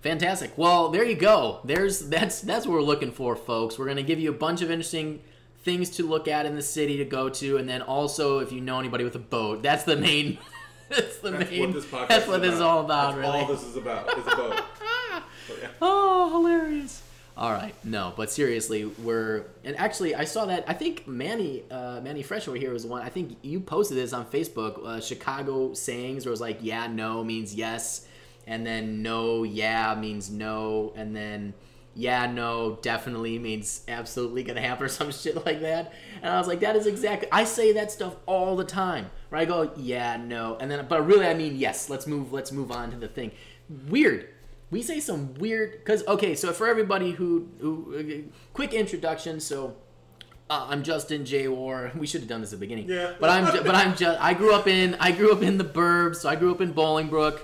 fantastic. 0.01 0.57
Well, 0.57 0.89
there 0.89 1.03
you 1.03 1.15
go. 1.15 1.59
There's 1.63 1.99
that's 2.09 2.41
that's 2.41 2.65
what 2.65 2.73
we're 2.73 2.81
looking 2.81 3.11
for, 3.11 3.35
folks. 3.35 3.77
We're 3.77 3.87
gonna 3.87 4.03
give 4.03 4.19
you 4.19 4.29
a 4.29 4.33
bunch 4.37 4.61
of 4.61 4.71
interesting 4.71 5.21
things 5.63 5.89
to 5.97 6.07
look 6.07 6.27
at 6.29 6.45
in 6.45 6.55
the 6.55 6.61
city 6.61 6.97
to 6.97 7.05
go 7.05 7.27
to, 7.29 7.57
and 7.57 7.67
then 7.67 7.81
also 7.81 8.39
if 8.39 8.51
you 8.51 8.61
know 8.61 8.79
anybody 8.79 9.03
with 9.03 9.15
a 9.15 9.19
boat, 9.19 9.61
that's 9.61 9.83
the 9.83 9.97
main. 9.97 10.37
that's 10.89 11.17
the 11.19 11.31
That's 11.31 11.51
main. 11.51 11.61
what 11.63 11.73
this 11.73 11.85
podcast 11.85 12.07
that's 12.07 12.27
what 12.27 12.41
this 12.41 12.53
is 12.53 12.61
all 12.61 12.79
about, 12.85 13.15
That's 13.15 13.27
really. 13.27 13.39
all 13.41 13.47
this 13.47 13.63
is 13.63 13.75
about. 13.75 14.17
Is 14.17 14.25
a 14.27 14.35
boat. 14.35 14.61
Yeah. 15.61 15.69
Oh, 15.81 16.29
hilarious. 16.29 17.01
All 17.37 17.51
right, 17.51 17.75
no, 17.83 18.13
but 18.17 18.31
seriously, 18.31 18.85
we're 18.85 19.45
and 19.63 19.77
actually, 19.77 20.15
I 20.15 20.23
saw 20.23 20.47
that. 20.47 20.65
I 20.67 20.73
think 20.73 21.07
Manny, 21.07 21.63
uh, 21.69 22.01
Manny 22.01 22.23
Fresh 22.23 22.47
over 22.47 22.57
here 22.57 22.73
was 22.73 22.83
one. 22.83 23.03
I 23.03 23.09
think 23.09 23.37
you 23.43 23.59
posted 23.59 23.95
this 23.95 24.11
on 24.11 24.25
Facebook. 24.25 24.83
Uh, 24.83 24.99
Chicago 24.99 25.75
sayings 25.75 26.25
where 26.25 26.31
it 26.31 26.33
was 26.33 26.41
like, 26.41 26.57
"Yeah, 26.61 26.87
no" 26.87 27.23
means 27.23 27.53
yes, 27.53 28.07
and 28.47 28.65
then 28.65 29.03
"no, 29.03 29.43
yeah" 29.43 29.93
means 29.93 30.31
no, 30.31 30.93
and 30.95 31.15
then 31.15 31.53
"yeah, 31.93 32.25
no" 32.25 32.79
definitely 32.81 33.37
means 33.37 33.81
absolutely 33.87 34.41
gonna 34.41 34.61
happen 34.61 34.87
or 34.87 34.89
some 34.89 35.11
shit 35.11 35.45
like 35.45 35.61
that. 35.61 35.93
And 36.23 36.33
I 36.33 36.39
was 36.39 36.47
like, 36.47 36.61
that 36.61 36.75
is 36.75 36.87
exactly. 36.87 37.27
I 37.31 37.43
say 37.43 37.71
that 37.73 37.91
stuff 37.91 38.15
all 38.25 38.55
the 38.55 38.65
time. 38.65 39.11
Where 39.29 39.39
I 39.39 39.45
go, 39.45 39.71
"Yeah, 39.77 40.17
no," 40.17 40.57
and 40.59 40.71
then, 40.71 40.87
but 40.89 41.05
really, 41.05 41.27
I 41.27 41.35
mean, 41.35 41.55
yes. 41.55 41.87
Let's 41.87 42.07
move. 42.07 42.33
Let's 42.33 42.51
move 42.51 42.71
on 42.71 42.89
to 42.89 42.97
the 42.97 43.07
thing. 43.07 43.29
Weird 43.69 44.27
we 44.69 44.81
say 44.81 44.99
some 44.99 45.33
weird 45.35 45.71
because 45.73 46.05
okay 46.07 46.35
so 46.35 46.51
for 46.51 46.67
everybody 46.67 47.11
who 47.11 47.47
who 47.59 47.95
uh, 47.97 48.31
quick 48.53 48.73
introduction 48.73 49.39
so 49.39 49.75
uh, 50.49 50.67
I'm 50.69 50.81
Justin 50.83 51.25
J 51.25 51.47
War. 51.49 51.91
We 51.97 52.07
should 52.07 52.21
have 52.21 52.29
done 52.29 52.39
this 52.41 52.53
at 52.53 52.59
the 52.59 52.65
beginning. 52.65 52.87
Yeah. 52.87 53.15
But 53.19 53.29
I'm 53.29 53.53
ju- 53.53 53.63
but 53.63 53.75
I'm 53.75 53.95
just 53.95 54.17
I 54.21 54.33
grew 54.33 54.53
up 54.53 54.65
in 54.67 54.95
I 54.95 55.11
grew 55.11 55.31
up 55.33 55.41
in 55.41 55.57
the 55.57 55.65
burbs. 55.65 56.17
So 56.17 56.29
I 56.29 56.35
grew 56.35 56.51
up 56.51 56.61
in 56.61 56.73
Bolingbrook, 56.73 57.39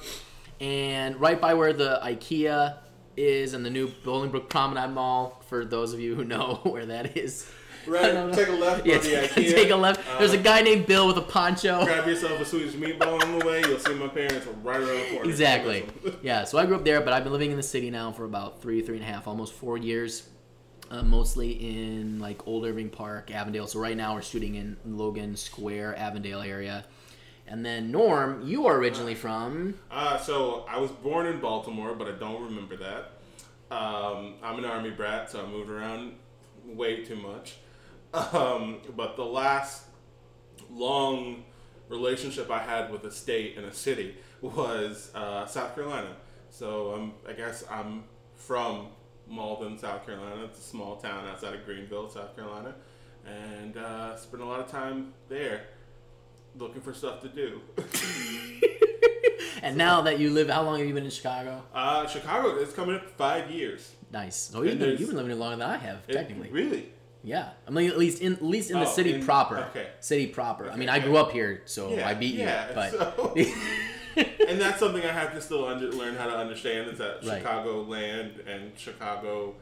and 0.62 1.20
right 1.20 1.40
by 1.40 1.54
where 1.54 1.74
the 1.74 2.00
IKEA 2.02 2.78
is 3.18 3.54
and 3.54 3.66
the 3.66 3.70
new 3.70 3.88
Bolingbrook 4.06 4.48
Promenade 4.50 4.92
Mall. 4.92 5.44
For 5.50 5.66
those 5.66 5.94
of 5.94 6.00
you 6.00 6.16
who 6.16 6.24
know 6.24 6.62
where 6.64 6.86
that 6.86 7.18
is. 7.18 7.46
I 7.88 7.92
don't 7.92 8.14
know. 8.14 8.26
Right, 8.28 8.34
take 8.36 8.48
a 8.48 8.52
left 8.52 8.86
Yeah, 8.86 8.98
IKEA. 8.98 9.34
take 9.54 9.70
a 9.70 9.76
left. 9.76 10.02
There's 10.20 10.34
a 10.34 10.40
Uh, 10.40 10.42
guy 10.44 10.62
named 10.62 10.86
Bill 10.88 11.08
with 11.08 11.18
a 11.18 11.22
poncho. 11.22 11.84
Grab 11.86 12.08
yourself 12.08 12.40
a 12.40 12.46
Swedish 12.46 12.74
meatball 12.74 13.22
on 13.24 13.40
the 13.40 13.46
way. 13.46 13.62
You'll 13.62 13.80
see 13.80 13.94
my 13.94 14.08
parents 14.08 14.46
right 14.64 14.80
around 14.80 14.88
the 14.88 15.10
corner. 15.16 15.30
Exactly. 15.30 15.86
Yeah, 16.22 16.44
so 16.46 16.58
I 16.58 16.66
grew 16.66 16.76
up 16.76 16.86
there, 16.86 17.02
but 17.02 17.12
I've 17.14 17.24
been 17.24 17.34
living 17.34 17.52
in 17.52 17.58
the 17.58 17.64
city 17.64 17.90
now 17.90 18.12
for 18.12 18.24
about 18.26 18.62
three, 18.62 18.82
three 18.82 18.96
and 18.98 19.04
a 19.04 19.08
half, 19.08 19.28
almost 19.28 19.54
four 19.54 19.78
years. 19.78 20.30
Uh, 20.92 21.02
mostly 21.02 21.52
in 21.52 22.20
like 22.20 22.46
Old 22.48 22.66
Irving 22.66 22.90
Park, 22.90 23.32
Avondale. 23.32 23.66
So 23.68 23.80
right 23.80 23.98
now 23.98 24.14
we're 24.14 24.22
shooting 24.22 24.56
in 24.56 24.78
Logan 24.86 25.36
Square, 25.36 25.96
Avondale 25.98 26.42
area. 26.42 26.86
And 27.48 27.66
then 27.66 27.92
Norm, 27.92 28.44
you 28.48 28.68
are 28.68 28.78
originally 28.78 29.16
from 29.16 29.74
Uh, 29.92 30.18
so 30.18 30.66
I 30.70 30.78
was 30.80 30.92
born 30.92 31.26
in 31.26 31.40
Baltimore, 31.40 31.94
but 31.96 32.08
I 32.08 32.12
don't 32.12 32.44
remember 32.44 32.78
that. 32.78 33.12
Um, 33.76 34.36
I'm 34.44 34.60
an 34.60 34.66
army 34.66 34.92
brat, 34.92 35.32
so 35.32 35.42
I 35.44 35.48
moved 35.48 35.70
around 35.70 36.14
way 36.66 37.04
too 37.04 37.16
much. 37.16 37.56
Um, 38.14 38.78
but 38.96 39.16
the 39.16 39.26
last 39.26 39.84
long 40.70 41.44
relationship 41.90 42.50
I 42.52 42.60
had 42.60 42.92
with 42.92 43.04
a 43.06 43.12
state 43.12 43.58
and 43.58 43.66
a 43.66 43.74
city 43.74 44.16
was 44.42 45.12
uh, 45.16 45.46
South 45.46 45.74
Carolina. 45.76 46.16
So 46.50 46.94
um, 46.94 47.14
I 47.28 47.34
guess 47.34 47.64
I'm 47.72 48.04
from 48.36 48.88
Mauldin, 49.32 49.80
South 49.80 50.06
Carolina. 50.06 50.44
It's 50.46 50.60
a 50.60 50.64
small 50.64 50.98
town 50.98 51.28
outside 51.28 51.54
of 51.56 51.66
Greenville, 51.66 52.10
South 52.10 52.36
Carolina, 52.36 52.76
and 53.26 53.78
uh, 53.78 54.16
spent 54.18 54.44
a 54.44 54.46
lot 54.46 54.60
of 54.60 54.68
time 54.70 55.14
there 55.30 55.62
looking 56.58 56.82
for 56.82 56.94
stuff 56.94 57.22
to 57.22 57.30
do. 57.30 57.62
And 59.62 59.78
now 59.78 60.02
that 60.02 60.20
you 60.20 60.30
live, 60.32 60.50
how 60.50 60.64
long 60.64 60.80
have 60.80 60.88
you 60.88 60.94
been 60.94 61.06
in 61.06 61.10
Chicago? 61.12 61.64
Uh, 61.74 62.06
Chicago 62.06 62.58
is 62.58 62.74
coming 62.74 62.98
up 62.98 63.10
five 63.12 63.50
years. 63.50 63.92
Nice. 64.12 64.36
So 64.36 64.62
you've 64.62 64.78
been, 64.78 64.98
you've 64.98 65.08
been 65.08 65.16
living 65.16 65.32
here 65.32 65.40
longer 65.40 65.56
than 65.58 65.70
I 65.70 65.78
have, 65.78 66.00
It- 66.08 66.14
technically. 66.14 66.50
really? 66.50 66.92
Yeah, 67.24 67.50
I 67.68 67.72
mean 67.72 67.90
at 67.90 67.98
least 67.98 68.22
in 68.22 68.34
at 68.34 68.44
least 68.44 68.70
in 68.72 68.80
the 68.80 68.86
Oh, 68.88 68.92
city 68.94 69.14
in- 69.14 69.24
proper. 69.26 69.58
okay. 69.72 69.88
City 70.02 70.28
proper. 70.28 70.70
I 70.70 70.76
mean, 70.76 70.90
Okay. 70.90 71.00
I 71.00 71.06
grew 71.06 71.18
up 71.18 71.32
here, 71.32 71.62
so 71.66 71.90
Yeah, 71.94 72.08
I 72.08 72.14
beat 72.14 72.36
yeah, 72.36 72.68
you. 72.70 72.76
But 72.76 72.92
so- 72.92 73.36
and 74.48 74.60
that's 74.62 74.80
something 74.80 75.02
I 75.04 75.12
have 75.12 75.34
to 75.34 75.42
still 75.42 75.66
under, 75.66 75.90
learn 75.92 76.16
how 76.16 76.26
to 76.28 76.36
understand 76.36 76.90
is 76.90 76.98
that 77.00 77.24
Right. 77.26 77.38
Chicago 77.42 77.82
land 77.84 78.44
and 78.48 78.72
Chicago 78.78 79.56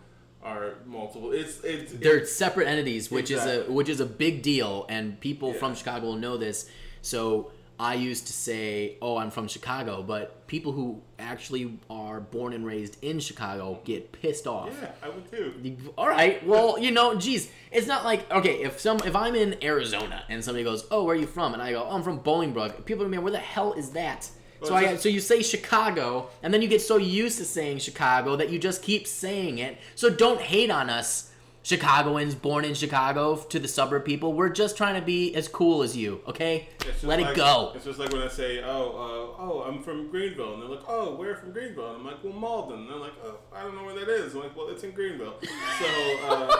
are 0.43 0.73
multiple. 0.87 1.31
It's 1.31 1.59
it's 1.63 1.93
they're 1.93 2.25
separate 2.25 2.67
entities, 2.67 3.11
which 3.11 3.29
is 3.29 3.45
a 3.45 3.61
which 3.71 3.89
is 3.89 3.99
a 3.99 4.05
big 4.07 4.41
deal, 4.41 4.85
and 4.89 5.19
people 5.19 5.51
Yeah. 5.53 5.59
from 5.59 5.75
Chicago 5.75 6.07
will 6.07 6.15
know 6.15 6.37
this. 6.37 6.67
So 7.03 7.51
I 7.81 7.95
used 7.95 8.27
to 8.27 8.33
say, 8.33 8.97
"Oh, 9.01 9.17
I'm 9.17 9.31
from 9.31 9.47
Chicago," 9.47 10.03
but 10.03 10.45
people 10.45 10.71
who 10.71 11.01
actually 11.17 11.79
are 11.89 12.19
born 12.19 12.53
and 12.53 12.63
raised 12.63 13.03
in 13.03 13.19
Chicago 13.19 13.81
get 13.83 14.11
pissed 14.11 14.45
off. 14.45 14.69
yeah, 14.79 14.91
I 15.01 15.09
would 15.09 15.31
too. 15.31 15.51
All 15.97 16.07
right. 16.07 16.45
Well, 16.45 16.77
you 16.77 16.91
know, 16.91 17.15
geez, 17.15 17.49
it's 17.71 17.87
not 17.87 18.05
like 18.05 18.29
okay. 18.29 18.61
If 18.61 18.79
some, 18.79 18.99
if 19.03 19.15
I'm 19.15 19.33
in 19.33 19.57
Arizona 19.63 20.23
and 20.29 20.43
somebody 20.43 20.63
goes, 20.63 20.85
"Oh, 20.91 21.05
where 21.05 21.15
are 21.15 21.19
you 21.19 21.25
from?" 21.25 21.53
and 21.53 21.61
I 21.61 21.71
go, 21.71 21.83
"Oh, 21.83 21.95
I'm 21.95 22.03
from 22.03 22.19
Bolingbrook," 22.19 22.85
people 22.85 23.03
are 23.03 23.09
gonna 23.09 23.19
"Where 23.19 23.31
the 23.31 23.39
hell 23.39 23.73
is 23.73 23.89
that?" 23.93 24.29
so 24.63 24.75
I, 24.75 24.95
so 24.97 25.09
you 25.09 25.19
say 25.19 25.41
Chicago, 25.41 26.29
and 26.43 26.53
then 26.53 26.61
you 26.61 26.67
get 26.67 26.81
so 26.81 26.97
used 26.97 27.39
to 27.39 27.45
saying 27.45 27.79
Chicago 27.79 28.35
that 28.35 28.51
you 28.51 28.59
just 28.59 28.83
keep 28.83 29.07
saying 29.07 29.57
it. 29.57 29.79
So 29.95 30.11
don't 30.11 30.39
hate 30.39 30.69
on 30.69 30.91
us, 30.91 31.30
Chicagoans 31.63 32.33
born 32.33 32.65
in 32.65 32.73
Chicago 32.73 33.35
to 33.35 33.59
the 33.59 33.67
suburb 33.67 34.03
people. 34.03 34.33
We're 34.33 34.49
just 34.49 34.77
trying 34.77 34.95
to 34.99 35.05
be 35.05 35.35
as 35.35 35.47
cool 35.47 35.83
as 35.83 35.95
you. 35.95 36.21
Okay, 36.27 36.69
let 37.03 37.19
it 37.19 37.35
go. 37.35 37.71
It's 37.75 37.85
just 37.85 37.99
like 37.99 38.11
when 38.11 38.21
I 38.23 38.27
say, 38.27 38.63
"Oh, 38.63 39.35
uh, 39.37 39.41
oh, 39.43 39.63
I'm 39.67 39.83
from 39.83 40.09
Greenville," 40.09 40.53
and 40.55 40.63
they're 40.63 40.69
like, 40.69 40.85
"Oh, 40.87 41.15
where 41.15 41.35
from 41.35 41.51
Greenville?" 41.51 41.89
And 41.89 41.97
I'm 41.97 42.05
like, 42.05 42.23
"Well, 42.23 42.33
Mauldin." 42.33 42.73
And 42.79 42.89
they're 42.89 42.97
like, 42.97 43.13
"Oh, 43.23 43.37
I 43.55 43.61
don't 43.61 43.75
know 43.75 43.83
where 43.83 43.93
that 43.93 44.09
is." 44.09 44.33
I'm 44.33 44.41
like, 44.41 44.55
"Well, 44.57 44.69
it's 44.69 44.83
in 44.83 44.91
Greenville." 44.91 45.35
So, 45.79 46.17
uh, 46.27 46.55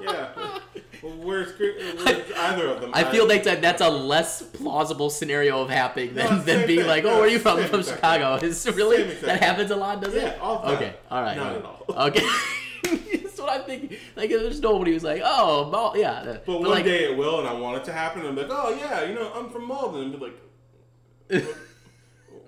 yeah. 0.00 0.28
Well, 1.02 1.12
where's, 1.18 1.56
where's 1.58 2.32
either 2.36 2.66
of 2.68 2.80
them? 2.80 2.90
I 2.94 3.04
feel 3.04 3.28
like 3.28 3.44
that 3.44 3.62
that's 3.62 3.80
a 3.82 3.88
less 3.88 4.42
plausible 4.42 5.10
scenario 5.10 5.60
of 5.62 5.70
happening 5.70 6.14
than, 6.14 6.26
No, 6.30 6.42
than 6.42 6.66
being 6.66 6.80
thing. 6.80 6.88
like, 6.88 7.04
oh, 7.04 7.08
No, 7.10 7.14
where 7.16 7.24
are 7.24 7.28
you 7.28 7.38
from? 7.38 7.62
from 7.64 7.82
Chicago. 7.84 8.38
It's 8.42 8.66
really 8.66 9.04
that 9.04 9.40
happens 9.40 9.70
a 9.70 9.76
lot, 9.76 10.00
doesn't 10.00 10.18
it? 10.18 10.22
Yeah, 10.36 10.42
all. 10.42 10.64
Okay, 10.72 10.94
all 11.10 11.22
right. 11.22 11.36
Not 11.36 11.46
all 11.46 11.56
at 11.58 11.64
all. 11.64 12.06
Okay. 12.08 12.26
What 13.46 13.60
I'm 13.60 13.64
thinking. 13.66 13.96
Like, 14.16 14.30
there's 14.30 14.60
nobody 14.60 14.92
who's 14.92 15.04
like, 15.04 15.22
oh, 15.24 15.70
Mal- 15.70 15.96
yeah. 15.96 16.22
But, 16.24 16.46
But 16.46 16.60
one 16.60 16.70
like, 16.70 16.84
day 16.84 17.04
it 17.04 17.16
will, 17.16 17.38
and 17.38 17.48
I 17.48 17.52
want 17.52 17.78
it 17.78 17.84
to 17.84 17.92
happen. 17.92 18.26
I'm 18.26 18.34
like, 18.34 18.48
oh 18.50 18.76
yeah, 18.76 19.04
you 19.04 19.14
know, 19.14 19.32
I'm 19.32 19.50
from 19.50 19.68
Mauldin, 19.68 20.02
and 20.02 20.12
be 20.12 20.18
like, 21.38 21.44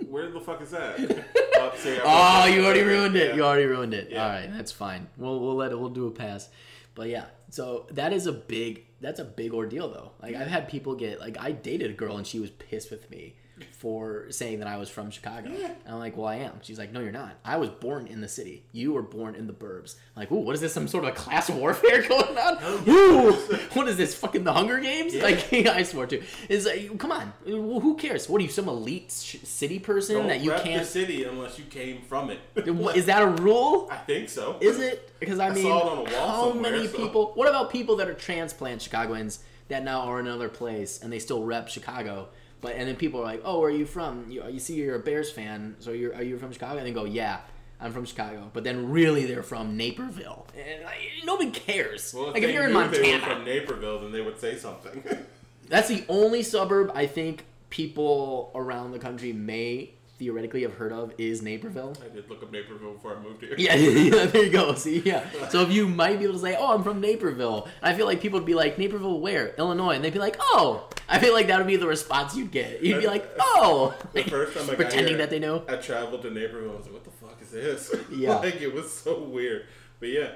where 0.09 0.31
the 0.31 0.41
fuck 0.41 0.61
is 0.63 0.71
that? 0.73 0.99
Oh, 1.61 1.73
oh, 2.05 2.47
you 2.47 2.65
already 2.65 2.83
ruined 2.83 3.17
it. 3.17 3.31
Yeah. 3.31 3.35
You 3.35 3.45
already 3.45 3.65
ruined 3.65 3.93
it. 3.93 4.11
Yeah. 4.11 4.23
All 4.23 4.31
right, 4.31 4.49
that's 4.53 4.71
fine. 4.71 5.09
We'll 5.17 5.41
we'll 5.41 5.57
let 5.57 5.73
it. 5.73 5.79
We'll 5.79 5.91
do 5.91 6.07
a 6.07 6.11
pass. 6.13 6.49
But 6.95 7.09
yeah, 7.09 7.25
so 7.51 7.87
that 7.91 8.13
is 8.13 8.29
a 8.29 8.33
big. 8.33 8.85
That's 9.01 9.19
a 9.19 9.25
big 9.25 9.53
ordeal 9.53 9.89
though. 9.89 10.13
Like 10.23 10.37
I've 10.37 10.47
had 10.47 10.69
people 10.69 10.95
get 10.95 11.19
like 11.19 11.37
I 11.39 11.51
dated 11.51 11.91
a 11.91 11.95
girl 11.95 12.17
and 12.17 12.25
she 12.25 12.39
was 12.39 12.51
pissed 12.51 12.93
with 12.93 13.11
me 13.11 13.35
for 13.79 14.27
saying 14.31 14.59
that 14.59 14.67
I 14.67 14.77
was 14.77 14.91
from 14.91 15.09
Chicago. 15.13 15.51
Yeah. 15.57 15.67
And 15.85 15.95
I'm 15.95 16.01
like, 16.01 16.17
well, 16.17 16.27
I 16.27 16.37
am. 16.37 16.55
She's 16.63 16.81
like, 16.81 16.93
no, 16.93 16.99
you're 16.99 17.13
not. 17.13 17.37
I 17.45 17.59
was 17.59 17.71
born 17.71 18.09
in 18.09 18.21
the 18.21 18.27
city. 18.27 18.65
You 18.73 18.93
were 18.93 19.03
born 19.03 19.37
in 19.37 19.47
the 19.47 19.53
burbs. 19.53 19.95
I'm 20.17 20.23
like, 20.23 20.33
ooh, 20.33 20.41
what 20.41 20.57
is 20.57 20.61
this? 20.61 20.73
Some 20.73 20.89
sort 20.89 21.05
of 21.05 21.11
a 21.11 21.13
class 21.13 21.49
warfare 21.51 22.03
going 22.03 22.37
on? 22.37 22.59
Oh, 22.61 22.83
ooh, 22.89 23.57
what 23.75 23.87
is 23.87 23.97
this? 23.97 24.17
Fucking 24.17 24.43
the 24.43 24.53
Hunger 24.53 24.81
Games? 24.81 25.15
Yeah. 25.15 25.23
Like, 25.23 25.53
I 25.53 25.85
swear 25.85 26.09
to. 26.09 26.21
Is 26.49 26.67
like, 26.67 26.99
come 26.99 27.13
on. 27.13 27.33
Who 27.47 27.97
cares? 27.97 28.29
What 28.29 28.41
are 28.41 28.45
you, 28.45 28.51
some 28.51 28.69
elite 28.69 29.13
sh- 29.13 29.37
city 29.45 29.79
person 29.79 30.17
Don't 30.17 30.27
that 30.27 30.41
you 30.41 30.51
can't? 30.51 30.83
the 30.83 30.85
city 30.85 31.23
unless 31.23 31.57
you 31.57 31.65
came 31.67 32.03
from 32.03 32.31
it. 32.31 32.41
is 32.97 33.07
that 33.07 33.23
a 33.23 33.29
rule? 33.29 33.89
I 33.93 33.99
think 33.99 34.29
so. 34.29 34.57
Is 34.61 34.81
it? 34.81 35.13
Because 35.21 35.39
I 35.39 35.49
I 35.51 35.55
mean, 35.55 35.63
saw 35.63 35.79
it 35.79 35.93
on 35.93 35.99
a 35.99 36.17
wall 36.19 36.53
how 36.53 36.59
many 36.59 36.89
so- 36.89 36.97
people? 36.97 37.31
What 37.37 37.49
about 37.49 37.71
people 37.71 37.95
that 37.97 38.09
are 38.09 38.15
transplant 38.15 38.83
Chicagoans 38.83 39.39
that 39.69 39.85
now 39.85 40.01
are 40.01 40.19
in 40.19 40.27
another 40.27 40.49
place 40.49 41.01
and 41.01 41.13
they 41.13 41.21
still 41.21 41.45
rep 41.45 41.69
Chicago? 41.69 42.29
But 42.61 42.75
and 42.75 42.89
then 42.89 42.97
people 42.97 43.21
are 43.21 43.25
like, 43.25 43.43
"Oh, 43.45 43.61
where 43.61 43.69
are 43.69 43.73
you 43.73 43.87
from? 43.87 44.31
You, 44.31 44.45
you 44.49 44.59
see, 44.59 44.75
you're 44.75 44.97
a 44.97 45.01
Bears 45.01 45.31
fan, 45.31 45.77
so 45.79 45.93
you're 45.93 46.15
are 46.15 46.23
you 46.23 46.39
from 46.39 46.53
Chicago?" 46.53 46.79
And 46.79 46.87
they 46.87 46.93
go, 46.93 47.05
"Yeah." 47.05 47.41
I'm 47.81 47.93
from 47.93 48.07
Chicago, 48.07 48.51
but 48.53 48.65
then 48.65 48.91
really 48.91 49.25
they're 49.25 49.45
from 49.45 49.77
Naperville, 49.77 50.49
and 50.57 50.83
like, 50.83 50.99
nobody 51.23 51.53
cares. 51.53 52.13
Well, 52.13 52.33
like 52.33 52.43
if 52.43 52.51
you're 52.51 52.65
in 52.65 52.73
knew 52.73 52.89
they 52.89 53.13
were 53.13 53.19
Montana, 53.19 53.37
from 53.37 53.45
Naperville, 53.45 54.01
then 54.01 54.11
they 54.11 54.21
would 54.21 54.41
say 54.41 54.57
something. 54.57 55.01
that's 55.69 55.87
the 55.87 56.05
only 56.09 56.43
suburb 56.43 56.91
I 56.93 57.07
think 57.07 57.45
people 57.71 58.51
around 58.55 58.91
the 58.91 58.99
country 58.99 59.33
may 59.33 59.93
theoretically 60.19 60.63
have 60.63 60.75
heard 60.75 60.93
of 60.93 61.13
is 61.17 61.43
Naperville. 61.43 61.95
I 62.05 62.09
did 62.13 62.29
look 62.29 62.43
up 62.43 62.51
Naperville 62.51 62.95
before 62.95 63.17
I 63.17 63.21
moved 63.23 63.43
here. 63.43 63.55
Yeah, 63.57 63.75
yeah, 63.77 64.27
there 64.27 64.45
you 64.45 64.51
go. 64.51 64.75
See, 64.75 64.99
yeah. 65.01 65.25
So 65.51 65.63
if 65.63 65.71
you 65.71 65.87
might 65.89 66.19
be 66.19 66.25
able 66.25 66.35
to 66.35 66.41
say, 66.41 66.57
"Oh, 66.59 66.75
I'm 66.75 66.83
from 66.83 67.01
Naperville," 67.01 67.69
I 67.83 67.95
feel 67.95 68.05
like 68.07 68.21
people 68.21 68.39
would 68.41 68.47
be 68.47 68.55
like, 68.55 68.79
"Naperville, 68.79 69.21
where? 69.21 69.55
Illinois?" 69.57 69.93
And 69.95 70.05
they'd 70.05 70.13
be 70.13 70.19
like, 70.19 70.37
"Oh." 70.41 70.89
I 71.11 71.19
feel 71.19 71.33
like 71.33 71.47
that 71.47 71.57
would 71.57 71.67
be 71.67 71.77
the 71.77 71.87
response 71.87 72.37
you'd 72.37 72.51
get. 72.51 72.83
You'd 72.83 73.01
be 73.01 73.07
like, 73.07 73.27
"Oh," 73.41 73.95
The 74.13 74.25
first 74.25 74.55
time 74.55 74.65
I 74.65 74.67
got 74.67 74.77
pretending 74.77 75.09
here, 75.15 75.19
that 75.19 75.31
they 75.31 75.39
know. 75.39 75.65
I 75.69 75.77
traveled 75.77 76.21
to 76.23 76.31
Naperville. 76.31 76.73
I 76.73 76.77
was 76.77 76.85
like, 76.87 76.95
"What 76.95 77.05
the 77.05 77.11
fuck 77.11 77.41
is 77.41 77.51
this?" 77.51 77.95
Yeah. 78.11 78.37
like 78.37 78.61
it 78.61 78.75
was 78.75 78.93
so 78.93 79.23
weird. 79.23 79.65
But 80.01 80.11
yeah, 80.11 80.33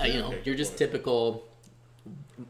Uh, 0.00 0.04
you 0.04 0.18
know, 0.20 0.26
Okay, 0.28 0.40
you're 0.44 0.54
just 0.54 0.72
point. 0.72 0.78
typical 0.78 1.48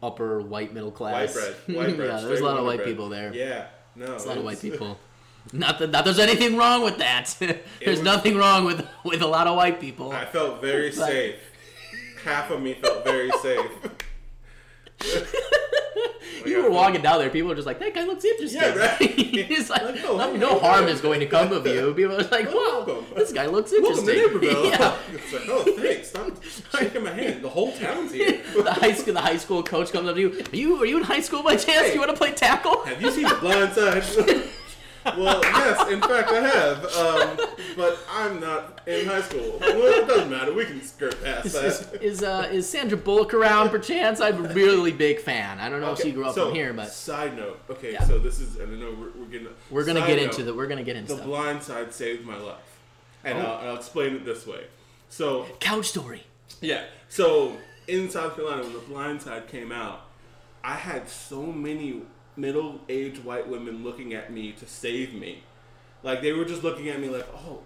upper 0.03 0.41
white 0.41 0.73
middle 0.75 0.91
class. 0.91 1.35
White 1.37 1.55
bread. 1.67 1.77
White 1.77 1.97
bread. 1.97 2.09
yeah, 2.09 2.21
there's 2.27 2.41
a 2.41 2.45
lot 2.45 2.57
of 2.59 2.65
white 2.65 2.77
bread. 2.79 2.89
people 2.89 3.09
there. 3.09 3.33
Yeah. 3.35 3.67
No. 3.95 4.07
There's 4.07 4.25
a 4.25 4.29
lot 4.29 4.39
of 4.39 4.45
white 4.45 4.61
people. 4.61 4.99
Not 5.53 5.79
that, 5.79 5.91
not 5.91 6.05
there's 6.05 6.19
anything 6.19 6.57
wrong 6.57 6.83
with 6.83 6.99
that. 6.99 7.35
there's 7.41 7.99
was- 7.99 8.03
nothing 8.03 8.37
wrong 8.37 8.65
with 8.65 8.87
with 9.05 9.23
a 9.23 9.27
lot 9.27 9.47
of 9.47 9.57
white 9.57 9.81
people. 9.81 10.13
I 10.13 10.25
felt 10.27 10.61
very 10.61 10.91
But- 10.91 10.99
safe. 11.07 11.35
Half 12.25 12.51
of 12.51 12.61
me 12.61 12.75
felt 12.75 13.05
very 13.05 13.31
safe. 13.41 13.71
you 16.47 16.63
were 16.63 16.71
walking 16.71 17.01
down 17.03 17.19
there, 17.21 17.31
people 17.31 17.53
are 17.53 17.55
just 17.55 17.67
like, 17.67 17.79
"That 17.79 17.95
guy 17.95 18.05
looks 18.05 18.25
interesting." 18.25 18.61
Yeah, 18.61 18.75
right. 18.75 18.97
It's 19.01 19.71
like, 19.71 19.83
Like, 19.83 20.03
no, 20.03 20.19
hey, 20.19 20.37
no 20.39 20.55
hey, 20.55 20.67
harm 20.67 20.85
hey. 20.87 20.91
is 20.93 21.01
going 21.01 21.21
to 21.21 21.27
come 21.27 21.53
of 21.53 21.65
you. 21.67 21.93
People 21.95 22.17
are 22.17 22.23
like, 22.25 22.47
"Wow, 22.49 22.85
Welcome. 22.87 23.07
this 23.15 23.33
guy 23.33 23.47
looks 23.47 23.73
interesting." 23.73 24.07
Welcome 24.07 24.41
to 24.41 24.49
interesting." 24.49 24.71
Naperville. 24.73 24.81
yeah. 24.81 24.97
It's 25.13 25.33
like, 25.33 25.43
oh, 25.49 25.77
thanks. 25.77 26.09
Stop 26.09 26.81
shaking 26.83 27.05
my 27.05 27.13
hand. 27.13 27.43
The 27.45 27.49
whole 27.49 27.73
town's 27.73 28.13
here. 28.13 28.43
the 28.57 28.73
high 28.73 28.93
school, 28.93 29.15
the 29.15 29.21
high 29.21 29.37
school 29.37 29.63
coach 29.63 29.93
comes 29.93 30.09
up 30.09 30.15
to 30.17 30.21
you. 30.21 30.31
Are 30.53 30.57
you, 30.57 30.83
are 30.83 30.87
you 30.87 30.97
in 30.99 31.05
high 31.05 31.21
school 31.21 31.43
by 31.43 31.57
chance? 31.57 31.93
You 31.95 32.01
want 32.01 32.11
to 32.11 32.17
play 32.17 32.33
tackle? 32.33 32.83
Have 32.85 33.01
you 33.01 33.11
seen 33.13 33.29
The 33.29 33.35
Blind 33.37 33.73
Side? 33.75 34.03
Well, 35.17 35.41
yes, 35.43 35.91
in 35.91 36.01
fact, 36.01 36.31
I 36.31 36.41
have. 36.49 36.85
Um, 36.97 37.39
but 37.77 37.99
I'm 38.11 38.41
not 38.41 38.81
in 38.87 39.07
high 39.07 39.23
school. 39.23 39.59
Well, 39.61 40.03
it 40.03 40.07
doesn't 40.09 40.31
matter. 40.31 40.53
We 40.53 40.65
can 40.65 40.83
skirt 40.83 41.23
past 41.23 41.47
Is, 41.47 41.53
that. 41.81 42.03
is, 42.03 42.23
uh, 42.23 42.49
is 42.53 42.69
Sandra 42.69 42.97
Bullock 42.99 43.35
around 43.35 43.71
perchance? 43.71 44.21
I'm 44.21 44.45
a 44.45 44.49
really 44.53 44.93
big 44.93 45.21
fan. 45.21 45.59
I 45.61 45.69
don't 45.69 45.81
know 45.81 45.93
if 45.93 46.01
she 46.01 46.13
grew 46.13 46.27
up 46.27 46.35
so, 46.35 46.47
from 46.47 46.55
here, 46.55 46.73
but 46.73 46.91
side 46.93 47.37
note. 47.37 47.61
Okay, 47.71 47.93
Yeah. 47.93 48.05
so 48.05 48.19
this 48.19 48.41
is, 48.41 48.57
and 48.57 48.73
I 48.73 48.81
know 48.81 48.95
we're, 48.99 49.11
we're 49.23 49.31
getting. 49.31 49.49
we're 49.71 49.85
gonna 49.85 50.01
side 50.01 50.07
get 50.09 50.17
note, 50.17 50.25
into 50.31 50.43
the 50.45 50.55
we're 50.55 50.67
gonna 50.67 50.83
get 50.85 50.97
into 50.97 51.09
The 51.13 51.17
stuff. 51.19 51.27
Blind 51.27 51.63
Side 51.63 51.93
saved 51.95 52.25
my 52.27 52.37
life, 52.37 52.79
and 53.25 53.39
Oh. 53.39 53.43
I'll, 53.43 53.69
I'll 53.71 53.77
explain 53.77 54.15
it 54.17 54.25
this 54.25 54.47
way. 54.47 54.65
So 55.09 55.47
Couch 55.61 55.87
story. 55.87 56.25
Yeah. 56.61 56.85
So 57.09 57.57
in 57.87 58.11
South 58.11 58.35
Carolina, 58.37 58.63
when 58.65 58.73
The 58.73 58.79
Blind 58.81 59.23
Side 59.23 59.47
came 59.49 59.71
out, 59.73 60.03
I 60.65 60.75
had 60.75 61.09
so 61.09 61.43
many 61.43 62.03
middle-aged 62.37 63.25
white 63.25 63.49
women 63.49 63.85
looking 63.85 64.15
at 64.15 64.33
me 64.33 64.53
to 64.53 64.67
save 64.67 65.15
me. 65.15 65.43
Like 66.03 66.23
they 66.23 66.33
were 66.33 66.45
just 66.45 66.63
looking 66.63 66.89
at 66.89 67.01
me 67.01 67.09
like, 67.09 67.27
"Oh, 67.35 67.61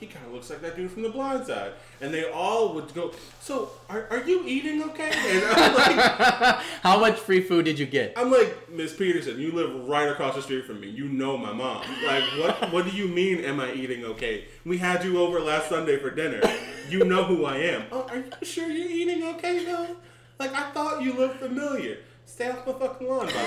he 0.00 0.06
kind 0.06 0.24
of 0.26 0.32
looks 0.32 0.48
like 0.50 0.60
that 0.62 0.76
dude 0.76 0.90
from 0.90 1.02
The 1.02 1.08
Blind 1.10 1.46
Side," 1.46 1.72
and 2.00 2.12
they 2.12 2.30
all 2.30 2.74
would 2.74 2.92
go, 2.94 3.12
"So, 3.40 3.70
are, 3.88 4.06
are 4.10 4.22
you 4.24 4.42
eating 4.46 4.82
okay?" 4.84 5.10
And 5.12 5.44
I'm 5.44 5.74
like, 5.74 6.56
How 6.82 6.98
much 6.98 7.18
free 7.18 7.40
food 7.42 7.64
did 7.64 7.78
you 7.78 7.86
get? 7.86 8.14
I'm 8.16 8.30
like, 8.30 8.70
Miss 8.70 8.94
Peterson, 8.94 9.38
you 9.38 9.52
live 9.52 9.86
right 9.88 10.08
across 10.08 10.34
the 10.34 10.42
street 10.42 10.64
from 10.64 10.80
me. 10.80 10.88
You 10.88 11.08
know 11.08 11.36
my 11.36 11.52
mom. 11.52 11.84
Like, 12.04 12.24
what 12.38 12.72
what 12.72 12.84
do 12.86 12.96
you 12.96 13.08
mean, 13.08 13.38
am 13.44 13.60
I 13.60 13.72
eating 13.72 14.04
okay? 14.04 14.46
We 14.64 14.78
had 14.78 15.04
you 15.04 15.18
over 15.20 15.40
last 15.40 15.68
Sunday 15.68 15.98
for 15.98 16.10
dinner. 16.10 16.40
You 16.88 17.04
know 17.04 17.24
who 17.24 17.44
I 17.44 17.56
am. 17.58 17.84
Oh, 17.92 18.06
are 18.08 18.16
you 18.16 18.24
sure 18.42 18.68
you're 18.68 18.90
eating 18.90 19.22
okay, 19.34 19.64
though? 19.64 19.96
Like, 20.38 20.54
I 20.54 20.70
thought 20.70 21.02
you 21.02 21.12
looked 21.12 21.38
familiar. 21.40 21.98
Stay 22.28 22.50
off 22.50 22.66
my 22.66 22.72
fucking 22.74 23.08
lawn, 23.08 23.26
by 23.26 23.32
the 23.32 23.38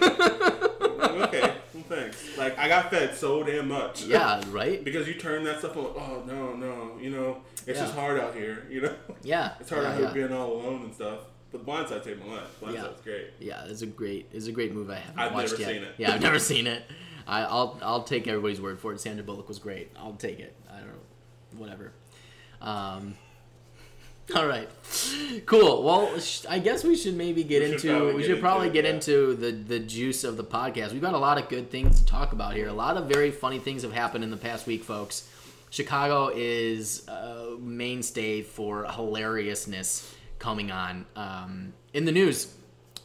way. 0.00 0.98
Like, 0.98 1.28
okay, 1.28 1.54
well, 1.74 1.84
thanks. 1.88 2.38
Like, 2.38 2.58
I 2.58 2.66
got 2.68 2.90
fed 2.90 3.14
so 3.14 3.42
damn 3.42 3.68
much. 3.68 4.04
Yeah, 4.04 4.40
right. 4.50 4.82
Because 4.82 5.06
you 5.06 5.14
turn 5.14 5.44
that 5.44 5.58
stuff 5.58 5.76
on, 5.76 5.84
oh, 5.96 6.22
no, 6.26 6.54
no, 6.54 6.98
you 6.98 7.10
know, 7.10 7.42
it's 7.66 7.78
Yeah. 7.78 7.84
just 7.84 7.94
hard 7.94 8.18
out 8.18 8.34
here, 8.34 8.66
you 8.70 8.80
know? 8.80 8.94
Yeah, 9.22 9.52
It's 9.60 9.68
hard 9.70 9.82
yeah, 9.82 9.88
out 9.90 9.96
here 9.96 10.06
yeah. 10.06 10.12
being 10.12 10.32
all 10.32 10.52
alone 10.54 10.82
and 10.84 10.94
stuff. 10.94 11.20
But 11.52 11.66
Blindside 11.66 12.02
saved 12.02 12.24
my 12.24 12.36
life. 12.36 12.60
Blindside's 12.60 12.74
Yeah. 12.74 12.88
great. 13.04 13.26
Yeah, 13.38 13.64
it's 13.66 13.82
a 13.82 13.86
great 13.86 14.30
it's 14.32 14.46
a 14.46 14.52
great 14.52 14.72
movie. 14.72 14.94
I 14.94 14.96
haven't 15.00 15.18
I've 15.20 15.34
watched 15.34 15.50
never 15.58 15.62
yet. 15.62 15.68
seen 15.68 15.82
it. 15.82 15.94
Yeah, 15.98 16.14
I've 16.14 16.22
never 16.22 16.38
seen 16.52 16.66
it. 16.66 16.82
I, 17.26 17.42
I'll 17.42 17.78
I'll 17.82 18.02
take 18.04 18.26
everybody's 18.26 18.60
word 18.60 18.80
for 18.80 18.92
it. 18.94 19.00
Sandra 19.00 19.22
Bullock 19.22 19.48
was 19.48 19.58
great. 19.58 19.90
I'll 19.96 20.14
take 20.14 20.40
it. 20.40 20.56
I 20.72 20.78
don't 20.78 20.86
know, 20.88 21.58
whatever. 21.58 21.92
Um, 22.62 23.16
all 24.36 24.46
right, 24.46 24.68
cool. 25.46 25.82
Well, 25.82 26.18
sh- 26.20 26.44
I 26.48 26.58
guess 26.58 26.84
we 26.84 26.96
should 26.96 27.16
maybe 27.16 27.42
get 27.42 27.62
We 27.62 27.72
into 27.72 27.88
probably 27.88 28.14
we 28.14 28.22
get 28.22 28.28
should 28.28 28.40
probably 28.40 28.66
into 28.68 28.82
get 28.82 28.84
yeah. 28.84 28.94
into 28.94 29.34
the 29.34 29.50
the 29.50 29.78
juice 29.80 30.22
of 30.24 30.36
the 30.36 30.44
podcast. 30.44 30.92
We've 30.92 31.02
got 31.02 31.14
a 31.14 31.18
lot 31.18 31.38
of 31.38 31.48
good 31.48 31.70
things 31.70 32.00
to 32.00 32.06
talk 32.06 32.32
about 32.32 32.54
here. 32.54 32.68
A 32.68 32.72
lot 32.72 32.96
of 32.96 33.06
very 33.06 33.30
funny 33.30 33.58
things 33.58 33.82
have 33.82 33.92
happened 33.92 34.22
in 34.22 34.30
the 34.30 34.36
past 34.36 34.66
week, 34.66 34.84
folks. 34.84 35.28
Chicago 35.70 36.30
is 36.34 37.08
a 37.08 37.56
mainstay 37.58 38.42
for 38.42 38.84
hilariousness 38.84 40.14
coming 40.38 40.70
on 40.70 41.06
um, 41.16 41.72
in 41.94 42.04
the 42.04 42.12
news. 42.12 42.54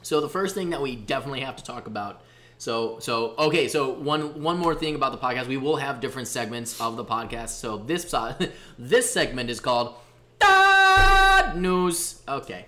So 0.01 0.21
the 0.21 0.29
first 0.29 0.53
thing 0.53 0.69
that 0.71 0.81
we 0.81 0.95
definitely 0.95 1.41
have 1.41 1.55
to 1.55 1.63
talk 1.63 1.87
about. 1.87 2.21
So 2.57 2.99
so 2.99 3.35
okay. 3.39 3.67
So 3.67 3.89
one 3.91 4.43
one 4.43 4.57
more 4.57 4.75
thing 4.75 4.95
about 4.95 5.13
the 5.13 5.17
podcast. 5.17 5.47
We 5.47 5.57
will 5.57 5.77
have 5.77 5.99
different 5.99 6.27
segments 6.27 6.79
of 6.79 6.95
the 6.95 7.05
podcast. 7.05 7.49
So 7.49 7.77
this 7.77 8.13
this 8.79 9.11
segment 9.11 9.49
is 9.49 9.59
called 9.59 9.95
News. 11.55 12.21
Okay. 12.27 12.65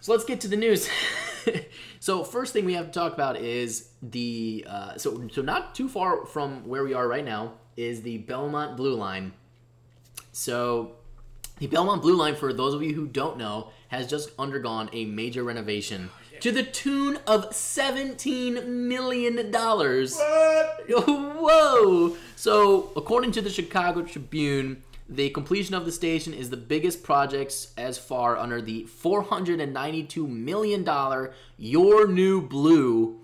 So 0.00 0.12
let's 0.12 0.24
get 0.24 0.40
to 0.42 0.48
the 0.48 0.56
news. 0.56 0.88
so 2.00 2.24
first 2.24 2.52
thing 2.52 2.64
we 2.64 2.74
have 2.74 2.86
to 2.86 2.92
talk 2.92 3.12
about 3.12 3.36
is 3.36 3.90
the 4.02 4.66
uh, 4.68 4.96
so 4.96 5.28
so 5.32 5.42
not 5.42 5.74
too 5.74 5.88
far 5.88 6.26
from 6.26 6.68
where 6.68 6.84
we 6.84 6.94
are 6.94 7.06
right 7.06 7.24
now 7.24 7.52
is 7.76 8.02
the 8.02 8.18
Belmont 8.18 8.76
Blue 8.76 8.94
Line. 8.94 9.32
So 10.32 10.96
the 11.58 11.66
Belmont 11.66 12.02
Blue 12.02 12.16
Line, 12.16 12.34
for 12.34 12.52
those 12.52 12.74
of 12.74 12.82
you 12.82 12.94
who 12.94 13.06
don't 13.06 13.38
know, 13.38 13.70
has 13.88 14.06
just 14.06 14.30
undergone 14.38 14.90
a 14.92 15.04
major 15.04 15.44
renovation 15.44 16.10
to 16.40 16.50
the 16.50 16.64
tune 16.64 17.18
of 17.26 17.54
seventeen 17.54 18.88
million 18.88 19.50
dollars. 19.52 20.16
What? 20.16 20.84
Whoa! 21.06 22.16
So, 22.34 22.90
according 22.96 23.30
to 23.32 23.40
the 23.40 23.50
Chicago 23.50 24.02
Tribune, 24.02 24.82
the 25.08 25.30
completion 25.30 25.74
of 25.74 25.84
the 25.84 25.92
station 25.92 26.32
is 26.32 26.50
the 26.50 26.56
biggest 26.56 27.02
projects 27.02 27.72
as 27.76 27.98
far 27.98 28.36
under 28.36 28.62
the 28.62 28.84
$492 28.84 30.28
million 30.28 31.28
Your 31.58 32.06
New 32.06 32.40
Blue 32.40 33.20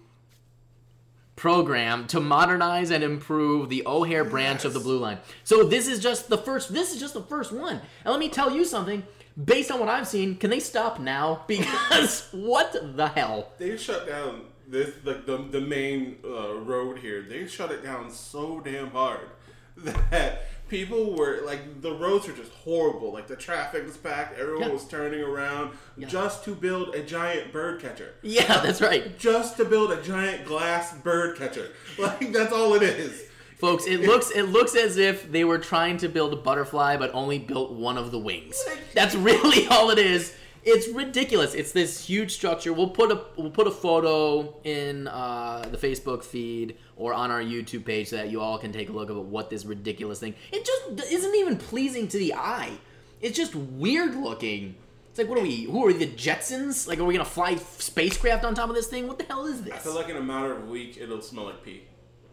program 1.39 2.07
to 2.09 2.21
modernize 2.21 2.91
and 2.91 3.03
improve 3.05 3.69
the 3.69 3.85
O'Hare 3.87 4.25
branch 4.25 4.65
of 4.65 4.75
the 4.75 4.81
Blue 4.81 4.99
Line. 4.99 5.19
So 5.45 5.63
this 5.65 5.87
is 5.87 6.01
just 6.01 6.29
the 6.29 6.37
first 6.37 6.75
this 6.75 6.93
is 6.93 7.01
just 7.01 7.15
the 7.15 7.23
first 7.23 7.53
one. 7.53 7.81
And 8.05 8.13
let 8.13 8.19
me 8.19 8.29
tell 8.29 8.55
you 8.55 8.65
something, 8.65 9.05
based 9.43 9.71
on 9.71 9.79
what 9.81 9.89
I've 9.89 10.09
seen, 10.09 10.37
can 10.37 10.51
they 10.51 10.61
stop 10.61 10.99
now? 10.99 11.45
Because 11.49 12.29
what 12.33 12.97
the 12.97 13.09
hell? 13.09 13.53
They 13.59 13.77
shut 13.77 14.07
down 14.07 14.43
this 14.67 14.93
like 15.05 15.25
the 15.25 15.39
the 15.39 15.61
main 15.61 16.17
uh, 16.25 16.59
road 16.59 16.99
here. 16.99 17.23
They 17.23 17.47
shut 17.47 17.71
it 17.71 17.83
down 17.83 18.11
so 18.11 18.61
damn 18.61 18.91
hard 18.91 19.29
that 19.77 20.58
people 20.69 21.15
were 21.17 21.41
like 21.45 21.81
the 21.81 21.93
roads 21.93 22.27
were 22.27 22.33
just 22.35 22.53
horrible. 22.53 23.13
Like 23.13 23.27
the 23.27 23.37
traffic 23.37 23.85
was 23.87 23.97
packed. 23.97 24.39
Everyone 24.39 24.63
Yeah. 24.69 24.73
was 24.75 24.85
turning 24.87 25.21
around 25.23 25.73
just 26.07 26.45
to 26.45 26.55
build 26.55 26.95
a 26.95 27.03
giant 27.03 27.53
bird 27.53 27.81
catcher. 27.81 28.15
Yeah, 28.23 28.61
that's 28.63 28.81
right. 28.81 29.19
Just 29.19 29.57
to 29.57 29.65
build 29.65 29.91
a 29.93 30.03
giant 30.03 30.45
glass 30.45 30.95
bird 30.99 31.37
catcher. 31.39 31.69
Like 31.99 32.33
that's 32.33 32.53
all 32.53 32.75
it 32.75 32.83
is. 32.83 33.25
Folks, 33.59 33.87
it 33.89 34.03
looks 34.03 34.31
it 34.31 34.45
looks 34.45 34.77
as 34.77 34.99
if 34.99 35.31
they 35.33 35.43
were 35.45 35.59
trying 35.59 35.97
to 35.99 36.09
build 36.09 36.33
a 36.33 36.37
butterfly 36.37 36.97
but 36.97 37.11
only 37.13 37.39
built 37.41 37.73
one 37.73 37.99
of 37.99 38.13
the 38.13 38.19
wings. 38.19 38.63
That's 38.95 39.15
really 39.17 39.67
all 39.71 39.91
it 39.91 39.99
is. 39.99 40.35
It's 40.71 40.89
ridiculous. 40.89 41.55
It's 41.55 41.73
this 41.73 42.05
huge 42.05 42.33
structure. 42.33 42.75
We'll 42.75 42.91
put 42.91 43.11
a 43.11 43.23
we'll 43.37 43.51
put 43.51 43.67
a 43.67 43.71
photo 43.71 44.55
in 44.65 45.09
uh, 45.09 45.67
the 45.71 45.79
Facebook 45.79 46.23
feed 46.23 46.77
or 46.97 47.15
on 47.15 47.31
our 47.31 47.41
YouTube 47.41 47.87
page 47.87 48.09
so 48.09 48.17
that 48.17 48.29
you 48.29 48.41
all 48.41 48.59
can 48.59 48.71
take 48.71 48.91
a 48.91 48.93
look 48.93 49.09
at 49.09 49.17
what 49.17 49.49
this 49.49 49.65
ridiculous 49.65 50.21
thing. 50.21 50.35
It 50.53 50.67
just 50.67 51.11
isn't 51.11 51.35
even 51.37 51.57
pleasing 51.57 52.07
to 52.09 52.19
the 52.19 52.35
eye. 52.35 52.73
It's 53.23 53.37
just 53.37 53.55
weird 53.55 54.15
looking. 54.15 54.75
It's 55.09 55.19
like 55.19 55.29
what 55.29 55.39
are 55.39 55.43
we? 55.43 55.65
Who 55.65 55.85
are 55.85 55.87
we? 55.87 55.95
The 55.95 56.07
Jetsons? 56.07 56.87
Like 56.87 56.99
are 56.99 57.05
we 57.05 57.15
gonna 57.15 57.25
fly 57.25 57.57
spacecraft 57.57 58.45
on 58.45 58.55
top 58.55 58.69
of 58.69 58.75
this 58.75 58.89
thing? 58.89 59.09
What 59.09 59.19
the 59.19 59.25
hell 59.25 59.47
is 59.47 59.63
this? 59.63 59.73
I 59.75 59.79
feel 59.79 59.95
like 59.95 60.11
in 60.11 60.17
a 60.17 60.23
matter 60.23 60.53
of 60.53 60.65
a 60.65 60.67
week 60.67 60.99
it'll 61.01 61.23
smell 61.23 61.47
like 61.47 61.65
pee. 61.65 61.85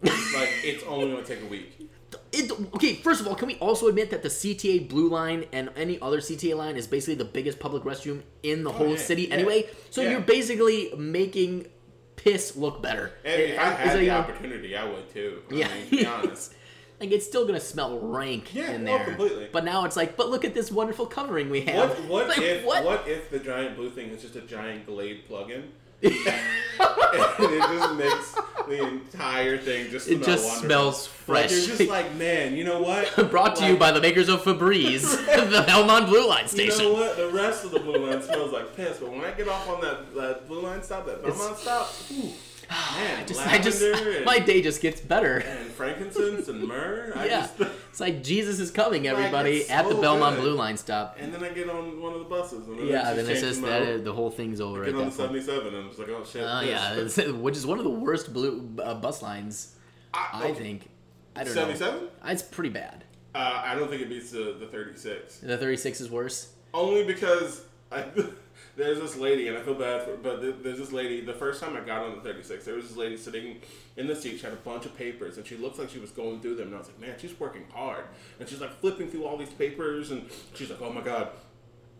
like 0.03 0.49
it's 0.63 0.83
only 0.83 1.09
gonna 1.09 1.25
take 1.25 1.41
a 1.41 1.47
week. 1.47 1.89
It, 2.37 2.51
okay, 2.75 2.95
first 2.95 3.21
of 3.21 3.27
all, 3.27 3.35
can 3.35 3.47
we 3.47 3.55
also 3.55 3.87
admit 3.87 4.09
that 4.11 4.21
the 4.23 4.29
CTA 4.29 4.87
Blue 4.89 5.09
Line 5.09 5.45
and 5.53 5.69
any 5.75 5.99
other 6.01 6.19
CTA 6.19 6.55
line 6.57 6.75
is 6.75 6.87
basically 6.87 7.15
the 7.15 7.25
biggest 7.25 7.59
public 7.59 7.83
restroom 7.83 8.21
in 8.43 8.63
the 8.63 8.69
oh, 8.69 8.73
whole 8.73 8.87
Oh, 8.87 8.91
yeah, 8.91 8.97
city 8.97 9.23
yeah, 9.23 9.35
anyway? 9.35 9.69
So 9.89 10.01
yeah. 10.01 10.11
you're 10.11 10.21
basically 10.21 10.91
making 10.97 11.67
piss 12.15 12.55
look 12.55 12.81
better. 12.81 13.13
And 13.23 13.41
if 13.41 13.59
I 13.59 13.63
had 13.71 13.95
it, 13.97 13.99
the 14.01 14.07
know, 14.07 14.17
opportunity, 14.17 14.75
I 14.75 14.83
would 14.85 15.09
too. 15.13 15.41
I 15.51 15.53
Yeah. 15.53 15.67
mean, 15.73 15.85
to 15.85 15.91
be 15.91 16.05
honest. 16.15 16.53
like 16.99 17.11
it's 17.11 17.25
still 17.25 17.45
gonna 17.45 17.59
smell 17.59 17.99
rank 17.99 18.53
Yeah, 18.53 18.71
in 18.71 18.81
oh, 18.87 18.97
there. 18.97 19.05
completely. 19.05 19.49
But 19.51 19.63
now 19.65 19.85
it's 19.85 19.95
like, 19.95 20.15
but 20.17 20.29
look 20.29 20.43
at 20.45 20.53
this 20.53 20.71
wonderful 20.71 21.05
covering 21.05 21.49
we 21.49 21.61
have. 21.61 21.89
What 22.09 22.27
what 22.27 22.27
Like, 22.37 22.39
if 22.39 22.65
what? 22.65 22.83
what? 22.83 23.07
if 23.07 23.29
the 23.29 23.39
giant 23.39 23.75
blue 23.75 23.89
thing 23.89 24.09
is 24.09 24.21
just 24.21 24.35
a 24.35 24.41
giant 24.41 24.85
Glade 24.85 25.25
plug-in? 25.27 25.71
and 26.79 27.53
it 27.53 27.61
just 27.61 27.95
makes 27.95 28.35
the 28.67 28.87
entire 28.87 29.57
thing 29.57 29.89
just 29.91 30.07
It 30.07 30.23
just 30.23 30.43
wonderful. 30.43 30.61
smells 30.67 31.09
Like, 31.27 31.49
fresh. 31.49 31.51
you're 31.67 31.77
just 31.77 31.89
like, 31.89 32.15
man, 32.15 32.55
you 32.55 32.63
know 32.63 32.81
what? 32.81 33.29
Brought 33.31 33.55
to 33.57 33.67
you 33.67 33.77
by 33.77 33.91
the 33.91 34.01
makers 34.01 34.27
of 34.29 34.41
Febreze, 34.43 35.01
the 35.51 35.63
Belmont 35.67 36.07
Blue 36.07 36.27
Line 36.27 36.47
station. 36.47 36.79
You 36.85 36.89
know 36.89 36.93
what? 36.93 37.17
The 37.17 37.29
rest 37.29 37.63
of 37.65 37.71
the 37.71 37.79
blue 37.79 37.97
line 38.07 38.21
smells 38.23 38.51
like 38.51 38.75
piss, 38.75 38.97
but 38.97 39.11
when 39.11 39.21
I 39.21 39.31
get 39.31 39.47
off 39.47 39.69
on 39.69 39.81
that, 39.81 40.13
that 40.15 40.47
blue 40.47 40.61
line 40.61 40.81
stop, 40.83 41.05
that 41.05 41.23
Belmont 41.23 41.57
stop, 41.57 41.93
ooh, 42.11 42.31
Man, 42.97 43.27
Just, 43.27 43.45
I 43.47 43.57
just, 43.59 43.81
and, 43.81 44.25
my 44.25 44.39
day 44.39 44.61
just 44.61 44.81
gets 44.81 44.99
better. 45.01 45.37
and 45.37 45.69
frankincense 45.71 46.47
and 46.47 46.67
myrrh. 46.67 47.11
I 47.15 47.25
Yeah, 47.27 47.41
just, 47.41 47.59
it's 47.89 47.99
like 47.99 48.23
Jesus 48.23 48.59
is 48.59 48.71
coming, 48.71 49.07
everybody, 49.07 49.57
it's 49.57 49.69
at 49.69 49.87
the 49.87 49.95
Belmont 49.95 50.35
good. 50.37 50.41
Blue 50.43 50.53
Line 50.55 50.77
stop. 50.77 51.17
and 51.19 51.33
then 51.33 51.43
I 51.43 51.49
get 51.49 51.69
on 51.69 52.01
one 52.01 52.13
of 52.13 52.19
the 52.19 52.25
buses. 52.25 52.67
And 52.67 52.79
then 52.79 52.87
Yeah, 52.87 53.13
then 53.13 53.29
it's 53.29 53.41
just 53.41 53.61
that 53.61 54.03
the 54.03 54.13
whole 54.13 54.31
thing's 54.31 54.59
over 54.61 54.85
Get 54.85 54.95
at 54.95 54.99
on 55.01 55.05
the 55.07 55.11
77 55.11 55.73
and 55.75 55.87
it's 55.89 55.99
like, 55.99 56.09
oh 56.09 56.23
shit. 56.25 56.43
Oh 56.43 56.61
this. 56.95 57.17
yeah, 57.17 57.31
which 57.31 57.55
is 57.57 57.65
one 57.67 57.77
of 57.77 57.83
the 57.83 57.89
worst 57.91 58.33
blue 58.33 58.69
uh, 58.83 58.95
bus 58.95 59.21
lines, 59.21 59.75
I 60.13 60.45
okay. 60.49 60.53
think. 60.59 60.89
I 61.35 61.43
don't 61.43 61.53
know. 61.55 61.61
77? 61.61 62.07
It's 62.27 62.43
pretty 62.43 62.69
bad. 62.69 63.03
Uh, 63.33 63.61
I 63.65 63.75
don't 63.75 63.89
think 63.89 64.01
it 64.01 64.07
beats 64.09 64.31
the, 64.31 64.55
the 64.59 64.67
36. 64.67 65.39
The 65.39 65.57
36 65.57 65.99
is 66.01 66.09
worse. 66.09 66.53
Only 66.73 67.03
because 67.03 67.63
I, 67.91 68.05
there's 68.75 68.99
this 68.99 69.15
lady, 69.15 69.47
and 69.47 69.57
I 69.57 69.61
feel 69.61 69.75
bad 69.75 70.03
for, 70.03 70.17
but 70.17 70.41
there's 70.63 70.77
this 70.77 70.91
lady. 70.91 71.21
The 71.21 71.33
first 71.33 71.61
time 71.61 71.75
I 71.75 71.81
got 71.81 72.03
on 72.03 72.15
the 72.15 72.21
36, 72.21 72.65
there 72.65 72.75
was 72.75 72.87
this 72.87 72.97
lady 72.97 73.17
sitting 73.17 73.57
in 73.97 74.07
the 74.07 74.15
seat. 74.15 74.37
She 74.37 74.43
had 74.43 74.53
a 74.53 74.57
bunch 74.57 74.85
of 74.85 74.97
papers, 74.97 75.37
and 75.37 75.45
she 75.45 75.55
looked 75.57 75.79
like 75.79 75.89
she 75.89 75.99
was 75.99 76.11
going 76.11 76.41
through 76.41 76.55
them. 76.55 76.67
And 76.67 76.75
I 76.75 76.79
was 76.79 76.87
like, 76.87 76.99
man, 76.99 77.15
she's 77.17 77.39
working 77.39 77.65
hard. 77.73 78.05
And 78.39 78.47
she's 78.49 78.61
like 78.61 78.73
flipping 78.79 79.09
through 79.09 79.25
all 79.25 79.37
these 79.37 79.49
papers, 79.49 80.11
and 80.11 80.29
she's 80.53 80.69
like, 80.69 80.81
oh 80.81 80.91
my 80.91 81.01
god. 81.01 81.29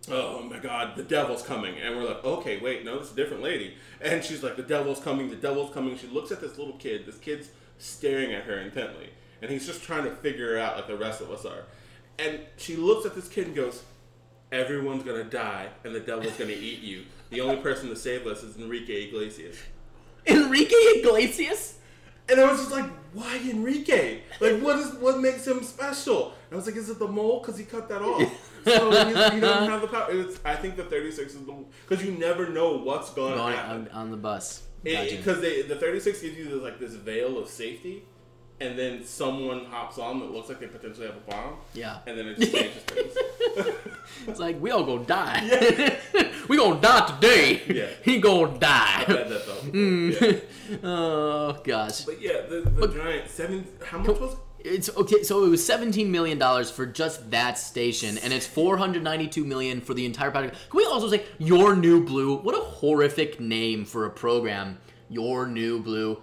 Oh 0.07 0.43
my 0.43 0.59
God, 0.59 0.95
the 0.95 1.01
devil's 1.03 1.41
coming, 1.41 1.79
and 1.79 1.95
we're 1.95 2.07
like, 2.07 2.23
okay, 2.23 2.59
wait, 2.59 2.85
no, 2.85 2.99
this 2.99 3.07
is 3.07 3.13
a 3.13 3.15
different 3.15 3.41
lady. 3.41 3.73
And 4.01 4.23
she's 4.23 4.43
like, 4.43 4.55
the 4.55 4.61
devil's 4.61 4.99
coming, 4.99 5.31
the 5.31 5.35
devil's 5.35 5.73
coming. 5.73 5.97
She 5.97 6.05
looks 6.05 6.31
at 6.31 6.39
this 6.39 6.59
little 6.59 6.75
kid. 6.75 7.07
This 7.07 7.17
kid's 7.17 7.49
staring 7.79 8.31
at 8.31 8.43
her 8.43 8.59
intently, 8.59 9.09
and 9.41 9.49
he's 9.49 9.65
just 9.65 9.81
trying 9.81 10.03
to 10.03 10.11
figure 10.11 10.59
out 10.59 10.75
like 10.75 10.85
the 10.85 10.95
rest 10.95 11.21
of 11.21 11.31
us 11.31 11.43
are. 11.43 11.63
And 12.19 12.39
she 12.55 12.75
looks 12.75 13.07
at 13.07 13.15
this 13.15 13.27
kid 13.27 13.47
and 13.47 13.55
goes, 13.55 13.81
everyone's 14.55 15.03
gonna 15.03 15.23
die 15.23 15.67
and 15.83 15.93
the 15.93 15.99
devil's 15.99 16.35
gonna 16.37 16.51
eat 16.51 16.81
you. 16.81 17.03
The 17.29 17.41
only 17.41 17.57
person 17.57 17.89
to 17.89 17.95
save 17.95 18.25
us 18.27 18.43
is 18.43 18.57
Enrique 18.57 19.07
Iglesias. 19.07 19.57
Enrique 20.27 20.75
Iglesias? 20.97 21.79
And 22.27 22.39
I 22.39 22.49
was 22.51 22.59
just 22.59 22.71
like, 22.71 22.89
why 23.13 23.39
Enrique? 23.49 24.21
Like, 24.39 24.59
what 24.61 24.79
is 24.79 24.93
what 24.95 25.19
makes 25.19 25.45
him 25.45 25.61
special? 25.63 26.33
And 26.49 26.53
I 26.53 26.55
was 26.55 26.65
like, 26.65 26.75
is 26.75 26.89
it 26.89 26.97
the 26.97 27.07
mole? 27.07 27.39
Because 27.39 27.57
he 27.57 27.65
cut 27.65 27.87
that 27.89 28.01
off. 28.01 28.51
So 28.65 28.89
he, 28.89 29.35
he 29.35 29.39
doesn't 29.39 29.69
have 29.69 29.81
the 29.81 29.87
power. 29.87 30.07
It's, 30.09 30.39
I 30.43 30.55
think 30.55 30.75
the 30.75 30.85
36 30.85 31.35
is 31.35 31.45
the 31.45 31.55
because 31.87 32.03
you 32.03 32.11
never 32.13 32.49
know 32.49 32.77
what's 32.79 33.11
going 33.13 33.35
to 33.37 33.55
happen. 33.55 33.87
on, 33.89 33.89
on 33.89 34.11
the 34.11 34.17
bus. 34.17 34.63
Because 34.83 35.39
they 35.41 35.61
the 35.63 35.75
36 35.75 36.21
gives 36.21 36.37
you 36.37 36.45
this, 36.45 36.63
like 36.63 36.79
this 36.79 36.93
veil 36.95 37.37
of 37.37 37.47
safety, 37.47 38.03
and 38.59 38.79
then 38.79 39.03
someone 39.03 39.65
hops 39.65 39.97
on 39.97 40.19
that 40.19 40.31
looks 40.31 40.49
like 40.49 40.59
they 40.59 40.67
potentially 40.67 41.07
have 41.07 41.17
a 41.17 41.31
bomb, 41.31 41.55
yeah. 41.73 41.99
and 42.07 42.17
then 42.17 42.27
it 42.27 42.39
just 42.39 42.53
changes 42.53 42.83
things. 42.83 43.13
It's 44.27 44.39
like, 44.39 44.61
we 44.61 44.71
all 44.71 44.83
gonna 44.83 45.03
die. 45.03 45.97
we 46.47 46.57
gonna 46.57 46.79
die 46.79 47.07
today. 47.07 47.61
Yeah. 47.67 47.87
He 48.03 48.19
gonna 48.19 48.57
die. 48.57 49.03
I 49.07 49.11
read 49.11 49.29
that 49.29 49.45
though. 49.45 49.71
Mm. 49.71 50.21
Yeah. 50.21 50.77
oh, 50.83 51.61
gosh. 51.63 52.01
But 52.01 52.21
yeah, 52.21 52.41
the, 52.47 52.61
the 52.61 52.87
giant 52.87 53.29
seven. 53.29 53.67
How 53.83 53.99
much 53.99 54.19
was? 54.19 54.35
It's 54.59 54.89
okay. 54.95 55.23
So 55.23 55.45
it 55.45 55.49
was 55.49 55.65
seventeen 55.65 56.11
million 56.11 56.37
dollars 56.37 56.71
for 56.71 56.85
just 56.85 57.29
that 57.31 57.57
station, 57.57 58.17
and 58.19 58.33
it's 58.33 58.47
four 58.47 58.77
hundred 58.77 59.03
ninety-two 59.03 59.43
million 59.43 59.81
for 59.81 59.93
the 59.93 60.05
entire 60.05 60.31
project. 60.31 60.55
Can 60.69 60.77
we 60.77 60.85
also 60.85 61.09
say 61.09 61.23
your 61.37 61.75
new 61.75 62.03
blue? 62.03 62.37
What 62.37 62.55
a 62.55 62.61
horrific 62.61 63.39
name 63.39 63.85
for 63.85 64.05
a 64.05 64.09
program. 64.09 64.77
Your 65.15 65.47
new 65.47 65.79
blue. 65.79 66.21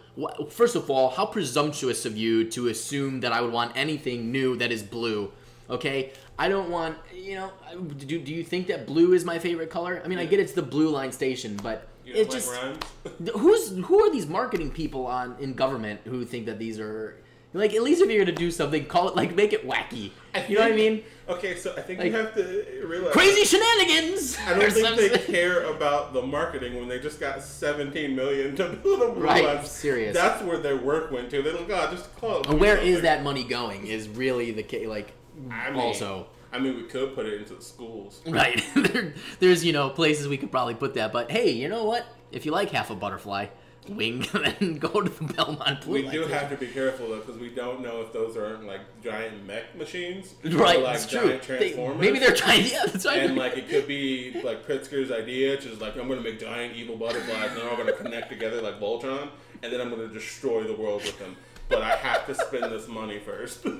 First 0.50 0.76
of 0.76 0.90
all, 0.90 1.09
how 1.09 1.24
presumptuous 1.24 2.05
of 2.05 2.14
you 2.14 2.44
to 2.50 2.68
assume 2.68 3.20
that 3.20 3.33
I 3.33 3.40
would 3.40 3.52
want 3.52 3.72
anything 3.74 4.31
new 4.31 4.55
that 4.57 4.70
is 4.70 4.83
blue. 4.83 5.33
Okay, 5.70 6.12
I 6.38 6.50
don't 6.50 6.68
want. 6.68 6.98
You 7.14 7.37
know, 7.37 7.52
do, 7.96 8.18
do 8.20 8.35
you 8.35 8.44
think 8.44 8.66
that 8.66 8.87
blue 8.87 9.14
is 9.14 9.24
my 9.24 9.38
favorite 9.38 9.70
color? 9.70 10.02
I 10.05 10.09
mean, 10.09 10.18
I 10.18 10.26
get 10.26 10.40
it's 10.40 10.52
the 10.52 10.62
blue 10.62 10.90
line 10.90 11.11
station, 11.11 11.57
but 11.62 11.88
You 12.05 12.14
it 12.14 12.31
just 12.31 12.52
who's 13.38 13.76
who 13.87 14.05
are 14.05 14.11
these 14.12 14.26
marketing 14.26 14.70
people 14.72 15.07
on 15.07 15.37
in 15.40 15.55
government 15.55 16.00
who 16.05 16.26
think 16.26 16.44
that 16.46 16.59
these 16.59 16.78
are 16.78 17.16
like 17.55 17.74
at 17.74 17.83
least 17.83 18.02
if 18.02 18.11
you're 18.11 18.24
gonna 18.24 18.37
do 18.37 18.50
something 18.50 18.87
call 18.87 19.09
it 19.09 19.16
like 19.16 19.35
make 19.35 19.52
it 19.52 19.66
wacky 19.66 20.11
you 20.48 20.55
know 20.55 20.62
what 20.62 20.72
i 20.72 20.74
mean 20.74 21.02
Okay, 21.28 21.56
so 21.56 21.72
I 21.76 21.82
think 21.82 22.00
Like- 22.00 22.11
you 22.11 22.18
have 22.18 22.35
to 22.35 22.85
realize. 22.87 23.12
crazy 23.12 23.44
shenanigans 23.44 24.37
I 24.46 24.58
don't 24.58 24.72
think 24.72 25.12
they 25.12 25.18
care 25.32 25.62
about 25.64 26.12
the 26.12 26.22
marketing 26.22 26.76
when 26.78 26.88
they 26.88 26.98
just 26.98 27.20
got 27.20 27.42
17 27.42 28.16
million 28.16 28.56
to 28.56 28.68
build 28.70 29.02
a 29.02 29.06
Right, 29.06 29.44
line. 29.44 29.64
serious. 29.64 30.14
That's 30.16 30.42
where 30.42 30.58
their 30.58 30.76
work 30.76 31.11
went 31.12 31.30
to. 31.30 31.40
They're 31.42 31.52
like, 31.54 31.68
God, 31.68 31.90
just. 31.92 32.08
And 32.48 32.58
where 32.61 32.76
is 32.76 32.94
line." 32.96 33.02
that 33.04 33.22
money 33.22 33.44
going 33.44 33.87
is 33.87 34.08
really 34.08 34.50
the 34.50 34.62
case 34.64 34.87
like 34.88 35.12
I 35.50 35.70
mean, 35.70 35.80
also 35.80 36.26
I 36.52 36.58
mean, 36.58 36.76
we 36.76 36.82
could 36.82 37.14
put 37.14 37.24
it 37.26 37.35
into 37.40 37.54
the 37.54 37.62
schools. 37.62 38.20
right 38.26 38.62
there, 38.74 39.14
there's 39.38 39.64
you 39.64 39.72
know 39.72 39.88
places 39.90 40.28
we 40.28 40.37
could 40.37 40.50
probably 40.50 40.74
put 40.74 40.94
that 40.94 41.12
but 41.12 41.30
hey 41.30 41.50
you 41.50 41.68
know 41.68 41.85
what 41.85 42.04
if 42.32 42.44
you 42.44 42.52
like 42.52 42.70
half 42.70 42.90
a 42.90 42.94
butterfly 42.94 43.46
wing 43.88 44.25
then 44.33 44.79
go 44.79 45.01
to 45.01 45.11
the 45.11 45.33
belmont 45.35 45.81
blue 45.85 46.05
We 46.05 46.09
do 46.09 46.23
have 46.23 46.49
to 46.51 46.57
be 46.57 46.68
careful 46.68 47.09
though, 47.09 47.18
because 47.18 47.40
we 47.40 47.49
don't 47.49 47.81
know 47.83 48.01
if 48.01 48.12
those 48.12 48.37
are 48.37 48.59
like 48.59 48.81
giant 49.03 49.45
mech 49.47 49.75
machines, 49.77 50.35
or, 50.45 50.51
right 50.53 50.81
like 50.81 50.95
it's 50.97 51.07
true 51.07 51.21
giant 51.21 51.42
They- 51.42 51.57
transformers. 51.59 52.01
maybe 52.01 52.18
they're 52.18 52.35
trying 52.35 52.64
yeah 52.71 52.85
that's 52.87 53.05
right 53.05 53.18
and 53.25 53.37
like 53.37 53.57
it 53.57 53.68
could 53.68 53.87
be 53.88 54.40
like 54.45 54.66
Pritzker's 54.66 55.11
idea, 55.11 55.53
which 55.53 55.66
is 55.66 55.81
like 55.81 55.97
I'm 55.97 56.09
gonna 56.09 56.21
make 56.21 56.38
giant 56.40 56.77
evil 56.77 56.97
butterflies, 56.97 57.51
and 57.51 57.57
they're 57.59 57.68
all 57.71 57.77
gonna 57.77 57.92
connect 57.92 58.29
together 58.29 58.61
like 58.62 58.79
Voltron, 58.81 59.29
and 59.62 59.73
then 59.73 59.81
I'm 59.81 59.90
gonna 59.90 60.09
destroy 60.09 60.64
the 60.64 60.75
world 60.75 61.03
with 61.03 61.18
them. 61.18 61.37
But 61.68 61.83
I 61.83 61.97
have 61.97 62.27
to 62.27 62.35
spend 62.35 62.64
this 62.71 62.87
money 62.87 63.18
first. 63.18 63.66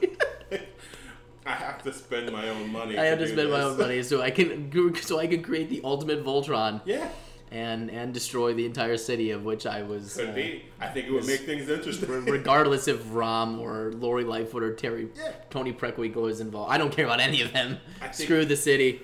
I 1.45 1.51
have 1.51 1.83
to 1.83 1.93
spend 1.93 2.31
my 2.31 2.49
own 2.49 2.71
money. 2.71 2.97
I 2.97 3.05
have 3.07 3.19
to 3.19 3.27
do 3.27 3.33
spend 3.33 3.51
my 3.51 3.63
own 3.63 3.77
money 3.77 4.03
so 4.03 4.23
I 4.23 4.31
can 4.31 4.71
so 5.03 5.19
I 5.19 5.27
can 5.27 5.43
create 5.43 5.69
the 5.71 5.81
ultimate 5.85 6.25
Voltron 6.25 6.81
Yeah, 6.85 7.09
and 7.53 7.91
and 7.91 8.13
destroy 8.15 8.55
the 8.55 8.65
entire 8.67 8.97
city 8.97 9.31
of 9.31 9.45
which 9.45 9.67
I 9.67 9.83
was. 9.83 10.17
could 10.17 10.31
uh, 10.31 10.33
be. 10.33 10.65
I 10.81 10.89
think 10.89 11.07
it 11.07 11.13
would 11.13 11.27
make 11.27 11.41
things 11.41 11.69
interesting. 11.69 12.09
regardless 12.25 12.89
if 12.89 13.03
Rahm 13.05 13.59
or 13.61 13.93
Lori 13.93 14.25
Lightfoot 14.25 14.63
or 14.63 14.75
Terry 14.75 15.09
Yeah. 15.17 15.33
Toni 15.51 15.73
Preckwinkle 15.73 16.29
is 16.31 16.41
involved, 16.41 16.73
I 16.73 16.79
don't 16.79 16.91
care 16.91 17.05
about 17.05 17.21
any 17.21 17.43
of 17.43 17.53
them. 17.53 17.79
Think- 18.01 18.15
Screw 18.15 18.45
the 18.45 18.57
city, 18.57 19.03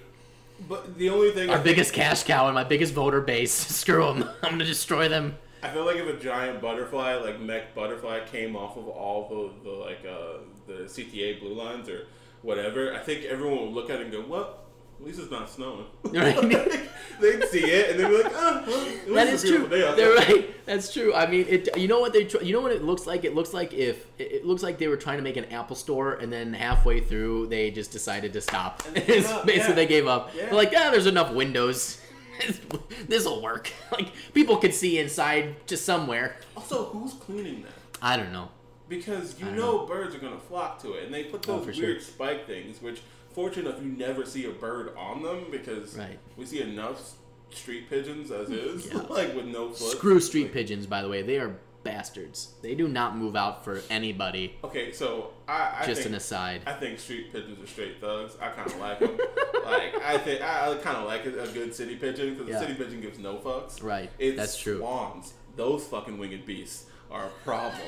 but 0.69 0.97
the 0.97 1.11
only 1.11 1.31
thing 1.33 1.51
I 1.51 1.53
our 1.53 1.59
think- 1.59 1.77
biggest 1.77 1.93
cash 1.93 2.25
cow 2.25 2.47
and 2.47 2.55
my 2.55 2.65
biggest 2.65 2.95
voter 2.95 3.21
base. 3.21 3.53
Screw 3.81 4.05
them. 4.07 4.23
I'm 4.43 4.53
gonna 4.53 4.65
destroy 4.65 5.09
them. 5.09 5.37
I 5.63 5.69
feel 5.71 5.85
like 5.85 5.97
if 5.97 6.07
a 6.07 6.19
giant 6.19 6.61
butterfly, 6.63 7.15
like 7.17 7.41
mech 7.41 7.75
butterfly, 7.75 8.21
came 8.27 8.57
off 8.57 8.77
of 8.77 8.87
all 8.89 9.29
the, 9.65 9.69
the 9.71 9.77
like 9.77 10.07
uh, 10.09 10.39
the 10.67 10.85
CTA 10.85 11.41
blue 11.41 11.53
lines 11.55 11.89
or 11.89 12.07
whatever, 12.43 12.95
I 12.95 12.99
think 13.01 13.25
everyone 13.25 13.61
would 13.67 13.75
look 13.75 13.91
at 13.91 13.97
it 14.01 14.05
and 14.05 14.13
go, 14.13 14.25
"Well, 14.27 14.55
at 15.01 15.07
least 15.07 15.19
it's 15.21 15.31
not 15.31 15.49
snowing." 15.51 15.87
Right. 16.05 16.37
they'd 17.21 17.45
see 17.49 17.65
it 17.65 17.91
and 17.91 18.01
they'd 18.01 18.09
be 18.09 18.23
like, 18.23 18.33
"Oh, 18.35 18.65
well, 18.67 18.85
least 18.85 19.15
That 19.15 19.27
is 19.29 19.43
true. 19.43 19.67
They're 19.67 20.15
right. 20.15 20.67
That's 20.67 20.93
true. 20.93 21.15
I 21.15 21.27
mean, 21.27 21.47
it. 21.49 21.77
You 21.77 21.89
know 21.89 22.01
what 22.01 22.13
they? 22.13 22.29
You 22.43 22.53
know 22.53 22.61
what 22.61 22.73
it 22.73 22.83
looks 22.85 23.07
like? 23.07 23.25
It 23.25 23.35
looks 23.35 23.53
like 23.55 23.73
if 23.73 24.07
it 24.19 24.33
it 24.33 24.45
looks 24.47 24.63
like 24.63 24.79
they 24.79 24.89
were 24.89 24.97
trying 24.97 25.17
to 25.19 25.23
make 25.23 25.37
an 25.37 25.47
Apple 25.47 25.77
store, 25.77 26.15
and 26.15 26.33
then 26.33 26.53
halfway 26.53 27.01
through 27.01 27.47
they 27.49 27.71
just 27.71 27.91
decided 27.91 28.33
to 28.35 28.41
stop. 28.41 28.83
And 28.87 28.97
they 28.97 29.01
gave 29.07 29.17
It's 29.19 29.31
up, 29.31 29.47
Basically, 29.47 29.69
yeah. 29.71 29.75
they 29.75 29.87
gave 29.87 30.07
up. 30.07 30.31
Yeah. 30.35 30.45
They're 30.47 30.55
like, 30.55 30.73
ah, 30.77 30.91
there's 30.91 31.07
enough 31.07 31.33
windows. 31.33 32.01
this 33.09 33.25
will 33.25 33.43
work. 33.43 33.73
Like 33.91 34.13
people 34.33 34.59
could 34.59 34.73
see 34.75 34.99
inside 34.99 35.67
just 35.67 35.85
somewhere. 35.85 36.37
Also, 36.57 36.85
who's 36.87 37.15
cleaning 37.15 37.63
that? 37.63 37.73
I 38.01 38.17
don't 38.17 38.33
know. 38.33 38.49
Because 38.89 39.39
you 39.41 39.47
I 39.49 39.51
know 39.51 39.87
birds 39.87 40.15
are 40.15 40.19
gonna 40.19 40.39
flock 40.39 40.81
to 40.83 40.93
it, 40.95 41.05
and 41.05 41.13
they 41.13 41.25
put 41.25 41.49
Oh, 41.49 41.57
those 41.59 41.65
for 41.75 41.83
weird 41.83 42.01
sure. 42.01 42.01
spike 42.01 42.47
things, 42.47 42.81
which 42.81 43.01
fortunate 43.33 43.67
enough 43.69 43.83
you 43.83 43.91
never 43.91 44.25
see 44.25 44.47
a 44.47 44.51
bird 44.51 44.93
on 44.97 45.23
them 45.23 45.47
because 45.51 45.97
Right. 45.97 46.19
we 46.37 46.45
see 46.47 46.61
enough 46.61 47.13
street 47.51 47.89
pigeons 47.89 48.31
as 48.31 48.51
is, 48.51 48.87
Yeah. 48.87 48.99
like 49.09 49.35
with 49.35 49.47
no 49.47 49.71
foot. 49.73 49.93
Screw 49.97 50.21
street 50.21 50.45
Like, 50.45 50.53
pigeons. 50.53 50.87
By 50.87 51.03
the 51.03 51.09
way, 51.09 51.23
they 51.23 51.39
are 51.39 51.57
bastards. 51.85 52.51
They 52.61 52.75
do 52.75 52.89
not 52.89 53.17
move 53.17 53.37
out 53.37 53.65
for 53.65 53.81
anybody. 53.89 54.57
Okay, 54.65 54.93
so 54.93 55.31
I, 55.47 55.79
I 55.81 55.87
Just 55.87 56.03
think, 56.03 56.11
an 56.11 56.15
aside. 56.17 56.63
I 56.67 56.73
think 56.75 56.99
street 56.99 57.33
pigeons 57.33 57.63
are 57.63 57.67
straight 57.67 58.01
thugs. 58.01 58.37
I 58.41 58.49
kind 58.51 58.67
of 58.71 58.79
like 58.79 58.99
them. 58.99 59.17
like 59.65 59.95
I 60.05 60.19
think 60.19 60.43
I 60.43 60.75
kind 60.83 60.97
of 60.99 61.05
like 61.07 61.25
a, 61.25 61.45
a 61.45 61.49
good 61.49 61.75
city 61.75 61.97
pigeon 61.97 62.35
because 62.35 62.49
Yeah. 62.49 62.59
the 62.59 62.67
city 62.67 62.75
pigeon 62.75 63.01
gives 63.01 63.19
no 63.19 63.37
fucks. 63.37 63.83
Right. 63.83 64.11
It's 64.19 64.37
That's 64.37 64.59
true. 64.61 64.79
Swans, 64.79 65.33
those 65.57 65.85
fucking 65.87 66.19
winged 66.19 66.45
beasts 66.45 66.87
are 67.11 67.27
a 67.27 67.31
problem, 67.43 67.81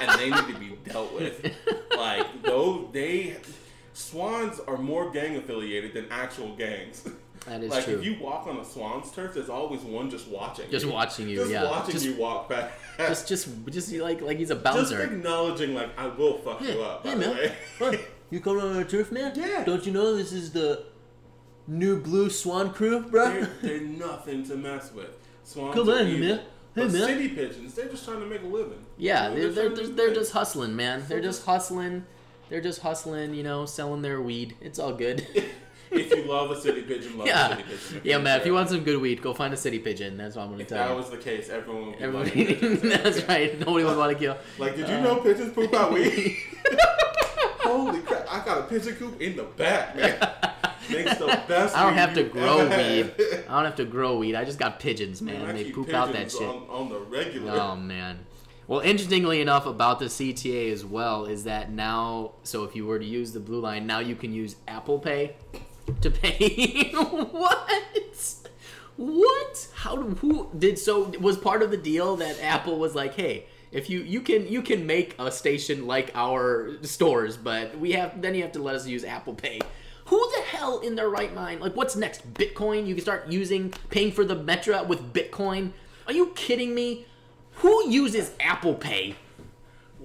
and 0.00 0.20
they 0.20 0.30
need 0.30 0.46
to 0.54 0.58
be 0.60 0.78
dealt 0.90 1.12
with. 1.12 1.52
Like 1.98 2.44
those, 2.44 2.86
they 2.92 3.36
swans 3.98 4.60
are 4.60 4.78
more 4.78 5.10
gang 5.10 5.36
affiliated 5.36 5.92
than 5.94 6.06
actual 6.10 6.54
gangs. 6.56 7.06
That 7.46 7.62
is 7.62 7.70
like 7.72 7.84
true. 7.84 7.94
if 7.98 8.04
you 8.04 8.16
walk 8.20 8.46
on 8.46 8.56
a 8.58 8.64
swan's 8.64 9.10
turf, 9.10 9.34
there's 9.34 9.48
always 9.48 9.80
one 9.82 10.08
just 10.10 10.28
watching. 10.28 10.70
Just 10.70 10.86
you. 10.86 10.92
watching 10.92 11.28
you, 11.28 11.36
Just 11.36 11.50
yeah. 11.50 11.64
watching 11.64 11.92
Just- 11.92 12.04
you 12.06 12.16
walk 12.16 12.48
back. 12.48 12.72
just, 12.96 13.28
just, 13.28 13.48
just 13.70 13.92
like, 13.94 14.20
like 14.20 14.38
he's 14.38 14.50
a 14.50 14.56
bouncer. 14.56 14.98
Just 14.98 15.12
acknowledging, 15.12 15.74
like, 15.74 15.90
I 15.98 16.06
will 16.06 16.38
fuck 16.38 16.60
you 16.62 16.80
up. 16.82 17.04
Hey 17.06 17.14
man. 17.14 17.52
What? 17.78 18.00
you 18.30 18.40
coming 18.40 18.62
on 18.62 18.76
a 18.76 18.84
turf, 18.84 19.10
man? 19.10 19.32
Yeah. 19.34 19.64
Don't 19.64 19.84
you 19.86 19.92
know 19.92 20.16
this 20.16 20.32
is 20.32 20.52
the 20.52 20.84
new 21.66 22.00
Blue 22.00 22.30
Swan 22.30 22.72
crew, 22.72 23.00
bro? 23.00 23.28
they're, 23.30 23.50
they're 23.62 23.80
nothing 23.80 24.44
to 24.44 24.56
mess 24.56 24.92
with. 24.92 25.10
Swans 25.44 25.74
Come 25.74 25.88
on, 25.88 26.06
evil. 26.06 26.28
man. 26.28 26.38
Hey, 26.74 26.84
but 26.84 26.92
man. 26.92 27.06
city 27.06 27.28
pigeons, 27.30 27.74
they're 27.74 27.88
just 27.88 28.04
trying 28.04 28.20
to 28.20 28.26
make 28.26 28.42
a 28.42 28.46
living. 28.46 28.84
Yeah, 28.98 29.32
You 29.32 29.50
they're 29.52 29.68
they're, 29.68 29.76
just, 29.76 29.90
do 29.90 29.96
they're 29.96 30.14
just 30.14 30.32
hustling, 30.32 30.76
man. 30.76 31.02
They're 31.08 31.20
just 31.22 31.44
hustling. 31.46 32.04
They're 32.48 32.60
just 32.60 32.80
hustling, 32.80 33.34
you 33.34 33.42
know, 33.42 33.66
selling 33.66 34.02
their 34.02 34.20
weed. 34.20 34.56
It's 34.60 34.78
all 34.78 34.92
good. 34.94 35.26
if 35.90 36.10
you 36.10 36.24
love 36.24 36.50
a 36.50 36.60
city 36.60 36.82
pigeon, 36.82 37.18
love 37.18 37.26
a 37.26 37.30
Yeah, 37.30 37.48
city 37.50 37.62
pigeon. 37.62 38.00
yeah, 38.04 38.18
man. 38.18 38.40
If 38.40 38.46
you 38.46 38.54
want 38.54 38.68
some 38.70 38.84
good 38.84 39.00
weed, 39.00 39.20
go 39.22 39.34
find 39.34 39.52
a 39.52 39.56
city 39.56 39.78
pigeon. 39.78 40.16
That's 40.16 40.36
what 40.36 40.42
I'm 40.44 40.50
gonna 40.50 40.62
If 40.62 40.68
tell 40.68 40.78
that 40.78 40.90
you. 40.90 40.96
was 40.96 41.10
the 41.10 41.16
case, 41.18 41.48
everyone 41.50 41.86
would 41.88 41.98
be 41.98 42.04
Everybody, 42.04 42.30
pigeons. 42.54 42.80
that's 42.82 43.22
right. 43.28 43.58
Nobody 43.60 43.84
would 43.84 43.96
want 43.98 44.12
to 44.12 44.18
kill. 44.18 44.38
Like, 44.58 44.76
did 44.76 44.88
you 44.88 44.94
Uh, 44.96 45.00
know 45.00 45.16
pigeons 45.16 45.52
poop 45.54 45.72
out 45.74 45.92
weed? 45.92 46.36
Holy 47.60 48.00
crap! 48.00 48.26
I 48.30 48.42
got 48.44 48.58
a 48.58 48.62
pigeon 48.62 48.94
coop 48.96 49.20
in 49.20 49.36
the 49.36 49.42
back, 49.44 49.94
man. 49.96 50.18
Makes 50.90 51.16
the 51.18 51.26
best. 51.46 51.76
I 51.76 51.82
don't 51.84 51.94
have 51.94 52.14
to 52.14 52.22
grow 52.24 52.66
weed. 52.66 53.12
I 53.46 53.54
don't 53.56 53.64
have 53.66 53.76
to 53.76 53.84
grow 53.84 54.16
weed. 54.16 54.34
I 54.34 54.44
just 54.44 54.58
got 54.58 54.80
pigeons, 54.80 55.20
man. 55.20 55.42
Man, 55.46 55.54
they 55.54 55.70
poop 55.70 55.92
out 55.92 56.12
that 56.14 56.30
shit. 56.32 56.42
on, 56.48 56.66
on 56.70 56.88
the 56.88 56.98
regular. 57.00 57.52
Oh 57.52 57.76
man. 57.76 58.20
Well, 58.68 58.80
interestingly 58.80 59.40
enough, 59.40 59.64
about 59.64 59.98
the 59.98 60.04
CTA 60.04 60.70
as 60.70 60.84
well 60.84 61.24
is 61.24 61.44
that 61.44 61.72
now, 61.72 62.32
so 62.42 62.64
if 62.64 62.76
you 62.76 62.84
were 62.84 62.98
to 62.98 63.04
use 63.04 63.32
the 63.32 63.40
blue 63.40 63.60
line, 63.60 63.86
now 63.86 64.00
you 64.00 64.14
can 64.14 64.34
use 64.34 64.56
Apple 64.68 64.98
Pay 64.98 65.36
to 66.02 66.10
pay. 66.10 66.90
what? 66.94 67.82
What? 68.96 69.68
How? 69.74 69.96
Who 69.96 70.50
did? 70.58 70.78
So 70.78 71.04
was 71.18 71.38
part 71.38 71.62
of 71.62 71.70
the 71.70 71.78
deal 71.78 72.16
that 72.16 72.42
Apple 72.42 72.78
was 72.78 72.94
like, 72.94 73.14
hey. 73.14 73.46
If 73.70 73.90
you 73.90 74.00
you 74.00 74.22
can 74.22 74.48
you 74.48 74.62
can 74.62 74.86
make 74.86 75.14
a 75.18 75.30
station 75.30 75.86
like 75.86 76.10
our 76.14 76.82
stores, 76.82 77.36
but 77.36 77.78
we 77.78 77.92
have 77.92 78.22
then 78.22 78.34
you 78.34 78.40
have 78.40 78.52
to 78.52 78.62
let 78.62 78.74
us 78.74 78.86
use 78.86 79.04
Apple 79.04 79.34
Pay. 79.34 79.60
Who 80.06 80.30
the 80.34 80.40
hell 80.40 80.78
in 80.78 80.94
their 80.94 81.10
right 81.10 81.34
mind? 81.34 81.60
Like, 81.60 81.76
what's 81.76 81.94
next? 81.94 82.32
Bitcoin? 82.32 82.86
You 82.86 82.94
can 82.94 83.02
start 83.02 83.28
using 83.28 83.74
paying 83.90 84.10
for 84.10 84.24
the 84.24 84.34
Metra 84.34 84.86
with 84.86 85.12
Bitcoin. 85.12 85.72
Are 86.06 86.14
you 86.14 86.32
kidding 86.34 86.74
me? 86.74 87.04
Who 87.60 87.90
uses 87.90 88.30
Apple 88.38 88.74
Pay? 88.74 89.16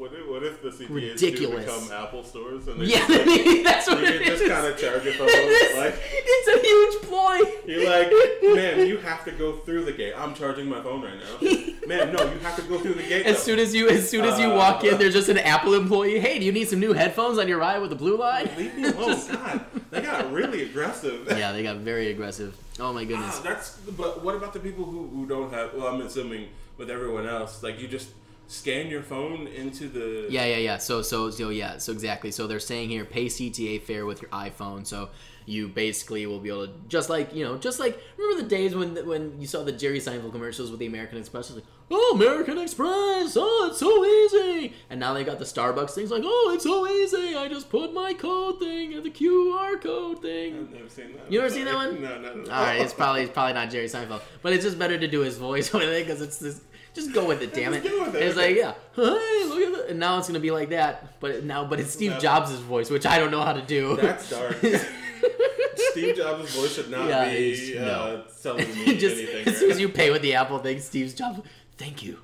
What 0.03 0.11
if, 0.13 0.27
what 0.27 0.43
if 0.43 0.61
the 0.61 0.67
CTAs 0.69 0.87
do 0.87 0.93
Ridiculous. 0.95 1.63
become 1.65 1.91
Apple 2.03 2.23
stores 2.25 2.67
and 2.67 2.81
they 2.81 2.85
Yeah, 2.87 3.07
just, 3.07 3.63
that's 3.63 3.87
what 3.87 3.99
you 3.99 4.05
it 4.07 4.21
can 4.23 4.33
is. 4.33 4.39
just 4.41 4.51
kind 4.51 4.67
of 4.67 4.77
charge 4.77 5.05
it 5.05 5.13
for 5.15 5.23
It's, 5.29 5.77
like 5.77 5.95
it's 6.03 6.47
a 6.49 6.59
huge 6.59 7.03
ploy. 7.09 7.39
you're 7.65 7.89
like, 7.89 8.11
man, 8.53 8.85
you 8.85 8.97
have 8.97 9.23
to 9.23 9.31
go 9.31 9.53
through 9.59 9.85
the 9.85 9.93
gate. 9.93 10.13
I'm 10.17 10.33
charging 10.35 10.67
my 10.67 10.81
phone 10.83 11.03
right 11.03 11.13
now. 11.17 11.87
Man, 11.87 12.11
no, 12.13 12.21
you 12.33 12.37
have 12.39 12.57
to 12.57 12.63
go 12.63 12.79
through 12.79 12.95
the 12.95 13.03
gate. 13.03 13.25
As 13.25 13.37
though. 13.37 13.43
soon 13.43 13.59
as 13.59 13.73
you 13.73 13.87
as 13.87 14.09
soon 14.09 14.25
as 14.25 14.37
you 14.41 14.47
Uh, 14.51 14.55
walk 14.57 14.83
in, 14.83 14.97
there's 14.97 15.13
just 15.13 15.29
an 15.29 15.37
Apple 15.37 15.73
employee. 15.73 16.19
Hey, 16.19 16.37
do 16.37 16.43
you 16.45 16.51
need 16.51 16.67
some 16.67 16.81
new 16.81 16.91
headphones 16.91 17.37
on 17.39 17.47
your 17.47 17.59
ride 17.59 17.79
with 17.79 17.89
the 17.89 17.95
blue 17.95 18.17
line? 18.17 18.49
Leave 18.57 18.75
me 18.75 18.83
alone, 18.89 19.07
Just- 19.07 19.31
God. 19.31 19.65
They 19.89 20.01
got 20.01 20.33
really 20.33 20.63
aggressive. 20.63 21.27
yeah, 21.29 21.53
they 21.53 21.63
got 21.63 21.77
very 21.77 22.09
aggressive. 22.11 22.57
Oh 22.77 22.91
my 22.91 23.05
goodness. 23.05 23.35
Ah, 23.39 23.41
that's. 23.43 23.77
But 23.77 24.21
what 24.21 24.35
about 24.35 24.51
the 24.51 24.59
people 24.59 24.83
who, 24.83 25.07
who 25.07 25.25
don't 25.27 25.53
have? 25.53 25.73
Well, 25.73 25.87
I'm 25.87 26.01
assuming 26.01 26.49
with 26.77 26.89
everyone 26.89 27.25
else, 27.25 27.63
like 27.63 27.79
you 27.79 27.87
just 27.87 28.09
scan 28.47 28.87
your 28.87 29.03
phone 29.03 29.47
into 29.47 29.87
the. 29.87 30.27
Yeah, 30.29 30.45
yeah, 30.45 30.57
yeah. 30.57 30.77
So, 30.77 31.01
so, 31.01 31.29
so, 31.29 31.49
yeah. 31.49 31.77
So 31.77 31.91
exactly. 31.91 32.31
So 32.31 32.47
they're 32.47 32.59
saying 32.59 32.89
here, 32.89 33.05
pay 33.05 33.25
CTA 33.25 33.81
fare 33.81 34.05
with 34.05 34.21
your 34.21 34.31
iPhone. 34.31 34.85
So 34.85 35.09
you 35.45 35.67
basically 35.67 36.25
will 36.25 36.39
be 36.39 36.49
able 36.49 36.67
to, 36.67 36.73
just 36.87 37.09
like 37.09 37.33
you 37.33 37.43
know, 37.43 37.57
just 37.57 37.79
like 37.79 37.99
remember 38.17 38.43
the 38.43 38.49
days 38.49 38.75
when 38.75 38.95
when 39.07 39.39
you 39.39 39.47
saw 39.47 39.63
the 39.63 39.71
Jerry 39.71 39.99
Seinfeld 39.99 40.31
commercials 40.31 40.71
with 40.71 40.79
the 40.79 40.85
American 40.85 41.17
Express, 41.17 41.49
it 41.49 41.55
was 41.55 41.63
like, 41.63 41.71
oh, 41.91 42.11
American 42.15 42.57
Express, 42.57 43.35
oh, 43.37 43.67
it's 43.69 43.79
so 43.79 44.05
easy. 44.05 44.73
And 44.89 44.99
now 44.99 45.13
they 45.13 45.23
got 45.23 45.39
the 45.39 45.45
Starbucks 45.45 45.91
things 45.91 46.11
like, 46.11 46.23
oh, 46.25 46.51
it's 46.53 46.63
so 46.63 46.87
easy. 46.87 47.35
I 47.35 47.47
just 47.47 47.69
put 47.69 47.93
my 47.93 48.13
code 48.13 48.59
thing 48.59 48.93
at 48.93 49.03
the 49.03 49.11
QR 49.11 49.81
code 49.81 50.21
thing. 50.21 50.57
I've 50.57 50.71
never 50.71 50.89
seen 50.89 51.13
that. 51.13 51.31
You 51.31 51.39
ever 51.39 51.49
seen 51.49 51.65
that 51.65 51.75
one? 51.75 52.01
No, 52.01 52.19
no, 52.19 52.33
no. 52.35 52.51
All 52.51 52.63
right, 52.63 52.81
it's 52.81 52.93
probably 52.93 53.21
it's 53.23 53.33
probably 53.33 53.53
not 53.53 53.69
Jerry 53.69 53.87
Seinfeld, 53.87 54.21
but 54.41 54.53
it's 54.53 54.63
just 54.63 54.79
better 54.79 54.97
to 54.97 55.07
do 55.07 55.21
his 55.21 55.37
voice 55.37 55.71
with 55.73 55.83
it 55.83 56.05
because 56.05 56.21
it's 56.21 56.37
this. 56.37 56.61
Just 56.93 57.11
go 57.11 57.25
with 57.27 57.41
it, 57.41 57.53
damn 57.53 57.73
it. 57.73 57.83
go 57.83 58.03
with 58.03 58.15
it, 58.15 58.21
It's 58.21 58.37
like, 58.37 58.55
yeah, 58.55 58.73
hey, 58.95 59.01
look 59.01 59.61
at 59.63 59.73
that. 59.77 59.85
And 59.89 59.99
now 59.99 60.17
it's 60.19 60.27
gonna 60.27 60.39
be 60.39 60.51
like 60.51 60.69
that, 60.69 61.19
but 61.19 61.43
now, 61.43 61.65
but 61.65 61.79
it's 61.79 61.91
Steve 61.91 62.11
No. 62.11 62.19
Jobs' 62.19 62.51
voice, 62.59 62.89
which 62.89 63.05
I 63.05 63.17
don't 63.17 63.31
know 63.31 63.41
how 63.41 63.53
to 63.53 63.61
do. 63.63 63.95
That's 63.97 64.29
dark. 64.29 64.57
Steve 65.91 66.15
Jobs' 66.15 66.55
voice 66.55 66.73
should 66.75 66.89
not 66.89 67.07
Yeah, 67.07 67.29
be 67.29 67.77
uh, 67.77 67.81
no. 67.85 68.23
telling 68.41 68.67
me 68.75 68.97
just 68.97 69.15
anything. 69.17 69.47
as 69.47 69.57
soon 69.57 69.71
as 69.71 69.79
you 69.79 69.89
pay 69.89 70.11
with 70.11 70.21
the 70.21 70.35
Apple 70.35 70.59
thing, 70.59 70.79
Steve 70.79 71.15
Jobs, 71.15 71.41
thank 71.77 72.03
you. 72.03 72.19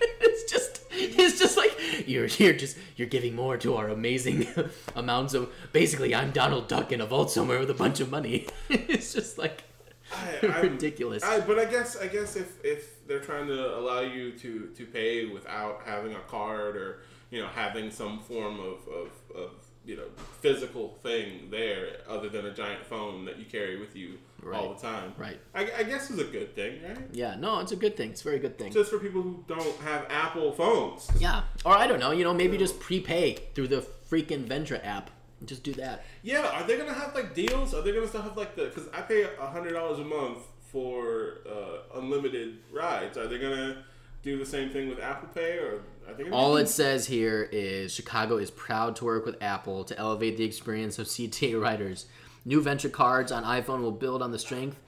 it's 0.00 0.50
just, 0.50 0.82
it's 0.92 1.38
just 1.38 1.56
like 1.56 1.72
you're 2.08 2.26
you're 2.26 2.52
just 2.52 2.76
you're 2.96 3.08
giving 3.08 3.34
more 3.34 3.56
to 3.58 3.76
our 3.76 3.88
amazing 3.88 4.46
amounts 4.94 5.34
of. 5.34 5.50
Basically, 5.72 6.14
I'm 6.14 6.30
Donald 6.32 6.68
Duck 6.68 6.92
in 6.92 7.00
a 7.00 7.06
vault 7.06 7.30
somewhere 7.30 7.58
with 7.58 7.70
a 7.70 7.74
bunch 7.74 8.00
of 8.00 8.10
money. 8.10 8.46
it's 8.68 9.12
just 9.12 9.38
like 9.38 9.64
I, 10.14 10.46
I'm- 10.46 10.62
ridiculous. 10.62 11.22
I, 11.22 11.40
but 11.40 11.58
I 11.58 11.64
guess 11.64 11.96
I 11.96 12.06
guess 12.08 12.36
if, 12.36 12.64
if 12.64 13.06
they're 13.06 13.20
trying 13.20 13.46
to 13.48 13.76
allow 13.78 14.00
you 14.00 14.32
to, 14.32 14.66
to 14.76 14.86
pay 14.86 15.26
without 15.26 15.82
having 15.84 16.14
a 16.14 16.20
card 16.20 16.76
or 16.76 17.00
you 17.30 17.40
know 17.40 17.48
having 17.48 17.90
some 17.90 18.20
form 18.20 18.60
of, 18.60 18.86
of, 18.88 19.10
of 19.34 19.50
you 19.84 19.96
know 19.96 20.06
physical 20.40 20.98
thing 21.02 21.48
there 21.50 21.98
other 22.08 22.28
than 22.28 22.46
a 22.46 22.52
giant 22.54 22.84
phone 22.84 23.24
that 23.24 23.38
you 23.38 23.44
carry 23.44 23.78
with 23.78 23.94
you 23.96 24.18
all 24.54 24.74
the 24.74 24.80
time, 24.80 25.12
Right. 25.18 25.40
I, 25.56 25.68
I 25.78 25.82
guess 25.82 26.08
is 26.08 26.20
a 26.20 26.24
good 26.24 26.54
thing, 26.54 26.80
right? 26.86 26.98
Yeah, 27.12 27.34
no, 27.34 27.58
it's 27.58 27.72
a 27.72 27.76
good 27.76 27.96
thing. 27.96 28.10
It's 28.10 28.20
a 28.20 28.24
very 28.24 28.38
good 28.38 28.56
thing. 28.56 28.70
Just 28.72 28.90
for 28.90 28.98
people 28.98 29.20
who 29.20 29.42
don't 29.48 29.76
have 29.80 30.06
Apple 30.08 30.52
phones. 30.52 31.10
Yeah, 31.18 31.42
or 31.64 31.72
I 31.76 31.88
don't 31.88 31.98
know. 31.98 32.12
You 32.12 32.22
know, 32.22 32.32
maybe 32.32 32.56
just 32.56 32.78
prepay 32.78 33.38
through 33.56 33.68
the 33.68 33.84
freaking 34.08 34.44
Ventra 34.46 34.84
app. 34.86 35.10
Just 35.44 35.62
do 35.62 35.72
that. 35.74 36.04
Yeah, 36.22 36.46
are 36.48 36.66
they 36.66 36.78
gonna 36.78 36.94
have 36.94 37.14
like 37.14 37.34
deals? 37.34 37.74
Are 37.74 37.82
they 37.82 37.92
gonna 37.92 38.08
still 38.08 38.22
have 38.22 38.36
like 38.36 38.56
the? 38.56 38.64
Because 38.64 38.88
I 38.92 39.02
pay 39.02 39.22
a 39.22 39.46
hundred 39.46 39.74
dollars 39.74 39.98
a 39.98 40.04
month 40.04 40.38
for 40.60 41.38
uh, 41.48 41.98
unlimited 41.98 42.58
rides. 42.72 43.18
Are 43.18 43.26
they 43.26 43.38
gonna 43.38 43.84
do 44.22 44.38
the 44.38 44.46
same 44.46 44.70
thing 44.70 44.88
with 44.88 44.98
Apple 44.98 45.28
Pay, 45.34 45.58
or 45.58 45.82
they 46.16 46.24
gonna 46.24 46.34
All 46.34 46.56
it 46.56 46.68
says 46.68 47.06
here 47.06 47.48
is 47.52 47.92
Chicago 47.92 48.38
is 48.38 48.50
proud 48.50 48.96
to 48.96 49.04
work 49.04 49.26
with 49.26 49.42
Apple 49.42 49.84
to 49.84 49.98
elevate 49.98 50.36
the 50.36 50.44
experience 50.44 50.98
of 50.98 51.06
CTA 51.06 51.60
riders. 51.60 52.06
New 52.44 52.62
Ventra 52.62 52.90
cards 52.90 53.32
on 53.32 53.44
iPhone 53.44 53.82
will 53.82 53.92
build 53.92 54.22
on 54.22 54.30
the 54.30 54.38
strength 54.38 54.78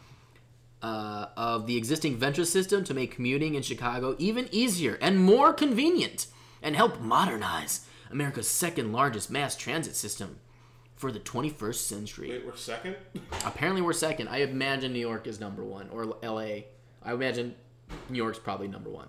uh, 0.80 1.26
of 1.36 1.66
the 1.66 1.76
existing 1.76 2.16
Ventra 2.16 2.46
system 2.46 2.84
to 2.84 2.94
make 2.94 3.14
commuting 3.14 3.54
in 3.54 3.62
Chicago 3.62 4.14
even 4.18 4.48
easier 4.52 4.96
and 5.00 5.18
more 5.18 5.52
convenient 5.52 6.28
and 6.62 6.76
help 6.76 7.00
modernize 7.00 7.84
America's 8.10 8.48
second 8.48 8.92
largest 8.92 9.30
mass 9.30 9.56
transit 9.56 9.96
system 9.96 10.38
for 10.96 11.12
the 11.12 11.20
21st 11.20 11.74
century. 11.76 12.30
Wait, 12.30 12.46
we're 12.46 12.56
second. 12.56 12.96
Apparently, 13.44 13.80
we're 13.80 13.92
second. 13.92 14.28
I 14.28 14.38
imagine 14.38 14.92
New 14.92 14.98
York 14.98 15.26
is 15.26 15.38
number 15.38 15.64
one, 15.64 15.88
or 15.90 16.04
LA. 16.22 16.64
I 17.02 17.12
imagine 17.12 17.54
New 18.10 18.16
York's 18.16 18.38
probably 18.38 18.68
number 18.68 18.90
one. 18.90 19.08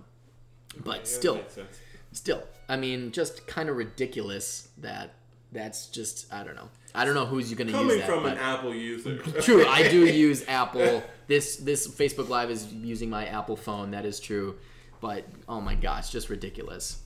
But 0.83 0.97
Yeah, 0.97 1.03
still, 1.03 1.35
that 1.35 1.65
still, 2.11 2.43
I 2.67 2.75
mean, 2.77 3.11
just 3.11 3.47
kind 3.47 3.69
of 3.69 3.75
ridiculous 3.75 4.69
that 4.77 5.13
that's 5.51 5.87
just 5.87 6.31
I 6.31 6.43
don't 6.43 6.55
know. 6.55 6.69
I 6.93 7.05
don't 7.05 7.15
know 7.15 7.25
who's 7.25 7.53
going 7.53 7.67
to 7.67 7.73
use 7.73 8.01
Coming 8.01 8.05
from 8.05 8.25
an 8.25 8.37
Apple 8.37 8.73
user. 8.73 9.17
true, 9.41 9.65
I 9.65 9.89
do 9.89 10.05
use 10.11 10.45
Apple. 10.47 11.03
This 11.27 11.57
this 11.57 11.87
Facebook 11.87 12.29
Live 12.29 12.49
is 12.51 12.71
using 12.73 13.09
my 13.09 13.25
Apple 13.25 13.55
phone. 13.55 13.91
That 13.91 14.05
is 14.05 14.19
true. 14.19 14.57
But 15.01 15.25
oh 15.47 15.61
my 15.61 15.75
gosh, 15.75 16.09
just 16.11 16.29
ridiculous. 16.29 17.01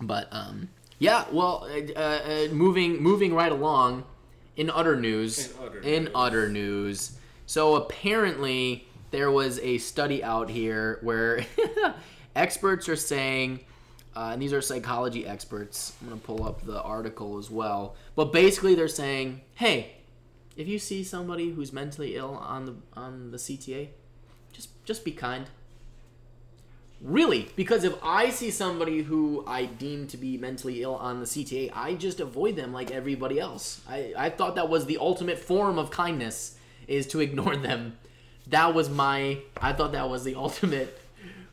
But 0.00 0.28
um, 0.32 0.68
yeah. 0.98 1.24
Well, 1.32 1.68
uh, 1.96 1.98
uh, 1.98 2.48
moving 2.52 3.02
moving 3.02 3.34
right 3.34 3.52
along. 3.52 4.04
In 4.56 4.70
utter 4.70 4.96
news. 4.96 5.52
In 5.52 5.54
utter 5.62 5.80
in 5.80 6.04
news. 6.04 6.12
utter 6.14 6.48
news. 6.48 7.18
So 7.46 7.76
apparently 7.76 8.88
there 9.10 9.30
was 9.30 9.58
a 9.60 9.78
study 9.78 10.22
out 10.22 10.50
here 10.50 10.98
where 11.02 11.46
experts 12.36 12.88
are 12.88 12.96
saying, 12.96 13.60
uh, 14.16 14.30
and 14.32 14.42
these 14.42 14.52
are 14.52 14.60
psychology 14.60 15.26
experts. 15.26 15.94
I'm 16.00 16.08
gonna 16.08 16.20
pull 16.20 16.44
up 16.44 16.62
the 16.62 16.82
article 16.82 17.38
as 17.38 17.50
well. 17.50 17.94
But 18.16 18.32
basically, 18.32 18.74
they're 18.74 18.88
saying, 18.88 19.42
hey, 19.54 19.98
if 20.56 20.66
you 20.66 20.78
see 20.78 21.04
somebody 21.04 21.50
who's 21.50 21.72
mentally 21.72 22.16
ill 22.16 22.34
on 22.34 22.66
the 22.66 22.74
on 22.94 23.30
the 23.30 23.38
CTA, 23.38 23.88
just 24.52 24.84
just 24.84 25.04
be 25.04 25.12
kind. 25.12 25.48
Really, 27.00 27.48
because 27.54 27.84
if 27.84 27.94
I 28.02 28.30
see 28.30 28.50
somebody 28.50 29.02
who 29.02 29.44
I 29.46 29.66
deem 29.66 30.08
to 30.08 30.16
be 30.16 30.36
mentally 30.36 30.82
ill 30.82 30.96
on 30.96 31.20
the 31.20 31.26
CTA, 31.26 31.70
I 31.72 31.94
just 31.94 32.18
avoid 32.18 32.56
them 32.56 32.72
like 32.72 32.90
everybody 32.90 33.38
else. 33.38 33.80
I, 33.88 34.12
I 34.16 34.30
thought 34.30 34.56
that 34.56 34.68
was 34.68 34.86
the 34.86 34.98
ultimate 34.98 35.38
form 35.38 35.78
of 35.78 35.92
kindness 35.92 36.56
is 36.88 37.06
to 37.08 37.20
ignore 37.20 37.54
them. 37.68 37.96
That 38.48 38.74
was 38.74 38.88
my 38.90 39.38
I 39.60 39.72
thought 39.72 39.92
that 39.92 40.08
was 40.10 40.24
the 40.24 40.34
ultimate 40.36 40.98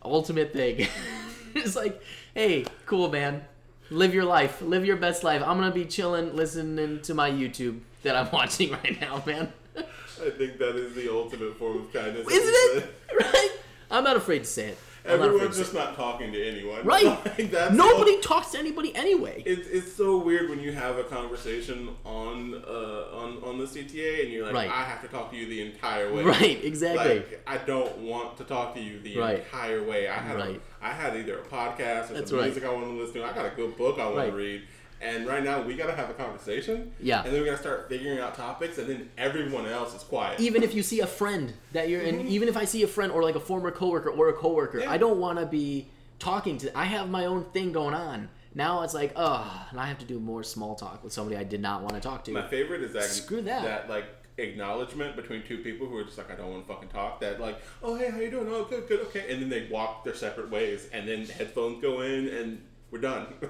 ultimate 0.03 0.51
thing. 0.51 0.87
it's 1.53 1.75
like, 1.75 2.01
hey, 2.33 2.65
cool 2.87 3.09
man. 3.11 3.43
Live 3.91 4.15
your 4.15 4.25
life. 4.25 4.63
Live 4.63 4.83
your 4.83 4.97
best 4.97 5.23
life. 5.23 5.43
I'm 5.43 5.59
gonna 5.59 5.71
be 5.71 5.85
chilling, 5.85 6.35
listening 6.35 7.01
to 7.03 7.13
my 7.13 7.29
YouTube 7.29 7.81
that 8.01 8.15
I'm 8.15 8.31
watching 8.31 8.71
right 8.71 8.99
now, 8.99 9.21
man. 9.27 9.53
I 9.77 10.29
think 10.31 10.57
that 10.57 10.75
is 10.75 10.95
the 10.95 11.11
ultimate 11.11 11.55
form 11.57 11.81
of 11.81 11.93
kindness. 11.93 12.27
Isn't 12.27 12.83
it? 12.83 12.95
Right? 13.19 13.49
I'm 13.91 14.03
not 14.03 14.15
afraid 14.15 14.39
to 14.39 14.45
say 14.45 14.69
it. 14.69 14.77
I'm 15.07 15.19
not 15.19 15.27
afraid 15.27 15.33
Everyone's 15.35 15.57
just 15.57 15.73
not 15.73 15.95
talking 15.95 16.31
to 16.31 16.47
anyone. 16.47 16.83
Right. 16.85 17.05
Like, 17.05 17.51
that's 17.51 17.73
Nobody 17.75 18.19
talks 18.21 18.51
to 18.51 18.59
anybody 18.59 18.95
anyway. 18.95 19.43
It's, 19.45 19.67
it's 19.67 19.93
so 19.93 20.17
weird 20.17 20.49
when 20.49 20.59
you 20.59 20.71
have 20.71 20.97
a 20.97 21.03
conversation 21.03 21.89
on 22.05 22.55
uh, 22.67 23.15
on 23.15 23.41
on 23.43 23.57
the 23.57 23.65
CTA 23.65 24.23
and 24.23 24.31
you're 24.31 24.45
like, 24.45 24.53
Right. 24.53 24.69
I 24.69 24.83
have 24.83 25.01
to 25.01 25.07
talk 25.07 25.31
to 25.31 25.37
you 25.37 25.45
the 25.47 25.61
entire 25.61 26.11
way. 26.13 26.23
Right, 26.23 26.63
exactly. 26.63 27.17
Like, 27.17 27.41
I 27.47 27.57
don't 27.57 27.97
want 27.99 28.37
to 28.37 28.43
talk 28.45 28.73
to 28.75 28.81
you 28.81 28.99
the 28.99 29.17
Right. 29.17 29.39
entire 29.39 29.83
way. 29.83 30.07
I 30.07 30.15
had 30.15 30.35
Right. 30.37 30.61
a, 30.81 30.85
I 30.85 30.91
had 30.91 31.15
either 31.15 31.39
a 31.39 31.43
podcast 31.43 32.11
or 32.11 32.15
That's 32.15 32.29
some 32.31 32.41
music 32.41 32.63
I 32.65 32.71
want 32.73 32.85
to 32.85 32.91
listen 32.91 33.15
to. 33.21 33.25
I 33.25 33.33
got 33.33 33.45
a 33.45 33.55
good 33.55 33.75
book 33.77 33.99
I 33.99 34.07
want 34.09 34.29
to 34.29 34.35
read, 34.35 34.61
And 35.05 35.27
right 35.27 35.43
now, 35.43 35.61
we 35.61 35.75
got 35.75 35.87
to 35.87 35.95
have 35.95 36.09
a 36.09 36.13
conversation. 36.13 36.91
Yeah. 36.99 37.23
And 37.23 37.31
then 37.33 37.41
we 37.41 37.45
got 37.47 37.53
to 37.57 37.61
start 37.61 37.87
figuring 37.89 38.19
out 38.19 38.33
topics, 38.35 38.77
and 38.79 38.89
then 38.89 39.09
everyone 39.17 39.65
else 39.67 39.95
is 39.95 40.01
quiet. 40.03 40.39
even 40.39 40.63
if 40.63 40.73
you 40.73 40.81
see 40.81 40.99
a 41.01 41.07
friend 41.07 41.53
that 41.73 41.89
you're 41.89 42.01
and 42.01 42.27
even 42.27 42.47
if 42.49 42.57
I 42.57 42.65
see 42.65 42.81
a 42.83 42.87
friend 42.87 43.11
or 43.11 43.23
like 43.23 43.35
a 43.35 43.39
former 43.39 43.71
coworker 43.71 44.09
or 44.09 44.29
a 44.29 44.33
coworker, 44.33 44.79
Yeah. 44.79 44.91
I 44.91 44.97
don't 44.97 45.19
want 45.19 45.39
to 45.39 45.45
be 45.45 45.87
talking 46.17 46.57
to 46.59 46.77
I 46.77 46.85
have 46.85 47.09
my 47.09 47.25
own 47.25 47.45
thing 47.53 47.71
going 47.71 47.93
on. 47.93 48.29
Now 48.53 48.83
it's 48.83 48.93
like, 48.93 49.11
oh, 49.15 49.67
and 49.69 49.79
I 49.79 49.85
have 49.85 49.99
to 49.99 50.05
do 50.05 50.19
more 50.19 50.41
small 50.41 50.75
talk 50.75 51.03
with 51.03 51.11
somebody 51.13 51.35
I 51.37 51.43
did 51.43 51.61
not 51.61 51.81
want 51.81 51.93
to 51.95 51.99
talk 52.01 52.23
to. 52.25 52.31
My 52.31 52.47
favorite 52.47 52.81
is 52.81 52.93
that 52.93 53.03
Screw 53.03 53.41
that. 53.41 53.63
that 53.63 53.89
like 53.89 54.05
acknowledgement 54.37 55.15
between 55.15 55.43
two 55.43 55.57
people 55.59 55.87
who 55.87 55.97
are 55.97 56.03
just 56.03 56.17
like 56.17 56.31
I 56.31 56.35
don't 56.35 56.51
want 56.51 56.65
to 56.67 56.73
fucking 56.73 56.89
talk. 56.89 57.19
That 57.19 57.39
like, 57.39 57.59
oh 57.83 57.95
hey, 57.95 58.09
how 58.09 58.19
you 58.19 58.31
doing? 58.31 58.47
Oh 58.49 58.63
good, 58.65 58.87
good, 58.87 59.01
okay. 59.07 59.25
And 59.31 59.41
then 59.41 59.49
they 59.49 59.67
walk 59.69 60.03
their 60.03 60.15
separate 60.15 60.49
ways, 60.49 60.87
and 60.93 61.07
then 61.07 61.25
headphones 61.25 61.81
go 61.81 62.01
in, 62.01 62.27
and 62.29 62.61
we're 62.91 63.01
done. 63.01 63.27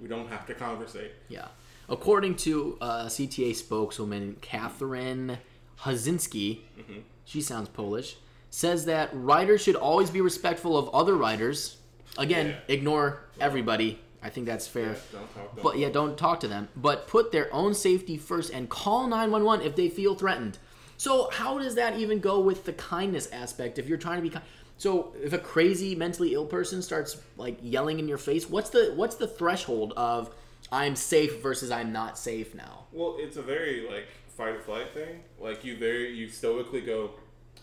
we 0.00 0.08
don't 0.08 0.28
have 0.28 0.46
to 0.46 0.54
conversate. 0.54 1.12
Yeah. 1.28 1.48
According 1.88 2.36
to 2.38 2.78
uh, 2.80 3.04
CTA 3.06 3.54
spokeswoman 3.54 4.36
Catherine 4.40 5.38
Hosinski, 5.80 6.60
Mm-hmm. 6.78 7.00
she 7.24 7.40
sounds 7.40 7.68
Polish, 7.68 8.16
says 8.50 8.84
that 8.86 9.10
riders 9.12 9.62
should 9.62 9.76
always 9.76 10.10
be 10.10 10.20
respectful 10.20 10.76
of 10.78 10.88
other 10.90 11.16
riders. 11.16 11.78
Again, 12.16 12.48
Yeah. 12.48 12.74
ignore 12.74 13.20
everybody. 13.40 13.98
I 14.22 14.30
think 14.30 14.46
that's 14.46 14.66
fair. 14.66 14.92
Yeah, 14.92 14.96
don't 15.12 15.34
talk. 15.34 15.54
Don't 15.56 15.62
But 15.62 15.78
yeah, 15.78 15.88
don't 15.90 16.16
talk 16.16 16.40
to 16.40 16.48
them. 16.48 16.68
But 16.74 17.06
put 17.08 17.30
their 17.32 17.52
own 17.52 17.74
safety 17.74 18.16
first 18.16 18.50
and 18.52 18.70
call 18.70 19.06
911 19.06 19.66
if 19.66 19.76
they 19.76 19.88
feel 19.90 20.14
threatened. 20.14 20.58
So 20.96 21.28
how 21.30 21.58
does 21.58 21.74
that 21.74 21.98
even 21.98 22.20
go 22.20 22.40
with 22.40 22.64
the 22.64 22.72
kindness 22.72 23.28
aspect? 23.32 23.78
If 23.78 23.88
you're 23.88 23.98
trying 23.98 24.16
to 24.18 24.22
be 24.22 24.30
kind, 24.30 24.44
so 24.76 25.14
if 25.22 25.32
a 25.32 25.38
crazy 25.38 25.94
mentally 25.94 26.34
ill 26.34 26.46
person 26.46 26.82
starts 26.82 27.16
like 27.36 27.56
yelling 27.62 27.98
in 27.98 28.08
your 28.08 28.18
face, 28.18 28.48
what's 28.50 28.70
the 28.70 28.92
what's 28.94 29.16
the 29.16 29.26
threshold 29.28 29.92
of 29.96 30.34
I'm 30.72 30.96
safe 30.96 31.42
versus 31.42 31.70
I'm 31.70 31.92
not 31.92 32.18
safe 32.18 32.54
now? 32.54 32.84
Well, 32.92 33.16
it's 33.18 33.36
a 33.36 33.42
very 33.42 33.86
like 33.88 34.06
fight 34.36 34.54
or 34.56 34.60
flight 34.60 34.92
thing. 34.94 35.20
Like 35.38 35.64
you 35.64 35.76
very 35.76 36.12
you 36.12 36.28
stoically 36.28 36.80
go, 36.80 37.10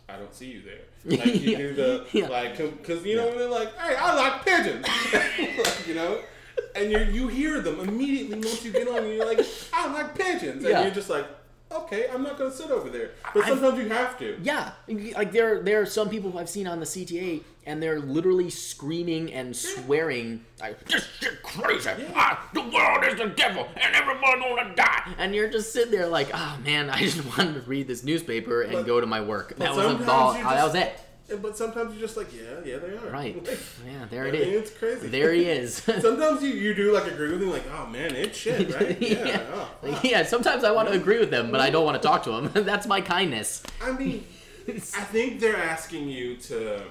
I 0.07 0.17
don't 0.17 0.33
see 0.33 0.51
you 0.51 0.61
there. 0.61 0.79
Like 1.17 1.41
you 1.41 1.51
Yeah. 1.51 1.57
do 1.57 1.73
the 1.73 2.05
Yeah. 2.13 2.27
like 2.27 2.57
because 2.57 3.03
you 3.05 3.17
know 3.17 3.35
they're 3.37 3.49
like, 3.49 3.75
hey, 3.77 3.95
I 3.97 4.15
like 4.15 4.45
pigeons, 4.45 4.85
like, 5.13 5.87
you 5.87 5.95
know, 5.95 6.21
and 6.75 6.91
you 6.91 6.99
you 6.99 7.27
hear 7.27 7.59
them 7.61 7.79
immediately 7.79 8.37
once 8.37 8.63
you 8.63 8.71
get 8.71 8.87
on. 8.87 8.99
and 8.99 9.13
You're 9.13 9.25
like, 9.25 9.45
I 9.73 9.91
like 9.91 10.15
pigeons, 10.15 10.63
and 10.63 10.69
Yeah. 10.71 10.83
you're 10.83 10.91
just 10.93 11.09
like, 11.09 11.25
okay, 11.71 12.07
I'm 12.13 12.23
not 12.23 12.37
gonna 12.37 12.51
sit 12.51 12.69
over 12.71 12.89
there. 12.89 13.11
But 13.33 13.43
I've- 13.45 13.49
sometimes 13.59 13.79
you 13.83 13.89
have 13.89 14.17
to. 14.19 14.37
Yeah, 14.43 14.71
like 15.15 15.31
there 15.31 15.61
there 15.61 15.81
are 15.81 15.85
some 15.85 16.09
people 16.09 16.37
I've 16.37 16.49
seen 16.49 16.67
on 16.67 16.79
the 16.79 16.85
CTA 16.85 17.41
and 17.65 17.81
they're 17.81 17.99
literally 17.99 18.49
screaming 18.49 19.31
and 19.33 19.55
swearing 19.55 20.43
like 20.59 20.83
this 20.85 21.07
shit 21.19 21.41
crazy. 21.43 21.89
Ah, 22.15 22.49
the 22.53 22.61
world 22.61 23.03
is 23.05 23.15
the 23.19 23.27
devil 23.27 23.67
and 23.75 23.95
everybody's 23.95 24.43
gonna 24.43 24.75
die. 24.75 25.13
And 25.17 25.35
you're 25.35 25.49
just 25.49 25.71
sitting 25.71 25.91
there 25.91 26.07
like, 26.07 26.29
oh 26.33 26.57
man, 26.65 26.89
I 26.89 26.99
just 27.01 27.23
wanted 27.37 27.53
to 27.55 27.61
read 27.69 27.87
this 27.87 28.03
newspaper 28.03 28.61
and 28.63 28.73
But- 28.73 28.85
go 28.87 28.99
to 28.99 29.07
my 29.07 29.21
work. 29.21 29.55
That 29.57 29.75
was 29.75 29.85
sometimes 29.85 30.09
all. 30.09 30.37
you 30.37 30.43
That 30.43 30.63
was 30.65 30.75
it. 30.75 30.99
But 31.41 31.57
sometimes 31.57 31.93
you're 31.93 32.01
just 32.01 32.17
like, 32.17 32.33
yeah, 32.33 32.59
yeah, 32.65 32.77
they 32.77 32.95
are. 32.95 33.11
Right. 33.11 33.47
Yeah, 33.85 34.05
there 34.09 34.25
I 34.25 34.27
it 34.27 34.33
mean, 34.33 34.41
is. 34.41 34.61
it's 34.61 34.77
crazy. 34.77 35.07
There 35.07 35.33
he 35.33 35.45
is. 35.45 35.75
Sometimes 36.01 36.43
you, 36.43 36.49
you 36.49 36.73
do 36.73 36.93
like 36.93 37.07
agree 37.11 37.31
with 37.31 37.41
him, 37.41 37.49
like, 37.49 37.63
oh 37.73 37.87
man, 37.87 38.15
it's 38.15 38.37
shit, 38.37 38.73
right? 38.73 38.99
Yeah. 39.01 39.25
yeah. 39.25 39.45
oh, 39.53 39.71
fuck. 39.81 40.03
yeah, 40.03 40.23
sometimes 40.23 40.63
I 40.63 40.71
want 40.71 40.87
to 40.89 40.93
agree 40.93 41.19
with 41.19 41.31
them, 41.31 41.51
but 41.51 41.59
I 41.61 41.69
don't 41.69 41.85
want 41.85 42.01
to 42.01 42.07
talk 42.07 42.23
to 42.23 42.31
them. 42.31 42.51
That's 42.65 42.87
my 42.87 43.01
kindness. 43.01 43.63
I 43.81 43.91
mean, 43.91 44.25
I 44.67 44.73
think 44.73 45.39
they're 45.39 45.57
asking 45.57 46.09
you 46.09 46.37
to, 46.37 46.83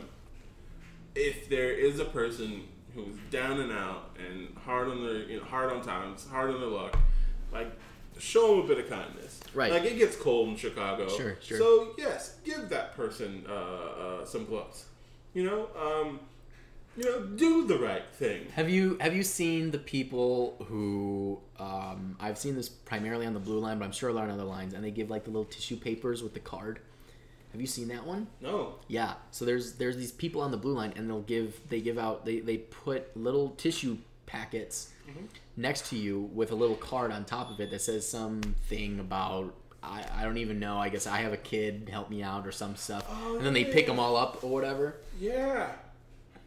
if 1.14 1.48
there 1.48 1.70
is 1.70 2.00
a 2.00 2.04
person 2.04 2.64
who's 2.94 3.16
down 3.30 3.60
and 3.60 3.70
out 3.72 4.16
and 4.18 4.56
hard 4.64 4.88
on 4.88 5.04
their, 5.04 5.22
you 5.22 5.38
know, 5.38 5.44
hard 5.44 5.72
on 5.72 5.82
times, 5.82 6.26
hard 6.28 6.50
on 6.50 6.60
their 6.60 6.68
luck, 6.70 6.96
like 7.52 7.72
show 8.20 8.56
them 8.56 8.64
a 8.64 8.68
bit 8.68 8.78
of 8.78 8.88
kindness. 8.88 9.40
Right. 9.54 9.72
Like 9.72 9.84
it 9.84 9.98
gets 9.98 10.16
cold 10.16 10.48
in 10.48 10.56
Chicago. 10.56 11.08
Sure, 11.08 11.36
sure. 11.40 11.58
So 11.58 11.94
yes, 11.98 12.36
give 12.44 12.68
that 12.68 12.94
person 12.94 13.44
uh, 13.48 13.52
uh, 13.52 14.24
some 14.24 14.44
gloves. 14.44 14.84
You 15.34 15.44
know, 15.44 15.68
um, 15.80 16.20
you 16.96 17.04
know, 17.04 17.20
do 17.24 17.66
the 17.66 17.78
right 17.78 18.04
thing. 18.12 18.46
Have 18.54 18.68
you 18.68 18.98
have 19.00 19.14
you 19.14 19.22
seen 19.22 19.70
the 19.70 19.78
people 19.78 20.56
who 20.68 21.40
um, 21.58 22.16
I've 22.20 22.38
seen 22.38 22.56
this 22.56 22.68
primarily 22.68 23.26
on 23.26 23.34
the 23.34 23.40
blue 23.40 23.58
line, 23.58 23.78
but 23.78 23.84
I'm 23.84 23.92
sure 23.92 24.10
a 24.10 24.12
lot 24.12 24.24
on 24.24 24.30
other 24.30 24.44
lines, 24.44 24.74
and 24.74 24.84
they 24.84 24.90
give 24.90 25.10
like 25.10 25.24
the 25.24 25.30
little 25.30 25.44
tissue 25.44 25.76
papers 25.76 26.22
with 26.22 26.34
the 26.34 26.40
card. 26.40 26.80
Have 27.52 27.60
you 27.60 27.66
seen 27.66 27.88
that 27.88 28.06
one? 28.06 28.28
No. 28.40 28.76
Yeah. 28.86 29.14
So 29.30 29.44
there's 29.44 29.74
there's 29.74 29.96
these 29.96 30.12
people 30.12 30.40
on 30.40 30.50
the 30.50 30.56
blue 30.56 30.74
line, 30.74 30.92
and 30.96 31.08
they'll 31.08 31.22
give 31.22 31.60
they 31.68 31.80
give 31.80 31.98
out 31.98 32.24
they 32.24 32.40
they 32.40 32.58
put 32.58 33.16
little 33.16 33.50
tissue 33.50 33.98
packets 34.26 34.90
Mm-hmm. 35.10 35.26
next 35.56 35.88
to 35.90 35.96
you 35.96 36.30
with 36.34 36.50
a 36.52 36.54
little 36.54 36.76
card 36.76 37.10
on 37.12 37.24
top 37.24 37.50
of 37.50 37.60
it 37.60 37.70
that 37.70 37.80
says 37.80 38.06
something 38.08 38.98
about. 39.00 39.54
I, 39.82 40.04
I 40.14 40.24
don't 40.24 40.36
even 40.36 40.58
know. 40.60 40.78
I 40.78 40.90
guess 40.90 41.06
I 41.06 41.18
have 41.18 41.32
a 41.32 41.38
kid. 41.38 41.88
Help 41.90 42.10
me 42.10 42.22
out 42.22 42.46
or 42.46 42.52
some 42.52 42.76
stuff. 42.76 43.06
Oh, 43.10 43.36
and 43.38 43.46
then 43.46 43.54
they 43.54 43.64
pick 43.64 43.86
them 43.86 43.98
all 43.98 44.14
up 44.16 44.44
or 44.44 44.50
whatever. 44.50 44.96
Yeah. 45.18 45.70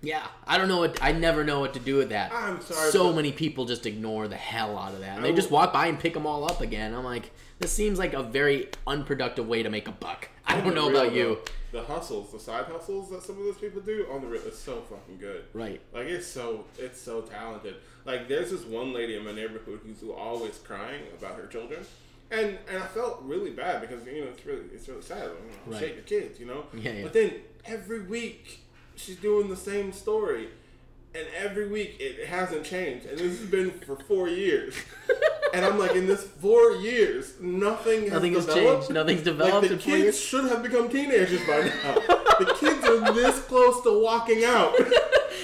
Yeah, 0.03 0.27
I 0.45 0.57
don't 0.57 0.67
know 0.67 0.79
what 0.79 0.99
I 1.01 1.13
never 1.13 1.45
know 1.45 1.61
what 1.61 1.73
to 1.75 1.79
do 1.79 1.95
with 1.95 2.09
that. 2.09 2.33
I'm 2.33 2.59
sorry, 2.61 2.91
So 2.91 3.13
many 3.13 3.31
people 3.31 3.63
just 3.65 3.85
ignore 3.85 4.27
the 4.27 4.35
hell 4.35 4.77
out 4.77 4.93
of 4.93 4.99
that. 4.99 5.15
And 5.15 5.23
they 5.25 5.31
just 5.33 5.49
walk 5.49 5.71
by 5.71 5.87
and 5.87 5.97
pick 5.97 6.13
them 6.13 6.27
all 6.27 6.43
up 6.43 6.59
again. 6.59 6.93
I'm 6.93 7.05
like, 7.05 7.31
this 7.59 7.71
seems 7.71 7.97
like 7.97 8.13
a 8.13 8.21
very 8.21 8.67
unproductive 8.85 9.47
way 9.47 9.63
to 9.63 9.69
make 9.69 9.87
a 9.87 9.93
buck. 9.93 10.27
I 10.45 10.59
don't 10.59 10.75
know 10.75 10.91
the 10.91 10.97
about 10.99 11.13
you. 11.13 11.39
though, 11.71 11.79
The 11.79 11.85
hustles, 11.85 12.33
the 12.33 12.39
side 12.39 12.65
hustles 12.65 13.11
that 13.11 13.23
some 13.23 13.37
of 13.37 13.45
those 13.45 13.57
people 13.57 13.79
do 13.79 14.05
on 14.11 14.19
the 14.19 14.27
real, 14.27 14.41
it's 14.45 14.59
so 14.59 14.81
fucking 14.81 15.19
good. 15.19 15.45
Right. 15.53 15.79
Like 15.93 16.07
it's 16.07 16.27
so 16.27 16.65
it's 16.77 16.99
so 16.99 17.21
talented. 17.21 17.75
Like 18.05 18.27
there's 18.27 18.51
this 18.51 18.63
one 18.63 18.93
lady 18.93 19.15
in 19.15 19.23
my 19.25 19.31
neighborhood 19.31 19.79
who's 19.85 20.03
always 20.09 20.57
crying 20.57 21.03
about 21.17 21.35
her 21.35 21.47
children, 21.47 21.79
and 22.31 22.57
and 22.69 22.83
I 22.83 22.87
felt 22.87 23.21
really 23.23 23.51
bad 23.51 23.81
because 23.81 24.05
you 24.05 24.21
know 24.25 24.27
it's 24.27 24.45
really 24.45 24.63
it's 24.73 24.87
really 24.87 25.01
sad. 25.01 25.23
You 25.23 25.27
know, 25.27 25.33
Right. 25.67 25.79
Shake 25.79 25.95
your 25.95 26.03
kids, 26.03 26.39
you 26.39 26.45
know. 26.45 26.65
Yeah, 26.73 26.91
yeah. 26.91 27.03
But 27.03 27.13
then 27.13 27.33
every 27.65 28.01
week 28.01 28.59
she's 28.95 29.17
doing 29.17 29.49
the 29.49 29.57
same 29.57 29.91
story. 29.93 30.49
And 31.15 31.27
every 31.37 31.67
week 31.67 31.97
it 31.99 32.25
hasn't 32.27 32.65
changed, 32.65 33.05
and 33.05 33.19
this 33.19 33.37
has 33.39 33.47
been 33.47 33.69
for 33.69 33.95
four 33.97 34.27
years. 34.27 34.73
and 35.53 35.63
I'm 35.65 35.77
like, 35.79 35.95
in 35.95 36.07
this 36.07 36.23
four 36.23 36.71
years, 36.73 37.33
nothing 37.39 38.03
has 38.03 38.11
Nothing 38.13 38.33
has 38.33 38.45
developed. 38.45 38.81
changed. 38.89 38.93
Nothing's 38.93 39.25
Like 39.27 39.37
the 39.37 39.63
in 39.63 39.69
four 39.69 39.77
kids 39.77 40.03
years. 40.03 40.19
should 40.19 40.45
have 40.49 40.61
become 40.63 40.89
teenagers 40.89 41.39
by 41.47 41.59
now. 41.61 41.93
the 42.39 42.55
kids 42.59 42.83
are 42.85 43.13
this 43.13 43.39
close 43.43 43.81
to 43.83 44.01
walking 44.01 44.43
out. 44.43 44.73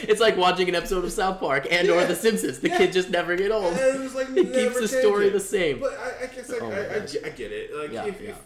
It's 0.03 0.21
like 0.21 0.37
watching 0.37 0.69
an 0.69 0.75
episode 0.75 1.03
of 1.03 1.11
South 1.11 1.39
Park 1.41 1.67
and 1.69 1.89
or 1.89 1.95
Yeah. 1.95 2.05
The 2.05 2.15
Simpsons. 2.15 2.59
The 2.59 2.69
Yeah. 2.69 2.77
kids 2.77 2.93
just 2.93 3.09
never 3.09 3.35
get 3.35 3.51
old. 3.51 3.73
And 3.73 4.03
it's 4.03 4.15
like 4.15 4.29
It 4.35 4.53
keeps 4.53 4.79
the 4.79 4.87
story 4.87 5.25
changing. 5.25 5.33
the 5.33 5.39
same. 5.39 5.79
But 5.81 5.93
I, 5.99 6.23
I 6.23 6.27
guess 6.27 6.49
I, 6.51 6.57
Oh 6.61 6.71
I, 6.71 6.95
I, 6.95 6.99
get- 7.05 7.25
I 7.25 7.29
get 7.29 7.51
it. 7.51 7.75
Like 7.75 7.91
Yeah, 7.91 8.05
if, 8.05 8.21
yeah. 8.21 8.29
if 8.29 8.37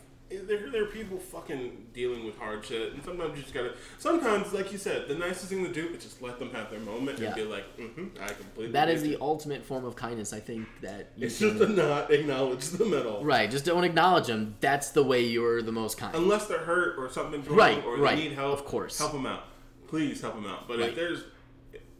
there, 0.41 0.69
there 0.71 0.83
are 0.83 0.87
people 0.87 1.17
fucking 1.17 1.87
dealing 1.93 2.25
with 2.25 2.37
hard 2.37 2.65
shit, 2.65 2.93
and 2.93 3.03
sometimes 3.03 3.35
you 3.37 3.41
just 3.43 3.53
gotta. 3.53 3.73
Sometimes, 3.99 4.51
like 4.53 4.71
you 4.71 4.77
said, 4.77 5.07
the 5.07 5.15
nicest 5.15 5.45
thing 5.49 5.63
to 5.65 5.71
do 5.71 5.87
is 5.89 6.03
just 6.03 6.21
let 6.21 6.39
them 6.39 6.49
have 6.51 6.69
their 6.71 6.79
moment 6.79 7.19
Yeah. 7.19 7.27
and 7.27 7.35
be 7.35 7.43
like, 7.43 7.77
mm-hmm, 7.77 8.07
I 8.21 8.27
completely. 8.27 8.71
That 8.73 8.89
is 8.89 9.01
the 9.03 9.09
you." 9.11 9.17
ultimate 9.21 9.63
form 9.63 9.85
of 9.85 9.95
kindness. 9.95 10.33
I 10.33 10.39
think 10.39 10.67
that 10.81 11.11
you 11.15 11.27
It's 11.27 11.37
can, 11.39 11.57
just 11.57 11.59
to 11.61 11.67
not 11.69 12.11
acknowledge 12.11 12.65
them 12.69 12.93
at 12.93 13.05
all. 13.05 13.23
right. 13.23 13.49
Just 13.49 13.65
don't 13.65 13.83
acknowledge 13.83 14.27
them. 14.27 14.55
That's 14.59 14.89
the 14.91 15.03
way 15.03 15.21
you're 15.25 15.61
the 15.61 15.71
most 15.71 15.97
kind. 15.97 16.15
Unless 16.15 16.47
they're 16.47 16.57
hurt 16.59 16.97
or 16.97 17.09
something's 17.09 17.47
wrong 17.47 17.57
Right, 17.57 17.83
or 17.85 17.97
right, 17.97 18.15
they 18.17 18.23
need 18.29 18.33
help, 18.33 18.53
of 18.59 18.65
course. 18.65 18.97
help 18.97 19.11
them 19.11 19.25
out. 19.25 19.43
Please 19.87 20.21
help 20.21 20.35
them 20.35 20.45
out. 20.47 20.67
But 20.67 20.79
Right. 20.79 20.89
if 20.89 20.95
there's, 20.95 21.23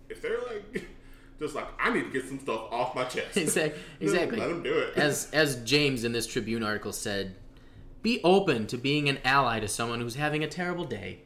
if 0.10 0.22
they're 0.22 0.40
like, 0.42 0.86
just 1.40 1.56
like, 1.56 1.68
I 1.80 1.94
need 1.94 2.04
to 2.06 2.10
get 2.10 2.28
some 2.28 2.40
stuff 2.40 2.72
off 2.72 2.96
my 2.96 3.04
chest. 3.06 3.38
Exact- 3.38 3.76
No, 4.00 4.08
exactly. 4.08 4.40
Let 4.40 4.50
them 4.50 4.64
do 4.64 4.74
it. 4.74 4.98
as 4.98 5.30
as 5.34 5.58
James 5.64 6.04
in 6.04 6.12
this 6.12 6.26
Tribune 6.28 6.64
article 6.64 6.92
said, 6.94 7.36
be 8.04 8.22
open 8.24 8.68
to 8.68 8.78
being 8.78 9.10
an 9.10 9.18
ally 9.24 9.60
to 9.60 9.68
someone 9.68 10.00
who's 10.02 10.16
having 10.16 10.44
a 10.44 10.48
terrible 10.48 10.84
day. 10.86 11.22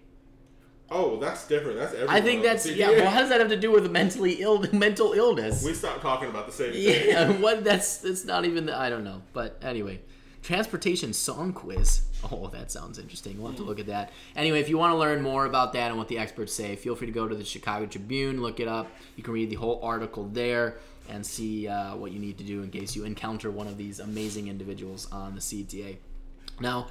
oh, 0.89 1.19
that's 1.19 1.45
different. 1.47 1.77
That's 1.77 1.93
everyone. 1.93 2.15
I 2.15 2.21
think 2.21 2.43
that's 2.43 2.65
yeah. 2.65 2.91
Well, 2.91 3.09
how 3.11 3.19
does 3.19 3.29
that 3.29 3.41
have 3.41 3.49
to 3.49 3.59
do 3.59 3.71
with 3.71 3.91
mentally 3.91 4.35
ill 4.35 4.63
mental 4.71 5.11
illness? 5.11 5.65
we 5.65 5.73
stopped 5.73 6.01
talking 6.01 6.29
about 6.29 6.45
the 6.45 6.53
same 6.53 6.71
thing. 6.71 6.81
Yeah, 7.09 7.31
what? 7.41 7.65
That's 7.65 7.97
that's 7.97 8.23
not 8.23 8.45
even. 8.45 8.67
The, 8.67 8.77
I 8.77 8.89
don't 8.89 9.03
know. 9.03 9.21
But 9.33 9.59
anyway, 9.61 9.99
transportation 10.43 11.11
song 11.11 11.51
quiz. 11.51 12.03
Oh, 12.31 12.47
that 12.53 12.71
sounds 12.71 12.97
interesting. 12.99 13.37
We'll 13.37 13.51
have 13.51 13.57
to 13.57 13.63
look 13.65 13.79
at 13.79 13.87
that. 13.87 14.11
Anyway, 14.35 14.59
if 14.59 14.69
you 14.69 14.77
want 14.77 14.93
to 14.93 14.97
learn 14.97 15.21
more 15.21 15.45
about 15.45 15.73
that 15.73 15.89
and 15.89 15.97
what 15.97 16.07
the 16.07 16.17
experts 16.17 16.53
say, 16.53 16.75
feel 16.75 16.95
free 16.95 17.07
to 17.07 17.13
go 17.13 17.27
to 17.27 17.35
the 17.35 17.43
Chicago 17.43 17.85
Tribune, 17.85 18.41
look 18.41 18.59
it 18.59 18.67
up. 18.67 18.87
You 19.15 19.23
can 19.23 19.33
read 19.33 19.49
the 19.49 19.55
whole 19.55 19.79
article 19.83 20.27
there 20.31 20.77
and 21.09 21.25
see 21.25 21.67
uh, 21.67 21.95
what 21.95 22.11
you 22.11 22.19
need 22.19 22.37
to 22.39 22.43
do 22.43 22.63
in 22.63 22.71
case 22.71 22.95
you 22.95 23.03
encounter 23.03 23.51
one 23.51 23.67
of 23.67 23.77
these 23.77 23.99
amazing 23.99 24.47
individuals 24.47 25.07
on 25.11 25.35
the 25.35 25.41
CTA. 25.41 25.97
Now, 26.59 26.87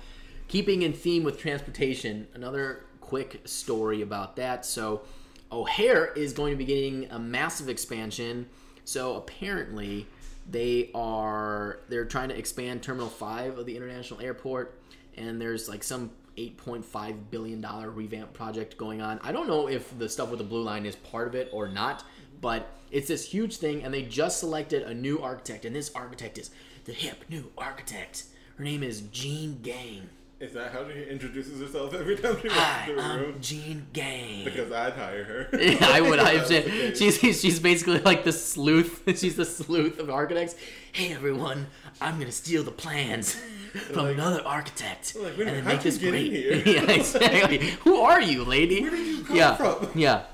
keeping 0.49 0.83
in 0.83 0.93
theme 0.93 1.25
with 1.25 1.39
transportation, 1.39 2.29
another 2.35 2.85
quick 3.01 3.41
story 3.45 4.03
about 4.03 4.37
that. 4.37 4.65
So, 4.65 5.03
O'Hare 5.51 6.07
is 6.13 6.33
going 6.33 6.53
to 6.53 6.57
be 6.57 6.65
getting 6.65 7.11
a 7.11 7.19
massive 7.19 7.69
expansion. 7.69 8.47
So 8.85 9.17
apparently, 9.17 10.07
they 10.49 10.91
are 10.95 11.81
they're 11.89 12.05
trying 12.05 12.29
to 12.29 12.39
expand 12.39 12.83
Terminal 12.83 13.09
Five 13.09 13.59
of 13.59 13.67
the 13.67 13.77
international 13.77 14.21
airport, 14.21 14.79
and 15.17 15.41
there's 15.41 15.69
like 15.69 15.83
some 15.83 16.11
8.5 16.37 17.31
billion 17.31 17.61
dollar 17.61 17.91
revamp 17.91 18.33
project 18.33 18.77
going 18.77 19.01
on. 19.01 19.19
I 19.23 19.33
don't 19.33 19.49
know 19.49 19.69
if 19.69 19.97
the 19.99 20.09
stuff 20.09 20.31
with 20.31 20.39
the 20.39 20.45
blue 20.45 20.63
line 20.63 20.87
is 20.87 20.97
part 20.97 21.29
of 21.29 21.35
it 21.35 21.49
or 21.53 21.69
not, 21.69 22.05
but 22.41 22.71
it's 22.91 23.09
this 23.09 23.29
huge 23.29 23.57
thing, 23.57 23.83
and 23.83 23.93
they 23.93 24.03
just 24.03 24.39
selected 24.41 24.83
a 24.83 24.95
new 24.95 25.21
architect, 25.21 25.65
and 25.65 25.75
this 25.75 25.91
architect 25.95 26.39
is 26.39 26.51
the 26.85 26.93
hip 26.93 27.25
new 27.29 27.51
architect. 27.59 28.25
Her 28.57 28.65
name 28.65 28.83
is 28.83 29.03
Jeanne 29.13 29.61
Gang. 29.63 30.09
Is 30.39 30.53
that 30.53 30.73
how 30.73 30.87
she 30.91 31.03
introduces 31.05 31.61
herself 31.61 31.95
every 31.95 32.15
time 32.17 32.37
she 32.43 32.49
walks 32.49 32.89
into 32.89 33.01
I'm 33.03 33.21
room? 33.21 33.35
Jeanne 33.41 33.87
Gang. 33.95 34.45
Because 34.45 34.71
I'd 34.71 34.93
hire 34.93 35.25
her. 35.25 35.49
Yeah, 35.59 35.79
I 35.81 36.03
would. 36.03 36.19
I 36.19 36.37
the 36.39 36.95
she's 36.95 37.19
she's 37.41 37.59
basically 37.59 38.01
like 38.01 38.25
the 38.25 38.33
sleuth. 38.33 39.03
She's 39.19 39.37
the 39.37 39.47
sleuth 39.47 39.99
of 39.99 40.11
architects. 40.11 40.55
Hey 40.93 41.13
everyone, 41.15 41.67
I'm 42.03 42.19
gonna 42.19 42.33
steal 42.33 42.63
the 42.65 42.71
plans 42.71 43.35
from 43.93 44.05
Like- 44.05 44.15
another 44.15 44.43
architect 44.45 45.17
Like, 45.19 45.39
and 45.39 45.49
then 45.49 45.65
make 45.65 45.81
this 45.81 45.97
great. 45.97 46.67
yeah, 46.67 46.83
exactly. 46.91 47.59
Who 47.85 47.97
are 48.01 48.21
you, 48.21 48.45
lady? 48.45 48.83
Where 48.83 48.91
did 48.91 49.07
you 49.07 49.25
come 49.25 49.37
yeah, 49.37 49.55
from? 49.57 49.89
yeah. 49.95 50.25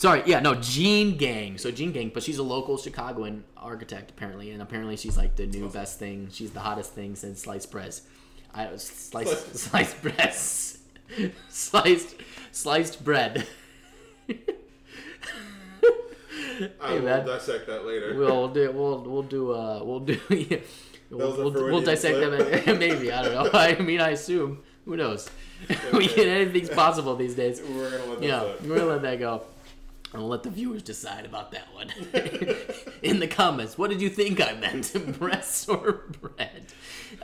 Sorry, 0.00 0.22
yeah, 0.24 0.40
no, 0.40 0.54
Jeanne 0.54 1.18
Gang. 1.18 1.58
So 1.58 1.70
Jeanne 1.70 1.92
Gang, 1.92 2.10
but 2.14 2.22
she's 2.22 2.38
a 2.38 2.42
local 2.42 2.78
Chicagoan 2.78 3.44
architect 3.54 4.10
apparently, 4.10 4.50
and 4.50 4.62
apparently 4.62 4.96
she's 4.96 5.18
like 5.18 5.36
the 5.36 5.46
new 5.46 5.68
best 5.68 5.98
thing. 5.98 6.28
She's 6.32 6.52
the 6.52 6.60
hottest 6.60 6.94
thing 6.94 7.14
since 7.16 7.42
sliced 7.42 7.70
bread. 7.70 7.94
I 8.54 8.64
sliced 8.76 9.56
sliced 9.58 10.00
bread, 10.00 10.32
sliced 11.50 12.14
sliced 12.50 13.04
bread. 13.04 13.46
I 14.30 14.34
Hey, 16.88 16.94
will 16.94 17.02
man. 17.02 17.26
dissect 17.26 17.66
that 17.66 17.84
later. 17.86 18.14
we'll 18.16 18.48
do 18.48 18.70
we'll 18.72 19.02
we'll 19.02 19.22
do 19.22 19.52
uh 19.52 19.80
we'll 19.84 20.00
do 20.00 20.18
yeah. 20.30 20.58
we'll, 21.10 21.36
we'll, 21.36 21.52
we'll 21.52 21.80
dissect 21.82 22.16
slip. 22.16 22.64
them 22.64 22.78
maybe 22.78 23.12
I 23.12 23.22
don't 23.22 23.34
know 23.52 23.58
I 23.58 23.76
mean 23.80 24.00
I 24.00 24.10
assume 24.10 24.60
who 24.86 24.96
knows 24.96 25.28
we 25.68 25.76
Okay. 26.06 26.08
can 26.08 26.28
anything's 26.28 26.68
possible 26.70 27.16
these 27.16 27.34
days 27.34 27.60
We're 27.62 27.90
gonna 27.90 28.04
let 28.10 28.20
that 28.20 28.26
yeah 28.26 28.40
slip. 28.40 28.62
we're 28.62 28.76
gonna 28.78 28.90
let 28.92 29.02
that 29.02 29.18
go 29.18 29.42
we'll 30.14 30.28
let 30.28 30.42
the 30.42 30.50
viewers 30.50 30.82
decide 30.82 31.24
about 31.24 31.52
that 31.52 31.72
one 31.72 31.88
in 33.02 33.20
the 33.20 33.28
comments 33.28 33.78
what 33.78 33.90
did 33.90 34.00
you 34.00 34.08
think 34.08 34.40
I 34.40 34.54
meant 34.54 35.18
breasts 35.18 35.68
or 35.68 36.04
bread 36.20 36.66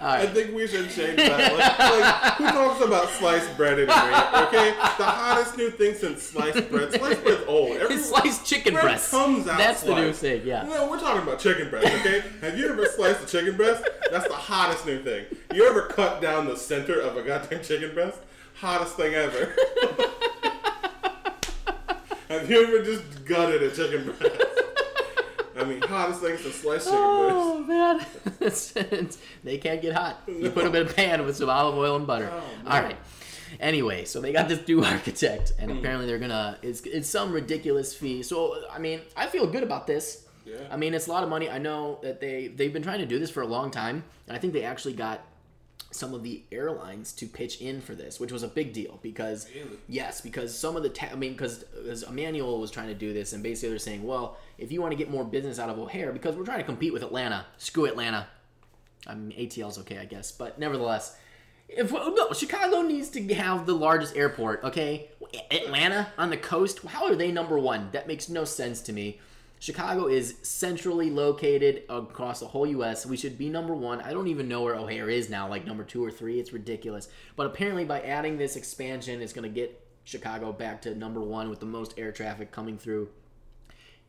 I 0.00 0.26
think 0.26 0.54
we 0.54 0.66
should 0.66 0.90
change 0.90 1.16
that. 1.16 1.52
Like, 1.52 1.78
like, 1.78 2.34
who 2.34 2.44
talks 2.46 2.84
about 2.84 3.08
sliced 3.10 3.56
bread 3.56 3.74
anymore? 3.78 4.46
Okay, 4.48 4.70
the 4.98 5.04
hottest 5.04 5.56
new 5.56 5.70
thing 5.70 5.94
since 5.94 6.22
sliced 6.22 6.68
bread. 6.70 6.92
Sliced 6.92 7.22
bread's 7.22 7.44
old. 7.46 7.76
Everyone, 7.76 8.04
sliced 8.04 8.44
chicken 8.44 8.74
bread 8.74 8.84
breasts 8.84 9.10
comes 9.10 9.46
out 9.46 9.58
that's 9.58 9.82
the 9.82 9.94
new 9.94 10.12
thing 10.12 10.42
yeah 10.44 10.64
No, 10.64 10.90
we're 10.90 10.98
talking 10.98 11.22
about 11.22 11.38
chicken 11.38 11.70
breast, 11.70 11.86
okay? 12.00 12.22
Have 12.40 12.58
you 12.58 12.68
ever 12.68 12.86
sliced 12.86 13.22
a 13.22 13.26
chicken 13.26 13.56
breast? 13.56 13.88
That's 14.10 14.26
the 14.26 14.34
hottest 14.34 14.86
new 14.86 15.02
thing. 15.02 15.26
You 15.54 15.68
ever 15.68 15.82
cut 15.82 16.20
down 16.20 16.46
the 16.46 16.56
center 16.56 17.00
of 17.00 17.16
a 17.16 17.22
goddamn 17.22 17.62
chicken 17.62 17.94
breast? 17.94 18.18
Hottest 18.54 18.96
thing 18.96 19.14
ever. 19.14 19.54
Have 22.28 22.50
you 22.50 22.62
ever 22.62 22.84
just 22.84 23.24
gutted 23.24 23.62
a 23.62 23.70
chicken 23.70 24.04
breast? 24.12 24.36
I 25.58 25.64
mean, 25.64 25.80
hottest 25.82 26.20
thing 26.20 26.36
since 26.36 26.54
sliced 26.56 26.84
chicken 26.86 26.98
breast. 27.00 27.36
Oh 27.36 27.64
man, 27.66 28.00
It's- 28.40 28.72
it's- 28.76 29.18
they 29.44 29.58
can't 29.58 29.80
get 29.80 29.94
hot. 29.94 30.22
You 30.26 30.50
put 30.50 30.64
them 30.64 30.74
in 30.74 30.86
a 30.86 30.92
pan 30.92 31.24
with 31.24 31.36
some 31.36 31.48
olive 31.48 31.76
oil 31.76 31.96
and 31.96 32.06
butter. 32.06 32.30
Oh, 32.32 32.42
All 32.70 32.80
right. 32.82 32.96
Anyway, 33.60 34.04
so 34.04 34.20
they 34.20 34.32
got 34.32 34.48
this 34.48 34.66
new 34.68 34.82
architect, 34.94 35.52
and 35.58 35.70
Hmm. 35.70 35.78
apparently 35.78 36.06
they're 36.06 36.18
gonna 36.18 36.58
it's 36.62 36.80
it's 36.82 37.08
some 37.08 37.32
ridiculous 37.32 37.94
fee. 37.94 38.22
So 38.22 38.56
I 38.70 38.78
mean, 38.78 39.00
I 39.16 39.26
feel 39.28 39.46
good 39.46 39.62
about 39.62 39.86
this. 39.86 40.24
Yeah. 40.44 40.56
I 40.70 40.76
mean, 40.76 40.94
it's 40.94 41.06
a 41.06 41.10
lot 41.10 41.22
of 41.22 41.28
money. 41.30 41.48
I 41.48 41.58
know 41.58 41.98
that 42.02 42.20
they 42.20 42.48
they've 42.48 42.72
been 42.72 42.82
trying 42.82 42.98
to 43.00 43.06
do 43.06 43.18
this 43.18 43.30
for 43.30 43.42
a 43.42 43.46
long 43.46 43.70
time, 43.70 44.04
and 44.28 44.36
I 44.36 44.40
think 44.40 44.52
they 44.52 44.64
actually 44.64 44.94
got 44.94 45.24
some 45.96 46.14
of 46.14 46.22
the 46.22 46.42
airlines 46.52 47.12
to 47.14 47.26
pitch 47.26 47.60
in 47.60 47.80
for 47.80 47.94
this, 47.94 48.20
which 48.20 48.30
was 48.30 48.42
a 48.42 48.48
big 48.48 48.72
deal 48.72 48.98
because 49.02 49.46
Really? 49.54 49.78
yes, 49.88 50.20
because 50.20 50.56
some 50.56 50.76
of 50.76 50.82
the 50.82 50.88
ta- 50.88 51.08
I 51.12 51.16
mean, 51.16 51.32
because 51.32 51.64
Emanuel 52.08 52.60
was 52.60 52.70
trying 52.70 52.88
to 52.88 52.94
do 52.94 53.12
this, 53.12 53.32
and 53.32 53.42
basically 53.42 53.70
they're 53.70 53.78
saying, 53.78 54.02
well, 54.04 54.36
if 54.58 54.70
you 54.70 54.80
want 54.80 54.92
to 54.92 54.96
get 54.96 55.10
more 55.10 55.24
business 55.24 55.58
out 55.58 55.68
of 55.70 55.78
O'Hare, 55.78 56.12
because 56.12 56.36
we're 56.36 56.44
trying 56.44 56.58
to 56.58 56.64
compete 56.64 56.92
with 56.92 57.02
Atlanta, 57.02 57.46
screw 57.58 57.86
Atlanta. 57.86 58.26
I 59.06 59.14
mean, 59.14 59.36
ATL's 59.38 59.78
okay, 59.80 59.98
I 59.98 60.04
guess, 60.04 60.32
but 60.32 60.58
nevertheless, 60.58 61.16
if 61.68 61.90
no, 61.92 62.28
Chicago 62.32 62.82
needs 62.82 63.08
to 63.10 63.34
have 63.34 63.66
the 63.66 63.74
largest 63.74 64.16
airport. 64.16 64.62
Okay, 64.64 65.08
Atlanta 65.50 66.08
on 66.16 66.30
the 66.30 66.36
coast. 66.36 66.80
How 66.86 67.06
are 67.06 67.16
they 67.16 67.32
number 67.32 67.58
one? 67.58 67.88
That 67.92 68.06
makes 68.06 68.28
no 68.28 68.44
sense 68.44 68.80
to 68.82 68.92
me. 68.92 69.20
Chicago 69.58 70.06
is 70.06 70.36
centrally 70.42 71.10
located 71.10 71.82
across 71.88 72.40
the 72.40 72.46
whole 72.46 72.66
U.S. 72.66 73.06
We 73.06 73.16
should 73.16 73.38
be 73.38 73.48
number 73.48 73.74
one. 73.74 74.00
I 74.00 74.12
don't 74.12 74.28
even 74.28 74.48
know 74.48 74.62
where 74.62 74.74
O'Hare 74.74 75.08
is 75.08 75.30
now, 75.30 75.48
like 75.48 75.66
number 75.66 75.82
two 75.82 76.04
or 76.04 76.10
three. 76.10 76.38
It's 76.38 76.52
ridiculous. 76.52 77.08
But 77.36 77.46
apparently, 77.46 77.84
by 77.84 78.00
adding 78.02 78.36
this 78.36 78.56
expansion, 78.56 79.22
it's 79.22 79.32
going 79.32 79.48
to 79.48 79.54
get 79.54 79.80
Chicago 80.04 80.52
back 80.52 80.82
to 80.82 80.94
number 80.94 81.20
one 81.20 81.48
with 81.48 81.60
the 81.60 81.66
most 81.66 81.94
air 81.98 82.12
traffic 82.12 82.52
coming 82.52 82.78
through 82.78 83.08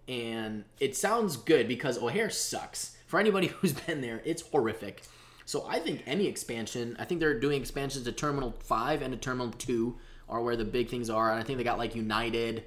and 0.08 0.64
it 0.80 0.96
sounds 0.96 1.38
good 1.38 1.68
because 1.68 1.98
O'Hare 1.98 2.30
sucks. 2.30 2.96
For 3.08 3.20
anybody 3.20 3.48
who's 3.62 3.74
been 3.74 4.02
there, 4.02 4.22
it's 4.26 4.42
horrific. 4.42 5.04
So 5.46 5.66
I 5.68 5.80
think 5.80 6.04
any 6.06 6.28
expansion, 6.28 6.96
I 7.00 7.06
think 7.06 7.20
they're 7.20 7.40
doing 7.40 7.62
expansions 7.62 8.06
to 8.06 8.12
Terminal 8.12 8.54
5 8.64 9.02
and 9.02 9.14
to 9.14 9.20
Terminal 9.20 9.52
2 9.52 9.96
are 10.30 10.42
where 10.42 10.58
the 10.58 10.66
big 10.66 10.90
things 10.90 11.10
are. 11.10 11.32
And 11.32 11.40
I 11.40 11.44
think 11.44 11.58
they 11.58 11.64
got 11.64 11.78
like 11.78 11.96
United. 11.96 12.66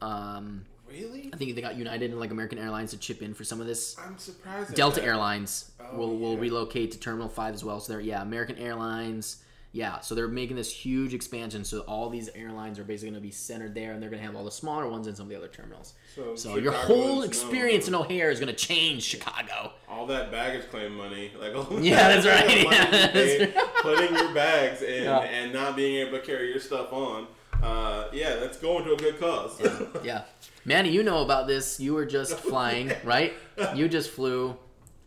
Um, 0.00 0.64
Really? 0.90 1.30
I 1.32 1.36
think 1.36 1.54
they 1.54 1.60
got 1.62 1.76
United 1.76 2.10
and 2.10 2.20
like 2.20 2.30
American 2.30 2.58
Airlines 2.58 2.90
to 2.92 2.98
chip 2.98 3.22
in 3.22 3.34
for 3.34 3.44
some 3.44 3.60
of 3.60 3.66
this. 3.66 3.96
I'm 3.98 4.16
surprised. 4.18 4.74
Delta 4.74 5.00
that. 5.00 5.06
Airlines 5.06 5.70
Oh, 5.80 5.96
will, 5.96 6.16
will 6.18 6.34
yeah. 6.34 6.40
relocate 6.40 6.92
to 6.92 6.98
Terminal 6.98 7.28
5 7.28 7.54
as 7.54 7.64
well. 7.64 7.80
So 7.80 7.92
they're, 7.92 8.00
yeah, 8.00 8.22
American 8.22 8.56
Airlines. 8.58 9.42
Yeah, 9.72 10.00
so 10.00 10.14
they're 10.14 10.26
making 10.28 10.56
this 10.56 10.72
huge 10.72 11.12
expansion. 11.12 11.62
So 11.62 11.80
all 11.80 12.08
these 12.08 12.30
airlines 12.34 12.78
are 12.78 12.84
basically 12.84 13.10
going 13.10 13.20
to 13.20 13.26
be 13.26 13.30
centered 13.32 13.74
there, 13.74 13.92
and 13.92 14.02
they're 14.02 14.08
going 14.08 14.22
to 14.22 14.26
have 14.26 14.34
all 14.34 14.44
the 14.44 14.50
smaller 14.50 14.88
ones 14.88 15.06
in 15.06 15.14
some 15.14 15.24
of 15.26 15.30
the 15.30 15.36
other 15.36 15.48
terminals. 15.48 15.92
So 16.14 16.34
So 16.34 16.56
your 16.56 16.72
whole 16.72 17.22
experience 17.22 17.86
in 17.86 17.94
O'Hare 17.94 18.30
is 18.30 18.40
going 18.40 18.48
to 18.48 18.54
change 18.58 19.02
Chicago. 19.02 19.72
all 19.86 20.06
that 20.06 20.30
baggage 20.32 20.70
claim 20.70 20.96
money, 20.96 21.30
like 21.38 21.54
all 21.54 21.66
Yeah, 21.82 22.08
that's 22.18 22.26
right. 22.26 22.62
Yeah, 22.72 22.90
that's 23.12 23.54
right. 23.54 23.66
putting 23.82 24.14
your 24.16 24.32
bags 24.32 24.80
in 24.80 25.02
Yeah. 25.04 25.18
and 25.18 25.52
not 25.52 25.76
being 25.76 25.96
able 26.06 26.18
to 26.20 26.24
carry 26.24 26.48
your 26.48 26.60
stuff 26.60 26.90
on. 26.94 27.26
Uh, 27.62 28.08
yeah, 28.12 28.36
that's 28.36 28.58
going 28.58 28.84
to 28.84 28.92
a 28.92 28.96
good 28.96 29.18
cause. 29.18 29.60
Yeah. 30.04 30.22
Manny, 30.64 30.90
you 30.90 31.02
know 31.02 31.22
about 31.22 31.46
this. 31.46 31.78
You 31.80 31.94
were 31.94 32.06
just 32.06 32.34
flying, 32.50 32.92
right? 33.04 33.34
You 33.74 33.88
just 33.88 34.10
flew. 34.10 34.56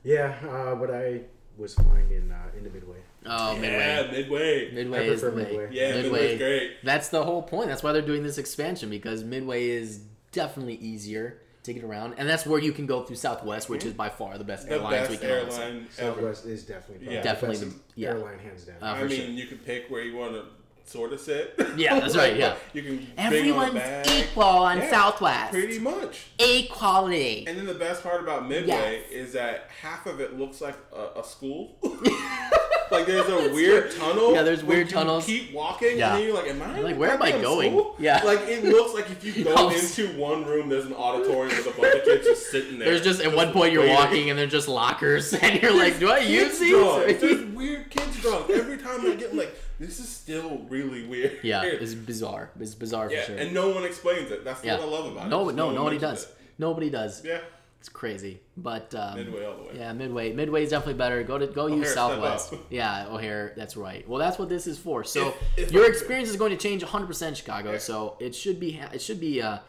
Yeah, 0.03 0.35
uh, 0.49 0.75
but 0.75 0.91
I 0.93 1.21
was 1.57 1.73
flying 1.75 2.11
in 2.11 2.31
uh, 2.31 2.37
in 2.57 2.63
the 2.63 2.69
midway. 2.69 2.97
Oh, 3.25 3.53
yeah, 3.55 3.59
Midway. 3.59 4.11
midway. 4.11 4.71
Midway 4.71 4.99
I 4.99 5.01
is 5.11 5.21
the 5.21 5.31
prefer 5.31 5.43
way. 5.45 5.57
Midway. 5.57 5.75
Yeah, 5.75 6.01
Midway's 6.01 6.37
great. 6.37 6.71
That's 6.83 7.09
the 7.09 7.23
whole 7.23 7.43
point. 7.43 7.67
That's 7.67 7.83
why 7.83 7.91
they're 7.91 8.01
doing 8.01 8.23
this 8.23 8.37
expansion 8.37 8.89
because 8.89 9.25
Midway 9.25 9.67
is 9.67 9.99
definitely 10.31 10.75
easier 10.75 11.41
to 11.63 11.73
get 11.73 11.83
around, 11.83 12.15
and 12.17 12.27
that's 12.29 12.45
where 12.45 12.61
you 12.61 12.71
can 12.71 12.85
go 12.85 13.03
through 13.03 13.17
Southwest, 13.17 13.67
which 13.69 13.83
is 13.83 13.93
by 13.93 14.07
far 14.07 14.37
the 14.37 14.45
best 14.45 14.67
The 14.67 14.75
airlines 14.75 15.09
we 15.09 15.15
best 15.17 15.21
can 15.21 15.29
airline 15.29 15.87
ever. 15.97 16.13
Southwest 16.15 16.45
is 16.45 16.63
definitely 16.63 17.13
Yeah. 17.13 17.21
Definitely 17.21 17.57
the 17.57 17.65
the- 17.65 17.71
best 17.71 17.83
yeah. 17.95 18.07
airline 18.11 18.39
hands 18.39 18.63
down. 18.63 18.75
Uh, 18.81 18.85
I 18.85 19.03
mean, 19.03 19.09
sure. 19.09 19.25
you 19.25 19.47
can 19.47 19.57
pick 19.57 19.89
where 19.89 20.01
you 20.01 20.15
want 20.15 20.33
to 20.33 20.45
sort 20.89 21.13
of 21.13 21.19
sit. 21.19 21.53
Yeah, 21.77 21.99
that's 21.99 22.17
right, 22.17 22.35
yeah. 22.35 22.55
You 22.73 22.81
can 22.81 22.95
bring 22.97 23.07
on 23.17 23.17
a 23.17 23.21
Everyone's 23.37 23.73
bag. 23.75 24.07
equal 24.09 24.43
on 24.43 24.77
Yeah, 24.79 24.89
Southwest. 24.89 25.51
Pretty 25.51 25.79
much. 25.79 26.25
Equality. 26.39 27.45
And 27.47 27.57
then 27.57 27.65
the 27.65 27.73
best 27.75 28.03
part 28.03 28.21
about 28.21 28.47
Midway 28.47 29.03
is 29.11 29.33
that 29.33 29.69
half 29.81 30.05
of 30.05 30.19
it 30.19 30.37
looks 30.37 30.61
like 30.61 30.75
a, 30.95 31.19
a 31.19 31.23
school. 31.23 31.75
like 32.91 33.05
there's 33.05 33.29
a 33.29 33.53
weird 33.53 33.91
tunnel. 33.91 34.33
Yeah, 34.33 34.41
there's 34.43 34.63
weird 34.63 34.87
you 34.87 34.93
tunnels. 34.93 35.25
Keep 35.25 35.53
walking, 35.53 35.97
Yeah. 35.99 36.13
and 36.15 36.17
then 36.19 36.27
you're 36.27 36.35
like, 36.35 36.49
"Am 36.49 36.61
I? 36.61 36.75
You're 36.75 36.83
like, 36.87 36.97
where 36.97 37.11
am 37.11 37.21
I 37.21 37.31
going? 37.33 37.69
school?" 37.71 37.95
Yeah. 37.99 38.23
like 38.23 38.39
it 38.41 38.63
looks 38.63 38.93
like 38.95 39.09
if 39.11 39.23
you 39.23 39.43
go 39.43 39.53
No. 39.53 39.69
into 39.69 40.07
one 40.19 40.43
room, 40.45 40.69
there's 40.69 40.85
an 40.85 40.93
auditorium 40.95 41.55
with 41.55 41.67
a 41.67 41.79
bunch 41.79 41.95
of 41.99 42.03
kids 42.03 42.25
just 42.25 42.49
sitting 42.51 42.79
there. 42.79 42.89
There's 42.89 43.03
just 43.03 43.21
at 43.21 43.35
one 43.35 43.51
point 43.51 43.73
you're 43.73 43.83
waiting. 43.83 43.95
walking 43.95 44.29
and 44.31 44.39
there's 44.39 44.51
just 44.51 44.67
lockers 44.67 45.33
and 45.33 45.61
you're 45.61 45.75
like, 45.75 45.99
do 45.99 46.09
I 46.09 46.19
use 46.19 46.57
these? 46.59 46.71
drunk. 46.71 47.19
There's 47.19 47.45
weird 47.53 47.89
kids 47.91 48.19
drunk. 48.21 48.49
Every 48.49 48.77
time 48.77 49.01
I 49.05 49.15
get 49.15 49.35
like, 49.35 49.55
this 49.79 49.99
is 49.99 50.09
still 50.09 50.59
really 50.69 51.05
weird. 51.07 51.39
yeah, 51.43 51.61
it's 51.65 51.93
bizarre. 51.93 52.51
It's 52.59 52.75
bizarre 52.75 53.11
yeah, 53.11 53.21
for 53.21 53.25
sure. 53.27 53.37
and 53.37 53.53
no 53.53 53.69
one 53.69 53.85
explains 53.85 54.29
it. 54.31 54.43
That's 54.43 54.63
yeah. 54.63 54.77
what 54.77 54.87
I 54.87 54.91
love 54.91 55.11
about 55.11 55.29
no, 55.29 55.49
it. 55.49 55.55
no, 55.55 55.67
one 55.67 55.75
nobody 55.75 55.97
does. 55.97 56.27
Nobody 56.57 56.89
does. 56.89 57.23
Yeah, 57.23 57.39
It's 57.79 57.87
crazy, 57.87 58.41
but 58.57 58.93
um, 58.93 59.15
Midway 59.15 59.45
all 59.45 59.55
the 59.55 59.63
way. 59.63 59.69
Yeah, 59.75 59.93
Midway. 59.93 60.33
Midway 60.33 60.63
is 60.63 60.71
definitely 60.71 60.95
better. 60.95 61.23
Go 61.23 61.37
to 61.37 61.47
go 61.47 61.67
use 61.67 61.75
O'Hare, 61.75 61.85
step 61.85 61.95
Southwest. 61.95 62.53
Yeah, 62.69 63.07
O'Hare. 63.07 63.53
That's 63.55 63.77
right. 63.77 64.07
Well, 64.07 64.19
that's 64.19 64.37
what 64.37 64.49
this 64.49 64.67
is 64.67 64.77
for. 64.77 65.03
So 65.05 65.29
If- 65.55 65.67
if 65.67 65.71
your 65.71 65.89
experience 65.89 66.29
is 66.29 66.35
going 66.35 66.51
to 66.51 66.57
change 66.57 66.83
100 66.83 67.07
percent 67.07 67.37
Chicago. 67.37 67.73
Yeah. 67.73 67.77
So 67.77 68.17
it 68.19 68.35
should 68.35 68.59
be. 68.59 68.79
It 68.93 69.01
should 69.01 69.19
be. 69.21 69.41
Uh, 69.41 69.59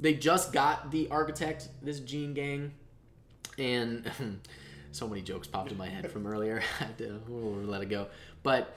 they 0.00 0.14
just 0.14 0.52
got 0.52 0.90
the 0.90 1.08
architect, 1.10 1.68
this 1.82 2.00
Jeanne 2.00 2.34
Gang, 2.34 2.72
and 3.58 4.10
so 4.92 5.06
many 5.06 5.20
jokes 5.20 5.46
popped 5.46 5.70
in 5.70 5.78
my 5.78 5.88
head 5.88 6.10
from 6.10 6.26
earlier. 6.26 6.62
I 6.80 6.84
had 6.84 6.98
to 6.98 7.20
we'll 7.28 7.62
let 7.64 7.82
it 7.82 7.90
go. 7.90 8.08
But 8.42 8.74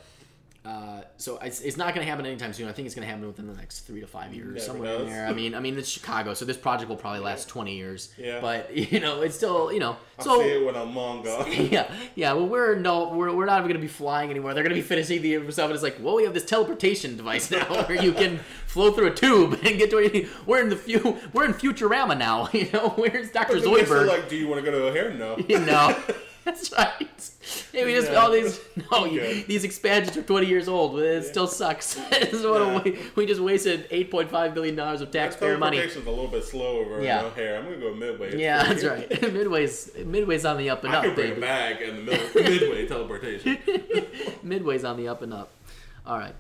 uh, 0.65 1.01
so 1.17 1.37
it's, 1.43 1.61
it's 1.61 1.77
not 1.77 1.93
going 1.93 2.03
to 2.03 2.09
happen 2.09 2.25
anytime 2.25 2.51
soon. 2.51 2.67
I 2.67 2.71
think 2.71 2.87
it's 2.87 2.95
going 2.95 3.05
to 3.07 3.11
happen 3.11 3.27
within 3.27 3.45
the 3.45 3.53
next 3.53 3.81
three 3.81 4.01
to 4.01 4.07
five 4.07 4.33
years, 4.33 4.53
Never 4.53 4.59
somewhere 4.59 4.95
in 4.95 5.05
there. 5.05 5.27
I 5.27 5.33
mean, 5.33 5.53
I 5.53 5.59
mean, 5.59 5.77
it's 5.77 5.87
Chicago, 5.87 6.33
so 6.33 6.43
this 6.43 6.57
project 6.57 6.89
will 6.89 6.97
probably 6.97 7.19
last 7.19 7.47
twenty 7.47 7.75
years. 7.75 8.11
Yeah. 8.17 8.41
But 8.41 8.75
you 8.91 8.99
know, 8.99 9.21
it's 9.21 9.35
still 9.35 9.71
you 9.71 9.79
know. 9.79 9.97
I'll 10.17 10.25
So 10.25 10.41
see 10.41 10.49
it 10.49 10.65
when 10.65 10.75
I'm 10.75 10.95
long 10.95 11.23
gone. 11.23 11.51
yeah, 11.51 11.91
yeah. 12.15 12.33
Well, 12.33 12.47
we're 12.47 12.75
no, 12.75 13.13
we're, 13.13 13.33
we're 13.33 13.45
not 13.45 13.59
even 13.59 13.67
going 13.67 13.81
to 13.81 13.87
be 13.87 13.87
flying 13.87 14.31
anymore. 14.31 14.53
They're 14.53 14.63
going 14.63 14.75
to 14.75 14.81
be 14.81 14.87
finishing 14.87 15.21
the 15.21 15.51
stuff, 15.51 15.65
and 15.65 15.73
it's 15.73 15.83
like, 15.83 15.97
well, 16.01 16.15
we 16.15 16.23
have 16.23 16.33
this 16.33 16.45
teleportation 16.45 17.15
device 17.15 17.51
now 17.51 17.65
where 17.85 18.01
you 18.01 18.13
can 18.13 18.39
flow 18.65 18.91
through 18.91 19.07
a 19.07 19.13
tube 19.13 19.59
and 19.63 19.77
get 19.77 19.91
to. 19.91 19.95
Where 19.95 20.25
we're 20.45 20.61
in 20.61 20.69
the 20.69 20.75
few. 20.75 21.17
We're 21.33 21.45
in 21.45 21.53
Futurama 21.53 22.17
now. 22.17 22.49
You 22.55 22.71
know, 22.71 22.89
where's 22.95 23.31
Doctor 23.31 23.57
Zoidberg? 23.57 24.07
like, 24.07 24.29
do 24.29 24.37
you 24.37 24.47
want 24.47 24.63
to 24.63 24.71
go 24.71 24.77
to 24.77 24.87
O'Hare? 24.87 25.13
No. 25.13 25.37
You 25.37 25.59
know, 25.59 25.95
that's 26.45 26.71
right. 26.71 27.31
We 27.73 27.93
just 27.93 28.11
Yeah. 28.11 28.15
all 28.17 28.31
these 28.31 28.59
no 28.91 29.05
Okay. 29.05 29.43
these 29.47 29.63
expansions 29.63 30.15
are 30.15 30.21
twenty 30.21 30.47
years 30.47 30.67
old, 30.67 30.99
it 30.99 31.25
still 31.25 31.47
sucks. 31.47 31.95
what 31.97 32.33
Yeah. 32.33 32.73
wa- 32.73 32.83
we 33.15 33.25
just 33.25 33.41
wasted 33.41 33.87
eight 33.91 34.09
point 34.11 34.29
five 34.29 34.53
billion 34.53 34.75
dollars 34.75 35.01
of 35.01 35.11
taxpayer 35.11 35.57
money. 35.57 35.77
Teleportation's 35.77 36.07
a 36.07 36.09
little 36.11 36.27
bit 36.27 36.43
slow 36.43 36.79
over 36.79 37.01
Yeah. 37.01 37.23
O'Hare. 37.25 37.57
I'm 37.57 37.65
gonna 37.65 37.77
go 37.77 37.93
Midway. 37.95 38.27
It's 38.27 38.35
Yeah, 38.37 38.63
that's 38.63 38.83
right. 38.83 39.33
Midway's 39.33 39.91
Midway's 40.05 40.45
on 40.45 40.57
the 40.57 40.69
up 40.69 40.83
and 40.83 40.93
I 40.93 40.97
up, 40.99 41.03
can 41.05 41.15
bring 41.15 41.29
baby. 41.31 41.41
bag 41.41 41.81
in 41.81 41.95
the 41.97 42.01
middle. 42.03 42.27
Midway 42.43 42.87
teleportation. 42.87 43.57
Midway's 44.43 44.83
on 44.83 44.97
the 44.97 45.07
up 45.07 45.21
and 45.23 45.33
up. 45.33 45.49
All 46.05 46.17
right, 46.19 46.35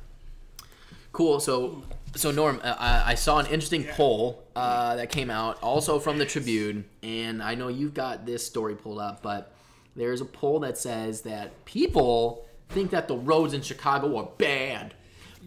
cool. 1.11 1.39
So, 1.39 1.83
so 2.15 2.29
Norm, 2.31 2.61
uh, 2.63 2.75
I, 2.77 3.11
I 3.11 3.15
saw 3.15 3.39
an 3.39 3.47
interesting 3.47 3.85
poll 3.85 4.43
uh, 4.55 4.95
that 4.97 5.09
came 5.09 5.29
out, 5.31 5.61
also 5.63 5.97
from 5.99 6.17
the 6.19 6.25
Tribune, 6.25 6.85
and 7.01 7.41
I 7.41 7.55
know 7.55 7.67
you've 7.67 7.93
got 7.95 8.25
this 8.25 8.45
story 8.45 8.75
pulled 8.75 8.99
up, 8.99 9.21
but 9.23 9.51
there's 9.95 10.21
a 10.21 10.25
poll 10.25 10.59
that 10.61 10.77
says 10.77 11.21
that 11.21 11.65
people 11.65 12.45
think 12.69 12.91
that 12.91 13.07
the 13.07 13.15
roads 13.15 13.53
in 13.53 13.61
Chicago 13.61 14.17
are 14.17 14.29
bad, 14.37 14.93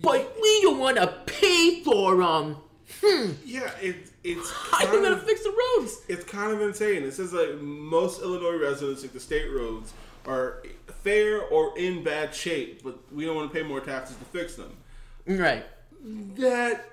but 0.01 0.37
we 0.41 0.63
don't 0.63 0.79
want 0.79 0.97
to 0.97 1.07
pay 1.27 1.83
for 1.83 2.17
them. 2.17 2.57
Hmm. 3.03 3.33
Yeah, 3.45 3.71
it, 3.81 4.11
it's 4.25 4.51
How 4.71 4.87
are 4.87 4.95
you 4.95 5.03
gonna 5.03 5.19
fix 5.19 5.43
the 5.43 5.51
roads? 5.51 6.01
it's 6.09 6.25
kind 6.25 6.53
of 6.53 6.63
insane. 6.63 7.03
It 7.03 7.13
says 7.13 7.33
like 7.33 7.57
most 7.61 8.23
Illinois 8.23 8.59
residents 8.59 9.03
think 9.03 9.13
the 9.13 9.21
state 9.21 9.53
roads 9.53 9.93
are 10.27 10.63
fair 11.03 11.43
or 11.43 11.77
in 11.79 12.03
bad 12.03 12.35
shape, 12.35 12.83
but 12.83 12.99
we 13.13 13.25
don't 13.25 13.37
want 13.37 13.53
to 13.53 13.59
pay 13.59 13.67
more 13.67 13.81
taxes 13.81 14.17
to 14.17 14.25
fix 14.25 14.55
them. 14.57 14.77
Right. 15.27 15.65
That 16.37 16.85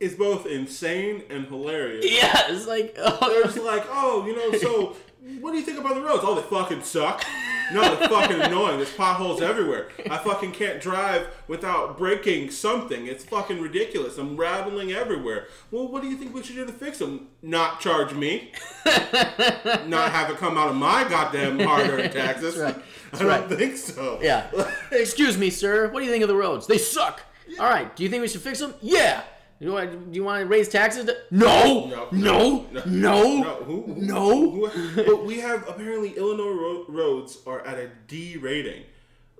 is 0.00 0.14
both 0.14 0.46
insane 0.46 1.24
and 1.30 1.46
hilarious. 1.46 2.04
Yeah, 2.08 2.52
it's 2.52 2.66
like 2.66 2.94
oh. 2.98 3.50
They're 3.52 3.64
like, 3.64 3.84
oh, 3.90 4.26
you 4.26 4.36
know, 4.36 4.58
so 4.58 4.96
what 5.40 5.52
do 5.52 5.58
you 5.58 5.64
think 5.64 5.78
about 5.78 5.94
the 5.94 6.00
roads? 6.02 6.22
Oh, 6.24 6.34
they 6.34 6.42
fucking 6.42 6.82
suck. 6.82 7.24
No, 7.72 7.82
they're 7.82 8.08
fucking 8.08 8.40
annoying. 8.40 8.78
There's 8.78 8.92
potholes 8.94 9.42
everywhere. 9.42 9.88
I 10.10 10.16
fucking 10.18 10.52
can't 10.52 10.80
drive 10.80 11.26
without 11.48 11.98
breaking 11.98 12.50
something. 12.50 13.06
It's 13.06 13.24
fucking 13.24 13.60
ridiculous. 13.60 14.16
I'm 14.16 14.36
rattling 14.36 14.92
everywhere. 14.92 15.48
Well, 15.70 15.86
what 15.88 16.02
do 16.02 16.08
you 16.08 16.16
think 16.16 16.34
we 16.34 16.42
should 16.42 16.56
do 16.56 16.64
to 16.64 16.72
fix 16.72 16.98
them? 16.98 17.28
Not 17.42 17.80
charge 17.80 18.14
me. 18.14 18.52
Not 18.86 20.12
have 20.12 20.30
it 20.30 20.38
come 20.38 20.56
out 20.56 20.68
of 20.68 20.76
my 20.76 21.04
goddamn 21.08 21.58
hard-earned 21.60 22.12
taxes. 22.12 22.56
That's 22.56 22.76
right. 22.76 22.84
I 23.12 23.38
don't 23.38 23.58
think 23.58 23.76
so. 23.76 24.18
Yeah. 24.22 24.50
Excuse 24.90 25.36
me, 25.36 25.50
sir. 25.50 25.88
What 25.90 26.00
do 26.00 26.06
you 26.06 26.10
think 26.12 26.22
of 26.22 26.28
the 26.28 26.36
roads? 26.36 26.66
They 26.66 26.78
suck. 26.78 27.22
All 27.58 27.66
right. 27.68 27.94
Do 27.96 28.02
you 28.02 28.08
think 28.08 28.22
we 28.22 28.28
should 28.28 28.42
fix 28.42 28.60
them? 28.60 28.74
Yeah. 28.80 29.22
Do 29.60 29.66
you 29.66 29.72
want, 29.72 30.12
do 30.12 30.16
you 30.16 30.24
want 30.24 30.40
to 30.42 30.46
raise 30.46 30.68
taxes? 30.68 31.06
To- 31.06 31.16
no. 31.32 31.86
No. 31.86 32.08
No. 32.12 32.66
No. 32.86 33.36
No, 33.42 33.54
who, 33.64 33.82
who, 33.82 33.94
No. 33.96 34.50
who- 34.68 35.04
but 35.04 35.24
we 35.24 35.40
have 35.40 35.68
apparently 35.68 36.16
Illinois 36.16 36.52
ro- 36.52 36.84
roads 36.88 37.38
are 37.46 37.66
at 37.66 37.78
a 37.78 37.90
D 38.06 38.36
rating. 38.36 38.84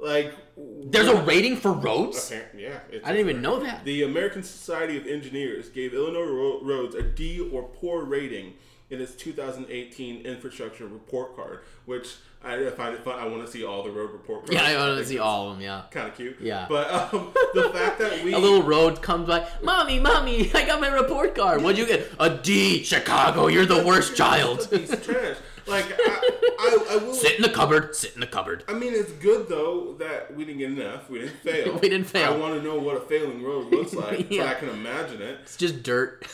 Like 0.01 0.33
There's 0.57 1.09
a 1.09 1.23
rating 1.23 1.57
for 1.57 1.73
roads. 1.73 2.31
Appar- 2.31 2.61
Yeah, 2.61 2.79
I 3.05 3.13
didn't 3.13 3.29
even 3.31 3.43
know 3.43 3.59
that. 3.61 3.85
The 3.85 4.03
American 4.05 4.43
Society 4.45 4.97
of 4.97 5.07
Engineers 5.07 5.69
gave 5.71 5.93
Illinois 5.95 6.23
ro- 6.31 6.61
roads 6.63 6.95
a 6.95 7.03
D 7.03 7.49
or 7.53 7.65
poor 7.65 8.05
rating 8.05 8.55
in 8.91 9.01
its 9.01 9.15
2018 9.15 10.23
infrastructure 10.25 10.87
report 10.87 11.37
card, 11.37 11.61
which 11.85 12.15
I 12.43 12.71
find 12.71 12.95
it 12.95 13.05
fun. 13.05 13.19
I 13.19 13.27
want 13.27 13.45
to 13.45 13.51
see 13.51 13.65
all 13.65 13.83
the 13.83 13.91
road 13.91 14.13
report 14.13 14.47
cards. 14.47 14.53
Yeah, 14.53 14.63
I 14.63 14.77
want 14.89 14.99
to 14.99 15.05
see 15.05 15.19
all 15.19 15.51
of 15.51 15.57
them. 15.57 15.63
Yeah. 15.63 15.83
Kind 15.91 16.09
of 16.09 16.15
cute. 16.15 16.37
Yeah. 16.41 16.67
But 16.69 16.91
um, 16.91 17.33
the 17.55 17.71
fact 17.73 17.99
that 17.99 18.25
we 18.25 18.33
A 18.35 18.39
little 18.39 18.63
road 18.63 19.03
comes 19.03 19.27
by. 19.29 19.47
Mommy, 19.63 19.99
mommy, 19.99 20.51
I 20.55 20.65
got 20.65 20.81
my 20.81 20.89
report 20.89 21.35
card. 21.35 21.63
What'd 21.63 21.79
you 21.79 21.87
get? 21.87 22.11
A 22.19 22.31
D. 22.37 22.83
Chicago, 22.85 23.49
you're 23.49 23.67
the 23.67 23.85
worst 23.85 24.17
child. 24.17 24.59
It's 24.61 24.67
a 24.73 24.79
piece 24.79 24.93
of 24.93 25.05
trash. 25.05 25.37
Like 25.67 25.85
I, 25.91 25.97
I, 26.59 26.87
I 26.93 26.97
will. 26.97 27.13
Sit 27.13 27.37
in 27.37 27.43
the 27.43 27.51
cupboard. 27.51 27.95
Sit 27.95 28.15
in 28.15 28.21
the 28.21 28.27
cupboard. 28.27 28.65
I 28.69 28.73
mean, 28.73 28.95
it's 28.95 29.13
good 29.13 29.49
though 29.49 29.95
that 29.99 30.35
we 30.35 30.45
didn't 30.47 30.61
get 30.61 30.71
an 30.71 30.81
F. 30.81 31.11
We 31.11 31.19
didn't 31.19 31.37
fail. 31.41 31.75
We 31.75 31.89
didn't 31.91 32.07
fail. 32.07 32.33
I 32.33 32.37
want 32.39 32.55
to 32.55 32.63
know 32.63 32.79
what 32.79 32.97
a 32.97 33.01
failing 33.01 33.43
road 33.43 33.71
looks 33.71 33.93
like, 33.93 34.31
Yeah. 34.31 34.45
but 34.45 34.57
I 34.57 34.61
can 34.61 34.69
imagine 34.71 35.21
it. 35.21 35.41
It's 35.43 35.57
just 35.59 35.83
dirt. 35.83 36.25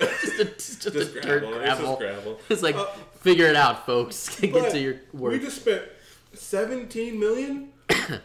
just 0.20 0.38
a, 0.40 0.44
just, 0.44 0.82
just 0.82 1.16
a 1.16 1.20
dirt 1.20 1.40
gravel. 1.42 1.54
It's 1.54 1.64
gravel. 1.64 1.86
just 1.86 1.98
gravel. 1.98 2.40
It's 2.50 2.62
like, 2.62 2.76
Uh, 2.76 2.86
figure 3.20 3.46
it 3.46 3.56
out, 3.56 3.86
folks. 3.86 4.38
Get 4.40 4.70
to 4.72 4.78
your 4.78 4.96
work. 5.12 5.32
We 5.32 5.38
just 5.40 5.60
spent 5.62 5.82
17 6.34 7.18
million 7.18 7.72
on 7.90 8.20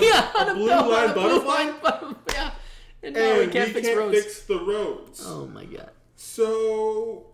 yeah, 0.00 0.30
a 0.36 0.50
on 0.50 0.56
blue 0.56 0.70
on 0.70 0.90
line 0.90 1.10
a 1.10 1.14
butterfly? 1.14 1.54
line 1.54 1.74
butterfly. 1.82 2.32
Yeah. 2.32 2.50
And 3.02 3.14
now 3.14 3.20
and 3.20 3.38
we 3.46 3.52
can't 3.52 3.70
fix 3.70 3.88
roads. 3.88 4.18
fix 4.18 4.40
the 4.42 4.58
roads. 4.58 5.22
oh 5.26 5.46
my 5.46 5.64
god. 5.66 5.90
So 6.16 7.26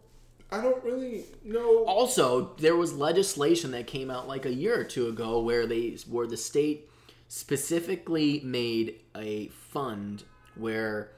I 0.51 0.61
don't 0.61 0.83
really 0.83 1.25
know. 1.45 1.85
Also, 1.85 2.55
there 2.57 2.75
was 2.77 2.93
legislation 2.95 3.71
that 3.71 3.87
came 3.87 4.11
out 4.11 4.27
like 4.27 4.47
a 4.47 4.53
year 4.53 4.79
or 4.81 4.85
two 4.85 5.07
ago 5.09 5.41
where 5.41 5.67
they 5.67 5.97
where 6.09 6.27
the 6.27 6.37
state 6.37 6.89
specifically 7.29 8.41
made 8.45 8.97
a 9.17 9.47
fund 9.49 10.25
where 10.57 11.13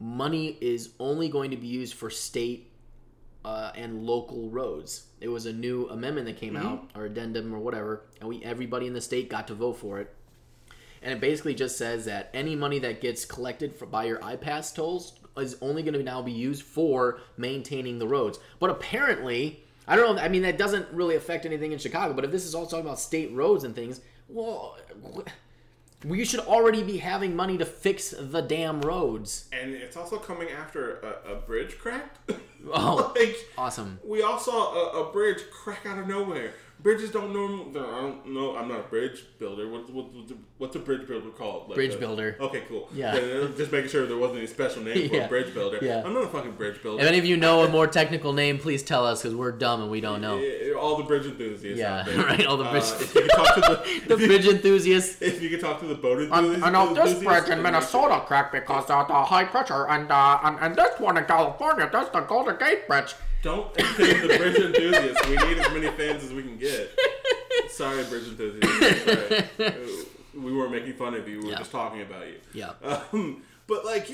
money 0.00 0.56
is 0.60 0.90
only 0.98 1.28
going 1.28 1.50
to 1.50 1.56
be 1.56 1.66
used 1.66 1.94
for 1.94 2.10
state 2.10 2.70
uh, 3.44 3.72
and 3.74 4.04
local 4.04 4.50
roads. 4.50 5.06
It 5.20 5.28
was 5.28 5.46
a 5.46 5.52
new 5.52 5.88
amendment 5.88 6.26
that 6.26 6.36
came 6.36 6.56
out 6.56 6.90
or 6.94 7.06
addendum 7.06 7.54
or 7.54 7.58
whatever, 7.58 8.02
and 8.20 8.28
we 8.28 8.42
everybody 8.44 8.86
in 8.86 8.92
the 8.92 9.00
state 9.00 9.30
got 9.30 9.48
to 9.48 9.54
vote 9.54 9.74
for 9.74 10.00
it. 10.00 10.14
And 11.02 11.12
it 11.12 11.20
basically 11.20 11.54
just 11.54 11.78
says 11.78 12.04
that 12.06 12.30
any 12.34 12.56
money 12.56 12.80
that 12.80 13.00
gets 13.00 13.24
collected 13.24 13.74
for, 13.74 13.86
by 13.86 14.04
your 14.04 14.18
iPass 14.18 14.74
tolls 14.74 15.14
is 15.36 15.56
only 15.60 15.82
going 15.82 15.94
to 15.94 16.02
now 16.02 16.20
be 16.20 16.32
used 16.32 16.64
for 16.64 17.20
maintaining 17.36 17.98
the 17.98 18.08
roads. 18.08 18.38
But 18.58 18.70
apparently, 18.70 19.62
I 19.86 19.94
don't 19.94 20.16
know. 20.16 20.22
I 20.22 20.28
mean, 20.28 20.42
that 20.42 20.58
doesn't 20.58 20.88
really 20.92 21.14
affect 21.14 21.46
anything 21.46 21.72
in 21.72 21.78
Chicago. 21.78 22.14
But 22.14 22.24
if 22.24 22.32
this 22.32 22.44
is 22.44 22.54
all 22.54 22.66
talking 22.66 22.84
about 22.84 22.98
state 22.98 23.32
roads 23.32 23.62
and 23.62 23.74
things, 23.74 24.00
well, 24.28 24.76
we 26.04 26.24
should 26.24 26.40
already 26.40 26.82
be 26.82 26.98
having 26.98 27.34
money 27.34 27.58
to 27.58 27.64
fix 27.64 28.14
the 28.18 28.40
damn 28.40 28.80
roads. 28.82 29.48
And 29.52 29.74
it's 29.74 29.96
also 29.96 30.18
coming 30.18 30.48
after 30.50 31.00
a, 31.00 31.32
a 31.32 31.34
bridge 31.36 31.78
cracked. 31.78 32.18
Oh, 32.72 33.12
like 33.18 33.36
awesome. 33.56 33.98
we 34.04 34.22
all 34.22 34.38
saw 34.38 34.74
a, 34.74 35.08
a 35.08 35.12
bridge 35.12 35.42
crack 35.50 35.86
out 35.86 35.98
of 35.98 36.06
nowhere. 36.06 36.52
Bridges 36.80 37.10
don't 37.10 37.32
normal. 37.32 37.70
I 37.70 38.00
don't 38.00 38.26
know. 38.28 38.56
I'm 38.56 38.68
not 38.68 38.78
a 38.80 38.82
bridge 38.84 39.24
builder. 39.40 39.68
What, 39.68 39.90
what, 39.92 40.06
what's, 40.58 40.76
a, 40.76 40.78
bridge 40.78 41.08
builder 41.08 41.30
called? 41.30 41.68
Like 41.68 41.74
Bridge 41.74 41.94
a- 41.94 41.98
builder. 41.98 42.36
Okay, 42.38 42.62
cool. 42.68 42.88
Yeah. 42.94 43.14
Just 43.56 43.72
making 43.72 43.90
sure 43.90 44.06
there 44.06 44.16
wasn't 44.16 44.38
any 44.38 44.46
special 44.46 44.82
name 44.84 45.08
for 45.08 45.14
Yeah. 45.16 45.24
a 45.24 45.28
bridge 45.28 45.52
builder. 45.52 45.78
Yeah. 45.82 46.02
I'm 46.06 46.14
not 46.14 46.22
a 46.24 46.28
fucking 46.28 46.52
bridge 46.52 46.80
builder. 46.80 47.02
If 47.02 47.08
any 47.08 47.18
of 47.18 47.24
you 47.24 47.36
know 47.36 47.64
a 47.64 47.68
more 47.68 47.88
technical 47.88 48.32
name, 48.32 48.58
please 48.58 48.84
tell 48.84 49.04
us 49.04 49.22
because 49.22 49.34
we're 49.34 49.50
dumb 49.50 49.82
and 49.82 49.90
we 49.90 50.00
don't 50.00 50.20
know. 50.20 50.40
All 50.78 50.96
the 50.96 51.02
bridge 51.02 51.26
enthusiasts. 51.26 51.78
Yeah, 51.80 52.08
right, 52.24 52.46
all 52.46 52.56
the 52.56 52.64
bridge- 52.70 52.84
Uh, 52.84 52.98
if 53.00 53.14
you 53.14 53.22
could 53.22 53.30
talk 53.32 53.54
to 53.56 53.60
the, 53.60 54.14
The 54.16 54.26
bridge 54.28 54.46
enthusiasts. 54.46 55.20
if 55.20 55.42
you 55.42 55.50
could 55.50 55.60
talk 55.60 55.80
to 55.80 55.86
the 55.86 55.96
boat 55.96 56.22
enthusiasts. 56.22 56.62
and 56.64 56.76
uh, 56.76 56.92
this 57.04 57.20
bridge 57.22 57.48
in 57.48 57.60
Minnesota 57.60 58.22
cracked 58.24 58.52
because 58.52 58.88
of 58.88 59.08
the 59.08 59.14
high 59.14 59.44
pressure, 59.44 59.88
and, 59.88 60.10
uh, 60.12 60.38
and 60.44 60.58
and 60.60 60.76
this 60.76 60.98
one 61.00 61.16
in 61.16 61.24
California, 61.24 61.88
that's 61.92 62.10
the 62.10 62.20
Golden 62.20 62.56
Gate 62.56 62.86
Bridge. 62.86 63.14
Don't 63.42 63.70
offend 63.80 64.22
the 64.30 64.36
bridge 64.38 64.56
enthusiasts. 64.56 65.26
We 65.28 65.36
need 65.36 65.58
as 65.58 65.72
many 65.72 65.88
fans 65.96 66.24
as 66.24 66.32
we 66.32 66.42
can 66.42 66.58
get. 66.58 66.90
Sorry, 67.70 68.02
bridge 68.04 68.28
enthusiasts. 68.28 69.54
Sorry. 69.56 69.74
We 70.34 70.52
weren't 70.56 70.72
making 70.72 70.94
fun 70.94 71.14
of 71.14 71.28
you. 71.28 71.38
We 71.40 71.44
were 71.46 71.50
Yeah. 71.52 71.58
just 71.58 71.70
talking 71.72 72.00
about 72.02 72.26
you. 72.26 72.36
Yeah. 72.52 72.72
Um, 73.12 73.42
but 73.66 73.84
like, 73.84 74.08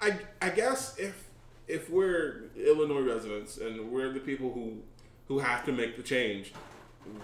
I 0.00 0.18
I 0.40 0.50
guess 0.50 0.96
if 0.98 1.24
if 1.68 1.88
we're 1.90 2.44
Illinois 2.56 3.00
residents 3.02 3.58
and 3.58 3.90
we're 3.92 4.12
the 4.12 4.20
people 4.20 4.52
who 4.52 4.78
who 5.28 5.38
have 5.38 5.64
to 5.66 5.72
make 5.72 5.96
the 5.96 6.02
change, 6.02 6.52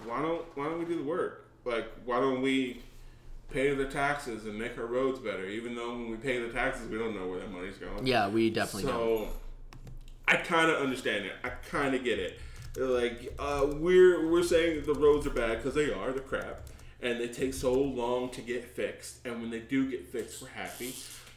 why 0.05 0.21
don't 0.21 0.43
why 0.55 0.65
don't 0.65 0.79
we 0.79 0.85
do 0.85 0.97
the 0.97 1.03
work? 1.03 1.45
Like, 1.65 1.87
why 2.05 2.19
don't 2.19 2.41
we 2.41 2.81
pay 3.51 3.73
the 3.73 3.85
taxes 3.85 4.45
and 4.45 4.57
make 4.57 4.77
our 4.77 4.85
roads 4.85 5.19
better? 5.19 5.45
Even 5.45 5.75
though 5.75 5.89
when 5.91 6.09
we 6.11 6.17
pay 6.17 6.39
the 6.39 6.49
taxes, 6.53 6.87
we 6.89 6.97
don't 6.97 7.15
know 7.15 7.27
where 7.27 7.39
that 7.39 7.51
money's 7.51 7.77
going. 7.77 8.05
Yeah, 8.07 8.29
we 8.29 8.49
definitely 8.49 8.91
don't. 8.91 9.29
I 10.27 10.35
kind 10.37 10.69
of 10.69 10.81
understand 10.81 11.25
it. 11.25 11.33
I 11.43 11.49
kind 11.49 11.95
of 11.95 12.03
get 12.03 12.19
it. 12.19 12.39
Like 12.77 13.33
uh, 13.39 13.67
we're 13.75 14.29
we're 14.29 14.43
saying 14.43 14.75
that 14.77 14.85
the 14.93 14.99
roads 14.99 15.25
are 15.25 15.31
bad 15.31 15.57
because 15.57 15.73
they 15.73 15.91
are. 15.91 16.11
They're 16.11 16.21
crap, 16.21 16.67
and 17.01 17.19
they 17.19 17.27
take 17.27 17.53
so 17.53 17.73
long 17.73 18.29
to 18.31 18.41
get 18.41 18.65
fixed. 18.65 19.25
And 19.25 19.41
when 19.41 19.49
they 19.49 19.59
do 19.59 19.89
get 19.89 20.07
fixed, 20.07 20.41
we're 20.41 20.49
happy. 20.49 20.93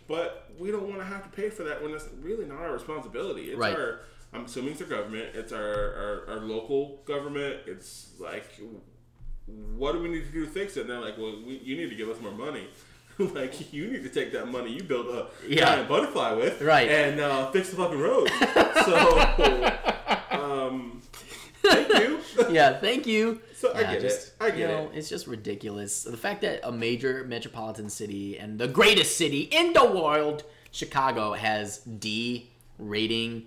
But 0.06 0.50
we 0.58 0.70
don't 0.70 0.88
want 0.88 0.98
to 0.98 1.04
have 1.06 1.22
to 1.22 1.28
pay 1.30 1.48
for 1.50 1.62
that 1.62 1.82
when 1.82 1.92
it's 1.92 2.08
really 2.20 2.44
not 2.44 2.58
our 2.58 2.72
responsibility. 2.72 3.50
It's 3.50 3.58
Right. 3.58 3.74
our. 3.76 4.00
I'm 4.32 4.44
assuming 4.44 4.72
it's 4.72 4.82
our 4.82 4.86
government. 4.86 5.34
It's 5.34 5.52
our, 5.52 5.60
our, 5.60 6.24
our 6.28 6.40
local 6.40 7.00
government. 7.04 7.60
It's 7.66 8.10
like 8.20 8.44
what 9.76 9.92
do 9.92 10.00
we 10.00 10.08
need 10.08 10.24
to 10.24 10.30
do 10.30 10.44
to 10.44 10.50
fix 10.50 10.76
it? 10.76 10.82
And 10.82 10.90
they're 10.90 11.00
like, 11.00 11.18
well, 11.18 11.34
we, 11.44 11.58
you 11.58 11.76
need 11.76 11.90
to 11.90 11.96
give 11.96 12.08
us 12.08 12.20
more 12.20 12.32
money. 12.32 12.68
like, 13.34 13.72
you 13.72 13.86
need 13.90 14.02
to 14.02 14.08
take 14.08 14.32
that 14.32 14.46
money 14.48 14.72
you 14.72 14.82
built 14.82 15.06
a 15.08 15.26
Yeah. 15.46 15.66
giant 15.74 15.88
butterfly 15.88 16.32
with, 16.32 16.60
Right. 16.60 16.88
and 16.88 17.20
uh, 17.20 17.50
fix 17.50 17.70
the 17.70 17.76
fucking 17.76 17.98
roads. 17.98 18.30
so, 18.84 20.10
um, 20.30 21.02
thank 21.62 21.88
you. 21.88 22.20
yeah, 22.50 22.78
thank 22.78 23.06
you. 23.06 23.40
So, 23.56 23.74
I 23.74 23.82
get 23.82 24.00
just, 24.00 24.28
it. 24.28 24.34
I 24.40 24.50
get 24.50 24.58
you 24.58 24.66
know, 24.68 24.90
it. 24.92 24.98
It's 24.98 25.08
just 25.08 25.26
ridiculous. 25.26 26.04
The 26.04 26.16
fact 26.16 26.42
that 26.42 26.60
a 26.66 26.72
major 26.72 27.24
metropolitan 27.24 27.90
city 27.90 28.38
and 28.38 28.58
the 28.58 28.68
greatest 28.68 29.16
city 29.18 29.40
in 29.42 29.72
the 29.72 29.84
world, 29.84 30.44
Chicago, 30.70 31.34
has 31.34 31.78
D 31.78 32.50
rating. 32.78 33.46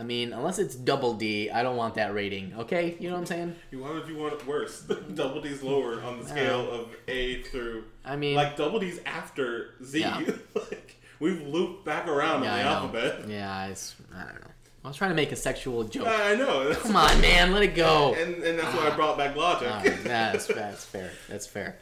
I 0.00 0.02
mean, 0.02 0.32
unless 0.32 0.58
it's 0.58 0.74
double 0.74 1.12
D, 1.12 1.50
I 1.50 1.62
don't 1.62 1.76
want 1.76 1.96
that 1.96 2.14
rating. 2.14 2.54
Okay, 2.60 2.96
you 2.98 3.10
know 3.10 3.16
what 3.16 3.20
I'm 3.20 3.26
saying? 3.26 3.56
Why 3.70 3.90
would 3.90 4.08
you 4.08 4.16
want 4.16 4.32
it 4.32 4.46
worse? 4.46 4.80
double 5.14 5.42
D's 5.42 5.62
lower 5.62 6.02
on 6.02 6.20
the 6.20 6.26
scale 6.26 6.70
of 6.70 6.88
A 7.06 7.42
through. 7.42 7.84
I 8.02 8.16
mean, 8.16 8.34
Like 8.34 8.56
double 8.56 8.80
D's 8.80 8.98
after 9.04 9.74
Z. 9.84 10.00
Yeah. 10.00 10.22
like 10.54 10.96
we've 11.18 11.42
looped 11.46 11.84
back 11.84 12.08
around 12.08 12.44
yeah, 12.44 12.54
on 12.54 12.58
I 12.58 12.62
the 12.62 12.68
alphabet. 12.70 13.28
Yeah, 13.28 13.66
it's 13.66 13.94
I 14.14 14.24
don't 14.24 14.40
know. 14.40 14.50
I 14.86 14.88
was 14.88 14.96
trying 14.96 15.10
to 15.10 15.16
make 15.16 15.32
a 15.32 15.36
sexual 15.36 15.84
joke. 15.84 16.06
I 16.08 16.34
know. 16.34 16.74
Come 16.80 16.96
on, 16.96 17.20
man, 17.20 17.52
let 17.52 17.62
it 17.62 17.74
go. 17.74 18.14
And 18.14 18.42
and 18.42 18.58
that's 18.58 18.74
why 18.74 18.88
I 18.88 18.96
brought 18.96 19.18
back 19.18 19.36
logic. 19.36 19.68
Right, 19.68 20.02
that's 20.02 20.46
that's 20.46 20.82
fair. 20.82 21.10
That's 21.28 21.46
fair. 21.46 21.76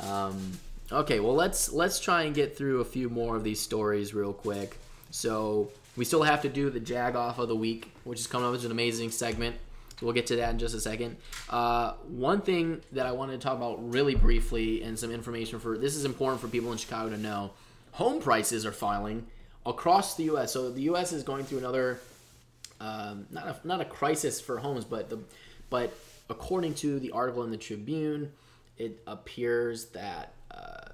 Um, 0.00 0.60
okay, 0.92 1.18
well 1.18 1.34
let's 1.34 1.72
let's 1.72 1.98
try 1.98 2.22
and 2.22 2.36
get 2.36 2.56
through 2.56 2.82
a 2.82 2.84
few 2.84 3.10
more 3.10 3.34
of 3.34 3.42
these 3.42 3.58
stories 3.58 4.14
real 4.14 4.32
quick. 4.32 4.76
So 5.10 5.70
we 5.96 6.04
still 6.04 6.22
have 6.22 6.42
to 6.42 6.48
do 6.48 6.70
the 6.70 6.80
jag 6.80 7.16
off 7.16 7.38
of 7.38 7.48
the 7.48 7.56
week, 7.56 7.90
which 8.04 8.20
is 8.20 8.26
coming 8.26 8.48
up 8.48 8.54
as 8.54 8.64
an 8.64 8.70
amazing 8.70 9.10
segment. 9.10 9.56
So 9.98 10.06
we'll 10.06 10.14
get 10.14 10.26
to 10.26 10.36
that 10.36 10.50
in 10.50 10.58
just 10.58 10.74
a 10.74 10.80
second. 10.80 11.16
Uh, 11.50 11.94
one 12.06 12.40
thing 12.40 12.82
that 12.92 13.06
I 13.06 13.12
wanted 13.12 13.32
to 13.32 13.38
talk 13.38 13.56
about 13.56 13.92
really 13.92 14.14
briefly 14.14 14.82
and 14.82 14.96
some 14.96 15.10
information 15.10 15.58
for 15.58 15.76
this 15.76 15.96
is 15.96 16.04
important 16.04 16.40
for 16.40 16.46
people 16.46 16.70
in 16.70 16.78
Chicago 16.78 17.10
to 17.10 17.18
know. 17.18 17.50
Home 17.92 18.20
prices 18.20 18.64
are 18.64 18.72
falling 18.72 19.26
across 19.66 20.16
the 20.16 20.24
U.S. 20.24 20.52
So 20.52 20.70
the 20.70 20.82
U.S. 20.82 21.12
is 21.12 21.24
going 21.24 21.44
through 21.44 21.58
another 21.58 21.98
um, 22.80 23.26
not 23.30 23.46
a, 23.46 23.66
not 23.66 23.80
a 23.80 23.84
crisis 23.84 24.40
for 24.40 24.58
homes, 24.58 24.84
but 24.84 25.10
the 25.10 25.18
but 25.70 25.92
according 26.30 26.74
to 26.74 26.98
the 26.98 27.10
article 27.10 27.42
in 27.44 27.50
the 27.50 27.56
Tribune, 27.56 28.32
it 28.78 29.02
appears 29.06 29.86
that 29.86 30.32
uh, 30.50 30.87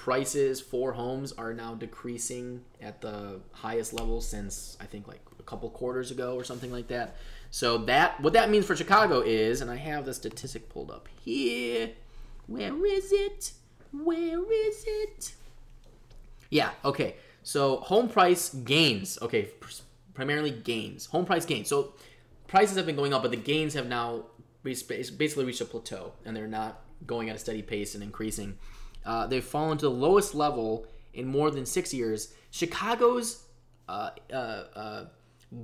prices 0.00 0.62
for 0.62 0.94
homes 0.94 1.30
are 1.32 1.52
now 1.52 1.74
decreasing 1.74 2.62
at 2.80 3.02
the 3.02 3.38
highest 3.52 3.92
level 3.92 4.22
since 4.22 4.78
I 4.80 4.86
think 4.86 5.06
like 5.06 5.20
a 5.38 5.42
couple 5.42 5.68
quarters 5.68 6.10
ago 6.10 6.36
or 6.36 6.42
something 6.42 6.72
like 6.72 6.88
that. 6.88 7.16
So 7.50 7.76
that 7.84 8.18
what 8.22 8.32
that 8.32 8.48
means 8.48 8.64
for 8.64 8.74
Chicago 8.74 9.20
is, 9.20 9.60
and 9.60 9.70
I 9.70 9.76
have 9.76 10.06
the 10.06 10.14
statistic 10.14 10.70
pulled 10.70 10.90
up 10.90 11.06
here. 11.22 11.90
Where 12.46 12.86
is 12.86 13.12
it? 13.12 13.52
Where 13.92 14.50
is 14.50 14.84
it? 14.86 15.34
Yeah, 16.48 16.70
okay. 16.82 17.16
So 17.42 17.76
home 17.80 18.08
price 18.08 18.54
gains. 18.54 19.18
Okay, 19.20 19.50
primarily 20.14 20.50
gains. 20.50 21.06
Home 21.06 21.26
price 21.26 21.44
gains. 21.44 21.68
So 21.68 21.92
prices 22.48 22.78
have 22.78 22.86
been 22.86 22.96
going 22.96 23.12
up, 23.12 23.20
but 23.20 23.32
the 23.32 23.36
gains 23.36 23.74
have 23.74 23.86
now 23.86 24.24
bas- 24.62 24.82
bas- 24.82 25.10
basically 25.10 25.44
reached 25.44 25.60
a 25.60 25.66
plateau, 25.66 26.12
and 26.24 26.34
they're 26.34 26.46
not 26.46 26.80
going 27.06 27.28
at 27.28 27.36
a 27.36 27.38
steady 27.38 27.60
pace 27.60 27.94
and 27.94 28.02
increasing. 28.02 28.56
Uh, 29.04 29.26
they've 29.26 29.44
fallen 29.44 29.78
to 29.78 29.86
the 29.86 29.90
lowest 29.90 30.34
level 30.34 30.86
in 31.14 31.26
more 31.26 31.50
than 31.50 31.66
six 31.66 31.92
years. 31.92 32.32
Chicago's 32.50 33.44
uh, 33.88 34.10
uh, 34.32 34.64
uh, 34.74 35.04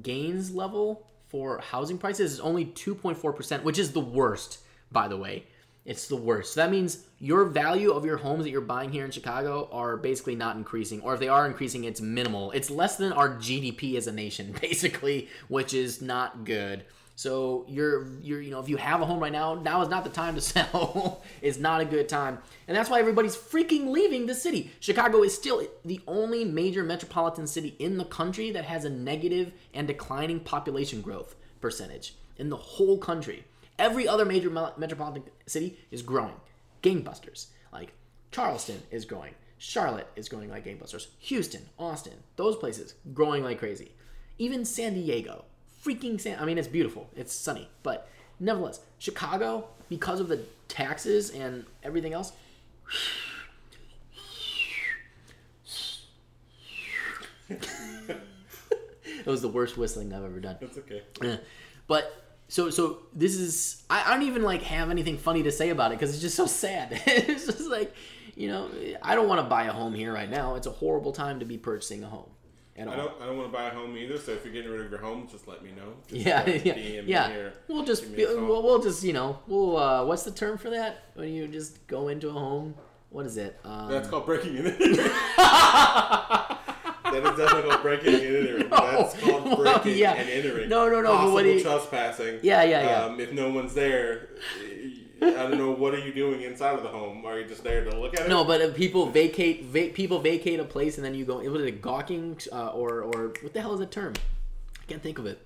gains 0.02 0.54
level 0.54 1.06
for 1.28 1.58
housing 1.58 1.98
prices 1.98 2.32
is 2.32 2.40
only 2.40 2.66
2.4%, 2.66 3.62
which 3.62 3.78
is 3.78 3.92
the 3.92 4.00
worst, 4.00 4.58
by 4.90 5.08
the 5.08 5.16
way. 5.16 5.44
It's 5.84 6.08
the 6.08 6.16
worst. 6.16 6.54
So 6.54 6.60
that 6.60 6.70
means 6.72 7.04
your 7.20 7.44
value 7.44 7.92
of 7.92 8.04
your 8.04 8.16
homes 8.16 8.42
that 8.42 8.50
you're 8.50 8.60
buying 8.60 8.90
here 8.90 9.04
in 9.04 9.12
Chicago 9.12 9.68
are 9.70 9.96
basically 9.96 10.34
not 10.34 10.56
increasing, 10.56 11.00
or 11.02 11.14
if 11.14 11.20
they 11.20 11.28
are 11.28 11.46
increasing, 11.46 11.84
it's 11.84 12.00
minimal. 12.00 12.50
It's 12.50 12.70
less 12.70 12.96
than 12.96 13.12
our 13.12 13.36
GDP 13.36 13.96
as 13.96 14.08
a 14.08 14.12
nation, 14.12 14.52
basically, 14.60 15.28
which 15.46 15.72
is 15.72 16.02
not 16.02 16.44
good. 16.44 16.84
So 17.16 17.64
you're 17.66 18.06
you're 18.20 18.42
you 18.42 18.50
know 18.50 18.60
if 18.60 18.68
you 18.68 18.76
have 18.76 19.00
a 19.00 19.06
home 19.06 19.20
right 19.20 19.32
now, 19.32 19.54
now 19.54 19.80
is 19.80 19.88
not 19.88 20.04
the 20.04 20.10
time 20.10 20.34
to 20.34 20.40
sell. 20.42 21.24
it's 21.40 21.58
not 21.58 21.80
a 21.80 21.86
good 21.86 22.08
time, 22.10 22.38
and 22.68 22.76
that's 22.76 22.90
why 22.90 23.00
everybody's 23.00 23.34
freaking 23.34 23.88
leaving 23.88 24.26
the 24.26 24.34
city. 24.34 24.70
Chicago 24.80 25.22
is 25.22 25.34
still 25.34 25.66
the 25.84 26.00
only 26.06 26.44
major 26.44 26.84
metropolitan 26.84 27.46
city 27.46 27.74
in 27.78 27.96
the 27.96 28.04
country 28.04 28.50
that 28.50 28.66
has 28.66 28.84
a 28.84 28.90
negative 28.90 29.52
and 29.72 29.88
declining 29.88 30.40
population 30.40 31.00
growth 31.00 31.34
percentage 31.60 32.14
in 32.36 32.50
the 32.50 32.56
whole 32.56 32.98
country. 32.98 33.44
Every 33.78 34.06
other 34.06 34.26
major 34.26 34.50
metropolitan 34.50 35.24
city 35.46 35.78
is 35.90 36.02
growing, 36.02 36.36
gangbusters. 36.82 37.46
Like 37.72 37.94
Charleston 38.30 38.82
is 38.90 39.06
growing, 39.06 39.34
Charlotte 39.56 40.08
is 40.16 40.28
growing 40.28 40.50
like 40.50 40.66
gangbusters, 40.66 41.06
Houston, 41.20 41.62
Austin, 41.78 42.24
those 42.36 42.56
places 42.56 42.94
growing 43.14 43.42
like 43.42 43.58
crazy. 43.58 43.92
Even 44.38 44.66
San 44.66 44.92
Diego, 44.92 45.46
freaking 45.86 46.20
San. 46.20 46.38
I 46.40 46.44
mean, 46.44 46.58
it's 46.58 46.68
beautiful, 46.68 47.08
it's 47.14 47.32
sunny, 47.32 47.68
but 47.82 48.08
nevertheless, 48.40 48.80
Chicago, 48.98 49.68
because 49.88 50.20
of 50.20 50.28
the 50.28 50.40
taxes 50.68 51.30
and 51.30 51.64
everything 51.82 52.12
else. 52.12 52.32
It 59.26 59.30
was 59.30 59.42
the 59.42 59.48
worst 59.48 59.76
whistling 59.76 60.12
I've 60.12 60.24
ever 60.24 60.38
done. 60.38 60.56
That's 60.60 60.78
okay. 60.78 61.02
But 61.88 62.24
so 62.48 62.70
so 62.70 62.98
this 63.12 63.34
is 63.34 63.82
I, 63.90 64.04
I 64.06 64.14
don't 64.14 64.22
even 64.22 64.42
like 64.42 64.62
have 64.62 64.88
anything 64.88 65.18
funny 65.18 65.42
to 65.42 65.50
say 65.50 65.70
about 65.70 65.90
it 65.90 65.98
because 65.98 66.12
it's 66.14 66.22
just 66.22 66.36
so 66.36 66.46
sad. 66.46 67.02
it's 67.06 67.46
just 67.46 67.68
like 67.68 67.92
you 68.36 68.48
know 68.48 68.70
I 69.02 69.16
don't 69.16 69.28
want 69.28 69.40
to 69.40 69.46
buy 69.48 69.64
a 69.64 69.72
home 69.72 69.94
here 69.94 70.12
right 70.12 70.30
now. 70.30 70.54
It's 70.54 70.68
a 70.68 70.70
horrible 70.70 71.10
time 71.10 71.40
to 71.40 71.44
be 71.44 71.58
purchasing 71.58 72.04
a 72.04 72.08
home. 72.08 72.30
At 72.78 72.88
all. 72.88 72.94
I 72.94 72.96
don't. 72.96 73.22
I 73.22 73.26
don't 73.26 73.36
want 73.38 73.50
to 73.50 73.56
buy 73.56 73.64
a 73.68 73.70
home 73.70 73.96
either. 73.96 74.18
So 74.18 74.32
if 74.32 74.44
you're 74.44 74.52
getting 74.52 74.70
rid 74.70 74.82
of 74.82 74.90
your 74.90 75.00
home, 75.00 75.26
just 75.30 75.48
let 75.48 75.62
me 75.62 75.70
know. 75.70 75.94
Just, 76.08 76.26
yeah, 76.26 76.46
yeah, 76.46 76.74
DM 76.74 77.04
yeah. 77.06 77.28
here. 77.28 77.52
We'll 77.68 77.84
just 77.84 78.10
be, 78.10 78.18
me 78.18 78.22
a 78.24 78.34
call. 78.34 78.46
we'll, 78.46 78.62
we'll 78.62 78.82
just 78.82 79.02
you 79.02 79.12
know 79.12 79.38
we'll 79.46 79.76
uh, 79.76 80.04
what's 80.04 80.24
the 80.24 80.30
term 80.30 80.58
for 80.58 80.70
that 80.70 81.04
when 81.14 81.32
you 81.32 81.48
just 81.48 81.86
go 81.86 82.08
into 82.08 82.28
a 82.28 82.32
home? 82.32 82.74
What 83.10 83.24
is 83.24 83.36
it? 83.36 83.58
Um, 83.64 83.88
That's 83.90 84.08
called 84.08 84.26
breaking 84.26 84.56
in. 84.56 84.64
that 87.12 87.22
is 87.24 87.38
definitely 87.38 87.70
called 87.70 87.82
breaking 87.82 88.14
and 88.14 88.22
entering. 88.22 88.68
That's 88.70 89.20
called 89.20 89.44
Well, 89.44 89.56
breaking 89.56 89.96
yeah. 89.98 90.14
and 90.14 90.28
entering. 90.28 90.68
No, 90.68 90.88
no, 90.88 91.00
no, 91.00 91.08
but 91.12 91.16
Possible 91.16 91.32
what 91.34 91.42
do 91.44 91.50
you- 91.52 91.62
trespassing. 91.62 92.40
Yeah, 92.42 92.62
yeah, 92.64 92.82
yeah. 92.82 93.04
Um, 93.04 93.20
if 93.20 93.32
no 93.32 93.50
one's 93.50 93.74
there, 93.74 94.28
I 95.22 95.30
don't 95.30 95.56
know. 95.58 95.70
What 95.70 95.94
are 95.94 95.98
you 95.98 96.12
doing 96.12 96.42
inside 96.42 96.74
of 96.74 96.82
the 96.82 96.88
home? 96.88 97.24
Are 97.24 97.38
you 97.38 97.46
just 97.46 97.64
there 97.64 97.84
to 97.84 97.98
look 97.98 98.14
at 98.14 98.26
it? 98.26 98.28
No, 98.28 98.44
but 98.44 98.60
if 98.60 98.74
people 98.76 99.06
vacate, 99.06 99.64
va- 99.64 99.90
people 99.94 100.18
vacate 100.18 100.60
a 100.60 100.64
place, 100.64 100.96
and 100.96 101.04
then 101.04 101.14
you 101.14 101.24
go. 101.24 101.38
Was 101.38 101.62
it 101.62 101.80
gawking 101.80 102.38
uh, 102.52 102.68
or 102.68 103.00
or 103.02 103.32
what 103.40 103.52
the 103.54 103.60
hell 103.60 103.72
is 103.72 103.80
that 103.80 103.90
term? 103.90 104.14
I 104.82 104.84
can't 104.90 105.02
think 105.02 105.18
of 105.18 105.26
it. 105.26 105.44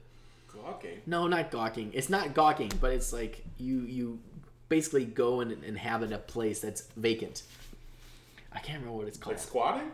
Gawking. 0.52 1.00
No, 1.06 1.26
not 1.28 1.50
gawking. 1.50 1.92
It's 1.94 2.08
not 2.08 2.34
gawking, 2.34 2.72
but 2.80 2.92
it's 2.92 3.12
like 3.12 3.44
you 3.58 3.80
you 3.82 4.18
basically 4.68 5.04
go 5.04 5.40
and 5.40 5.52
inhabit 5.64 6.12
a 6.12 6.18
place 6.18 6.60
that's 6.60 6.82
vacant. 6.96 7.42
I 8.52 8.58
can't 8.58 8.78
remember 8.80 8.98
what 8.98 9.06
it's 9.08 9.18
called. 9.18 9.36
Like 9.36 9.42
squatting? 9.44 9.90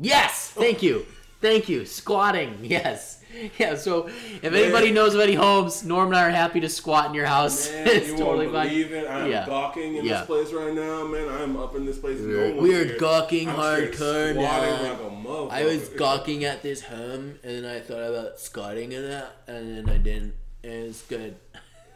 Yes, 0.00 0.50
thank 0.50 0.82
you, 0.82 1.04
thank 1.40 1.68
you. 1.68 1.84
Squatting. 1.84 2.58
Yes, 2.62 3.22
yeah. 3.58 3.74
So 3.76 4.06
if 4.08 4.42
Man. 4.42 4.54
anybody 4.54 4.90
knows 4.90 5.14
of 5.14 5.20
any 5.20 5.34
homes, 5.34 5.84
Norm 5.84 6.08
and 6.08 6.16
I 6.16 6.26
are 6.26 6.30
happy 6.30 6.60
to 6.60 6.68
squat 6.68 7.06
in 7.06 7.14
your 7.14 7.26
house. 7.26 7.70
Man, 7.70 7.86
it's 7.88 8.08
you 8.08 8.16
totally 8.16 8.46
won't 8.46 8.56
fine. 8.56 8.68
believe 8.68 8.92
it. 8.92 9.08
I'm 9.08 9.30
Yeah. 9.30 9.46
gawking 9.46 9.96
in 9.96 10.04
Yeah. 10.04 10.18
this 10.18 10.26
place 10.26 10.52
right 10.52 10.72
now, 10.74 11.06
man. 11.06 11.28
I'm 11.28 11.56
up 11.56 11.74
in 11.76 11.84
this 11.86 11.98
place. 11.98 12.20
We're- 12.20 12.54
no 12.54 12.62
we're 12.62 12.84
here. 12.84 12.98
gawking 12.98 13.48
I'm 13.50 13.56
hardcore 13.56 14.34
now. 14.34 15.42
like. 15.42 15.52
I 15.52 15.64
was 15.64 15.88
gawking 15.90 16.44
at 16.44 16.62
this 16.62 16.82
home, 16.82 17.38
and 17.42 17.64
then 17.64 17.64
I 17.64 17.80
thought 17.80 18.02
about 18.02 18.38
squatting 18.40 18.92
in 18.92 19.04
it, 19.04 19.24
and 19.46 19.76
then 19.76 19.94
I 19.94 19.98
didn't. 19.98 20.34
And 20.64 20.72
it's 20.88 21.02
good. 21.02 21.36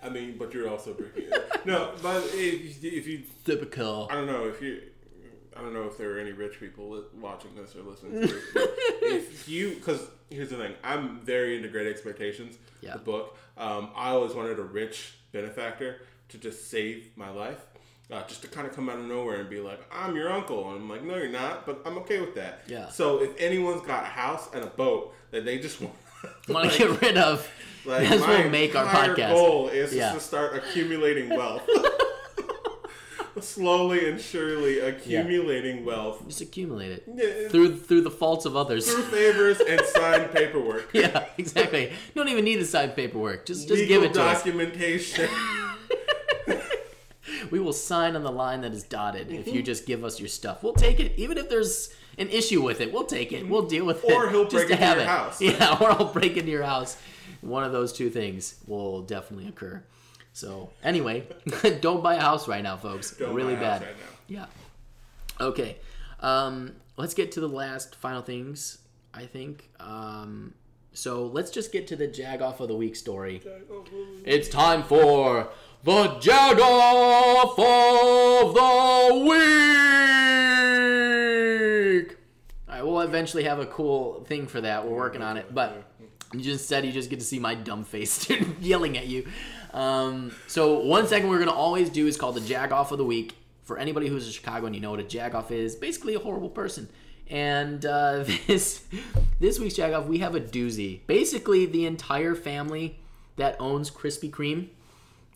I 0.03 0.09
mean, 0.11 0.37
but 0.39 0.53
you're 0.53 0.69
also 0.69 0.93
breaking. 0.95 1.31
no, 1.65 1.93
but 2.03 2.25
if, 2.35 2.83
if 2.85 3.07
you, 3.07 3.23
Typical. 3.45 4.09
I 4.11 4.15
don't 4.17 4.27
know 4.27 4.47
if 4.49 4.61
you. 4.63 4.83
I 5.57 5.61
don't 5.61 5.75
know 5.75 5.85
if 5.85 5.99
there 5.99 6.17
are 6.17 6.19
any 6.19 6.33
rich 6.33 6.59
people 6.61 7.03
watching 7.21 7.55
this 7.55 7.75
or 7.77 7.83
listening 7.83 8.13
to 8.23 8.27
this. 8.27 8.43
but 8.55 8.63
if 9.03 9.49
you, 9.49 9.71
because 9.75 10.07
here's 10.31 10.51
the 10.51 10.57
thing, 10.57 10.75
I'm 10.83 11.21
very 11.21 11.57
into 11.57 11.69
Great 11.69 11.87
Expectations, 11.87 12.57
Yeah. 12.81 12.95
the 12.95 12.99
book. 13.01 13.37
Um, 13.57 13.91
I 13.95 14.11
always 14.11 14.35
wanted 14.35 14.59
a 14.59 14.63
rich 14.63 15.15
benefactor 15.33 16.01
to 16.31 16.39
just 16.39 16.71
save 16.71 17.09
my 17.17 17.29
life, 17.31 17.59
uh, 18.11 18.23
just 18.27 18.43
to 18.43 18.49
kind 18.49 18.67
of 18.67 18.75
come 18.75 18.89
out 18.89 18.99
of 18.99 19.05
nowhere 19.05 19.41
and 19.41 19.51
be 19.51 19.61
like, 19.61 19.81
"I'm 19.93 20.17
your 20.17 20.33
uncle," 20.33 20.69
and 20.71 20.79
I'm 20.81 20.89
like, 20.89 21.03
"No, 21.03 21.17
you're 21.17 21.29
not," 21.29 21.67
but 21.67 21.83
I'm 21.85 21.99
okay 21.99 22.21
with 22.21 22.35
that. 22.37 22.63
Yeah. 22.67 22.89
So 22.89 23.23
if 23.23 23.31
anyone's 23.39 23.83
got 23.83 24.05
a 24.05 24.07
house 24.07 24.49
and 24.55 24.65
a 24.65 24.69
boat 24.69 25.15
that 25.33 25.45
they 25.45 25.59
just 25.59 25.81
want, 25.83 25.95
Want 26.49 26.71
to 26.73 26.79
get 26.79 27.01
rid 27.03 27.17
of? 27.19 27.47
like, 27.85 28.09
That's 28.09 28.21
what 28.23 28.51
make 28.51 28.75
our 28.77 28.87
podcast. 28.87 29.31
goal 29.35 29.69
is 29.69 29.93
Yeah. 29.93 30.13
just 30.13 30.15
to 30.15 30.21
start 30.29 30.55
accumulating 30.57 31.29
wealth. 31.29 31.69
Slowly 33.41 34.09
and 34.11 34.21
surely 34.21 34.79
accumulating 34.81 35.85
wealth 35.85 36.23
Just 36.29 36.41
accumulate 36.43 36.93
it 36.93 37.05
Yeah, 37.15 37.49
through 37.49 37.79
through 37.79 38.03
the 38.03 38.11
faults 38.11 38.45
of 38.45 38.57
others. 38.57 38.93
through 38.93 39.05
favors 39.05 39.61
and 39.61 39.81
signed 39.87 40.31
paperwork. 40.33 40.91
yeah, 40.93 41.27
exactly. 41.39 41.85
You 41.91 42.15
don't 42.15 42.29
even 42.29 42.45
need 42.45 42.57
the 42.57 42.65
signed 42.67 42.95
paperwork. 42.95 43.47
Just 43.47 43.69
just 43.69 43.81
Legal 43.81 44.01
give 44.03 44.11
it 44.11 44.15
to 44.15 44.23
us. 44.23 44.39
documentation. 44.43 45.29
we 47.51 47.59
will 47.61 47.73
sign 47.73 48.17
on 48.17 48.23
the 48.23 48.33
line 48.33 48.61
that 48.63 48.73
is 48.73 48.83
dotted 48.83 49.31
if 49.33 49.47
Mm-hmm. 49.47 49.57
you 49.57 49.63
just 49.63 49.87
give 49.87 50.05
us 50.05 50.19
your 50.21 50.29
stuff. 50.29 50.63
We'll 50.63 50.75
take 50.75 51.01
it, 51.01 51.13
even 51.17 51.39
if 51.39 51.49
there's 51.49 51.93
an 52.19 52.29
issue 52.29 52.63
with 52.63 52.81
it. 52.81 52.93
We'll 52.93 53.05
take 53.05 53.33
it. 53.33 53.49
We'll 53.49 53.67
deal 53.67 53.85
with 53.87 54.05
it. 54.05 54.13
Or 54.13 54.29
he'll 54.31 54.45
just 54.49 54.55
break 54.55 54.67
to 54.69 54.73
into 54.75 54.85
have 54.85 54.97
your 54.97 55.05
it. 55.05 55.09
house. 55.09 55.41
Yeah, 55.41 55.77
or 55.81 55.91
I'll 55.93 56.13
break 56.13 56.37
into 56.37 56.51
your 56.51 56.63
house. 56.65 56.97
One 57.41 57.65
of 57.65 57.73
those 57.73 57.93
two 57.93 58.11
things 58.11 58.57
will 58.67 59.03
definitely 59.03 59.49
occur. 59.49 59.83
So 60.33 60.71
anyway, 60.83 61.27
don't 61.81 62.03
buy 62.03 62.15
a 62.15 62.21
house 62.21 62.49
right 62.49 62.63
now, 62.63 62.77
folks. 62.77 63.13
Don't 63.17 63.35
really 63.35 63.55
buy 63.55 63.63
a 63.63 63.71
house 63.71 63.81
bad. 63.81 63.89
right. 63.89 63.97
Yeah. 64.29 64.47
Okay. 65.41 65.77
Um, 66.21 66.75
let's 66.97 67.15
get 67.15 67.33
to 67.33 67.41
the 67.41 67.49
last 67.49 67.97
final 67.97 68.23
things. 68.23 68.79
I 69.15 69.27
think. 69.27 69.69
Um, 69.79 70.55
so 70.95 71.27
let's 71.27 71.51
just 71.51 71.73
get 71.73 71.87
to 71.89 71.97
the 71.97 72.07
jag 72.07 72.41
off 72.43 72.61
of 72.61 72.69
the 72.69 72.77
week 72.77 72.97
story. 72.97 73.43
It's 74.25 74.49
time 74.49 74.83
for 74.83 75.49
the 75.85 76.17
jag 76.21 76.59
off 76.61 77.59
of 77.59 78.55
the 78.55 79.15
week. 80.93 82.17
All 82.69 82.75
right, 82.75 82.85
we'll 82.85 83.01
eventually 83.01 83.45
have 83.45 83.59
a 83.59 83.67
cool 83.67 84.25
thing 84.25 84.47
for 84.47 84.61
that. 84.61 84.87
We're 84.87 84.97
working 84.97 85.23
on 85.23 85.37
it, 85.37 85.55
but 85.55 85.91
you 86.33 86.41
just 86.41 86.69
said 86.69 86.85
you 86.87 86.93
just 86.93 87.11
get 87.11 87.19
to 87.19 87.25
see 87.25 87.39
my 87.39 87.55
dumb 87.55 87.85
face 87.85 88.29
yelling 88.61 88.97
at 88.97 89.07
you. 89.07 89.29
Um, 89.73 90.35
so 90.47 90.81
one 90.81 91.07
segment 91.07 91.31
we're 91.31 91.39
gonna 91.39 91.53
always 91.53 91.91
do 91.91 92.07
is 92.07 92.17
called 92.17 92.37
the 92.37 92.41
jag 92.41 92.73
off 92.73 92.93
of 92.93 92.99
the 92.99 93.05
week. 93.05 93.37
For 93.65 93.79
anybody 93.79 94.09
who's 94.09 94.27
in 94.27 94.33
Chicago 94.33 94.67
and 94.67 94.75
you 94.75 94.81
know 94.81 94.91
what 94.91 95.01
a 95.01 95.05
jag 95.05 95.35
off 95.35 95.53
is, 95.53 95.77
basically 95.77 96.15
a 96.15 96.19
horrible 96.19 96.51
person. 96.51 96.89
And 97.31 97.87
uh, 97.87 98.25
this 98.47 98.85
this 99.41 99.59
week's 99.59 99.75
jag 99.75 99.93
off, 99.93 100.07
we 100.07 100.19
have 100.19 100.35
a 100.35 100.41
doozy. 100.41 101.01
Basically, 101.07 101.67
the 101.67 101.87
entire 101.87 102.35
family 102.35 102.99
that 103.37 103.57
owns 103.61 103.91
Krispy 103.91 104.31
Kreme 104.31 104.69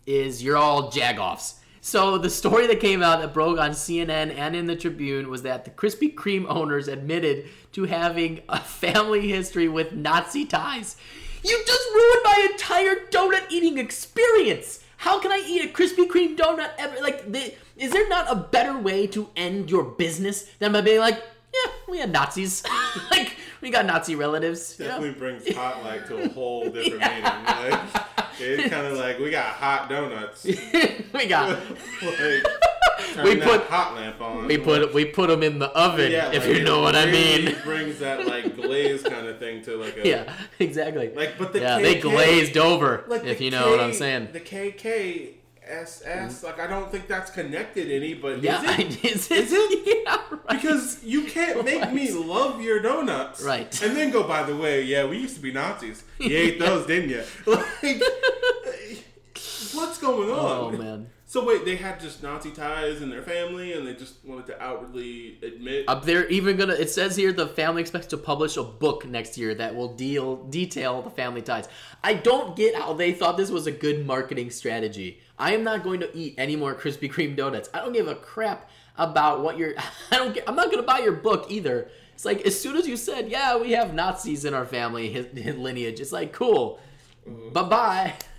is 0.05 0.43
you're 0.43 0.57
all 0.57 0.91
jagoffs. 0.91 1.55
So 1.81 2.17
the 2.17 2.29
story 2.29 2.67
that 2.67 2.81
came 2.81 3.01
out 3.01 3.21
that 3.21 3.33
broke 3.33 3.59
on 3.59 3.71
CNN 3.71 4.35
and 4.35 4.55
in 4.55 4.65
the 4.65 4.75
Tribune 4.75 5.29
was 5.29 5.43
that 5.43 5.63
the 5.63 5.71
Krispy 5.71 6.13
Kreme 6.13 6.45
owners 6.49 6.87
admitted 6.87 7.45
to 7.73 7.85
having 7.85 8.41
a 8.49 8.59
family 8.59 9.29
history 9.29 9.67
with 9.67 9.93
Nazi 9.93 10.45
ties. 10.45 10.97
You 11.43 11.63
just 11.65 11.87
ruined 11.93 12.21
my 12.23 12.47
entire 12.51 12.95
donut 13.11 13.45
eating 13.49 13.77
experience. 13.77 14.83
How 14.97 15.19
can 15.19 15.31
I 15.31 15.43
eat 15.45 15.63
a 15.63 15.67
Krispy 15.67 16.07
Kreme 16.07 16.35
donut 16.35 16.71
ever? 16.77 16.99
Like, 17.01 17.31
the, 17.31 17.53
is 17.77 17.91
there 17.91 18.07
not 18.09 18.31
a 18.31 18.35
better 18.35 18.77
way 18.77 19.07
to 19.07 19.29
end 19.35 19.69
your 19.69 19.83
business 19.83 20.43
than 20.59 20.71
by 20.71 20.81
being 20.81 20.99
like, 20.99 21.23
yeah, 21.53 21.71
we 21.87 21.99
had 21.99 22.11
Nazis. 22.11 22.63
like, 23.11 23.35
we 23.61 23.69
got 23.69 23.85
Nazi 23.85 24.15
relatives. 24.15 24.75
you 24.77 24.85
know? 24.85 24.91
Definitely 24.91 25.19
brings 25.19 25.55
hot 25.55 25.83
like 25.83 26.07
to 26.07 26.17
a 26.17 26.29
whole 26.29 26.69
different 26.69 26.99
meaning. 27.01 27.23
Like, 27.23 27.79
it's 28.39 28.69
kind 28.73 28.87
of 28.87 28.97
like 28.97 29.19
we 29.19 29.29
got 29.29 29.55
hot 29.55 29.89
donuts. 29.89 30.43
we 31.13 31.25
got 31.27 31.49
like, 31.49 32.45
We 33.23 33.35
put- 33.37 33.63
hot 33.65 33.95
lamp 33.95 34.19
on. 34.21 34.45
we 34.47 34.57
put 34.57 34.93
we 34.93 35.05
put 35.05 35.27
them 35.29 35.43
in 35.43 35.59
the 35.59 35.69
oven 35.69 36.11
Yeah, 36.11 36.31
if 36.31 36.45
like, 36.47 36.57
you 36.57 36.63
know 36.63 36.81
what 36.81 36.95
I 36.95 37.05
really 37.05 37.45
mean. 37.45 37.55
brings 37.63 37.99
that 37.99 38.25
like 38.25 38.55
glaze 38.61 39.03
kind 39.03 39.27
of 39.27 39.39
thing 39.39 39.61
to 39.63 39.77
like 39.77 39.97
a 39.97 40.07
Yeah, 40.07 40.33
exactly. 40.59 41.09
Like, 41.13 41.37
but 41.37 41.53
the 41.53 41.59
yeah, 41.61 41.79
they 41.79 41.95
KK 41.95 42.01
glazed 42.01 42.57
over. 42.57 43.03
like 43.07 43.23
if 43.23 43.39
you 43.41 43.51
know 43.51 43.69
what 43.71 43.79
I'm 43.79 43.93
saying. 43.93 44.29
The 44.33 44.39
KK 44.39 45.33
SS, 45.69 46.41
mm. 46.41 46.43
like 46.43 46.59
I 46.61 46.67
don't 46.67 46.89
think 46.89 47.07
that's 47.07 47.29
connected 47.29 47.91
any, 47.91 48.13
but 48.13 48.41
Yeah, 48.41 48.63
is 48.79 49.03
it? 49.03 49.05
is 49.05 49.31
it? 49.31 49.37
Is 49.37 49.51
it? 49.53 50.03
Yeah, 50.05 50.17
right. 50.31 50.47
Because 50.49 51.03
you 51.03 51.23
can't 51.25 51.65
make 51.65 51.91
me 51.91 52.09
love 52.11 52.61
your 52.61 52.81
donuts, 52.81 53.43
Right. 53.43 53.81
And 53.83 53.95
then 53.95 54.09
go, 54.11 54.23
by 54.27 54.43
the 54.43 54.55
way, 54.55 54.83
yeah, 54.83 55.05
we 55.05 55.17
used 55.17 55.35
to 55.35 55.41
be 55.41 55.51
Nazis. 55.51 56.03
You 56.19 56.35
ate 56.37 56.57
those, 56.59 56.87
didn't 56.87 57.09
you? 57.09 57.23
Like, 57.45 58.01
what's 59.73 59.97
going 59.99 60.29
on? 60.29 60.39
oh 60.39 60.71
man. 60.77 61.09
So 61.37 61.45
wait, 61.45 61.65
they 61.65 61.75
had 61.75 61.99
just 61.99 62.23
Nazi 62.23 62.49
ties 62.49 63.03
in 63.03 63.11
their 63.11 63.21
family, 63.21 63.73
and 63.73 63.85
they 63.85 63.93
just 63.93 64.15
wanted 64.25 64.47
to 64.47 64.59
outwardly 64.59 65.37
admit. 65.43 65.87
Uh, 65.87 65.91
Up 65.91 66.03
there, 66.03 66.27
even 66.29 66.57
gonna. 66.57 66.73
It 66.73 66.89
says 66.89 67.15
here 67.15 67.31
the 67.31 67.45
family 67.45 67.79
expects 67.79 68.07
to 68.07 68.17
publish 68.17 68.57
a 68.57 68.63
book 68.63 69.05
next 69.05 69.37
year 69.37 69.53
that 69.53 69.75
will 69.75 69.93
deal 69.93 70.37
detail 70.45 71.03
the 71.03 71.11
family 71.11 71.43
ties. 71.43 71.69
I 72.03 72.15
don't 72.15 72.55
get 72.55 72.73
how 72.73 72.93
they 72.93 73.11
thought 73.11 73.37
this 73.37 73.51
was 73.51 73.67
a 73.67 73.71
good 73.71 74.03
marketing 74.03 74.49
strategy. 74.49 75.19
I 75.37 75.53
am 75.53 75.63
not 75.63 75.83
going 75.83 75.99
to 75.99 76.17
eat 76.17 76.33
any 76.39 76.55
more 76.55 76.73
Krispy 76.73 77.07
Kreme 77.07 77.35
donuts. 77.35 77.69
I 77.71 77.81
don't 77.81 77.93
give 77.93 78.07
a 78.07 78.15
crap 78.15 78.71
about 78.97 79.43
what 79.43 79.59
you're. 79.59 79.75
I 80.11 80.17
don't. 80.17 80.33
Get, 80.33 80.43
I'm 80.49 80.55
not 80.55 80.71
gonna 80.71 80.81
buy 80.81 81.01
your 81.01 81.13
book 81.13 81.51
either. 81.51 81.87
It's 82.15 82.25
like 82.25 82.41
as 82.47 82.59
soon 82.59 82.77
as 82.77 82.87
you 82.87 82.97
said, 82.97 83.29
yeah, 83.29 83.57
we 83.57 83.73
have 83.73 83.93
Nazis 83.93 84.43
in 84.43 84.55
our 84.55 84.65
family 84.65 85.11
his, 85.11 85.27
his 85.37 85.55
lineage. 85.55 85.99
It's 85.99 86.11
like 86.11 86.33
cool. 86.33 86.79
Mm-hmm. 87.29 87.53
Bye 87.53 87.61
bye. 87.61 88.13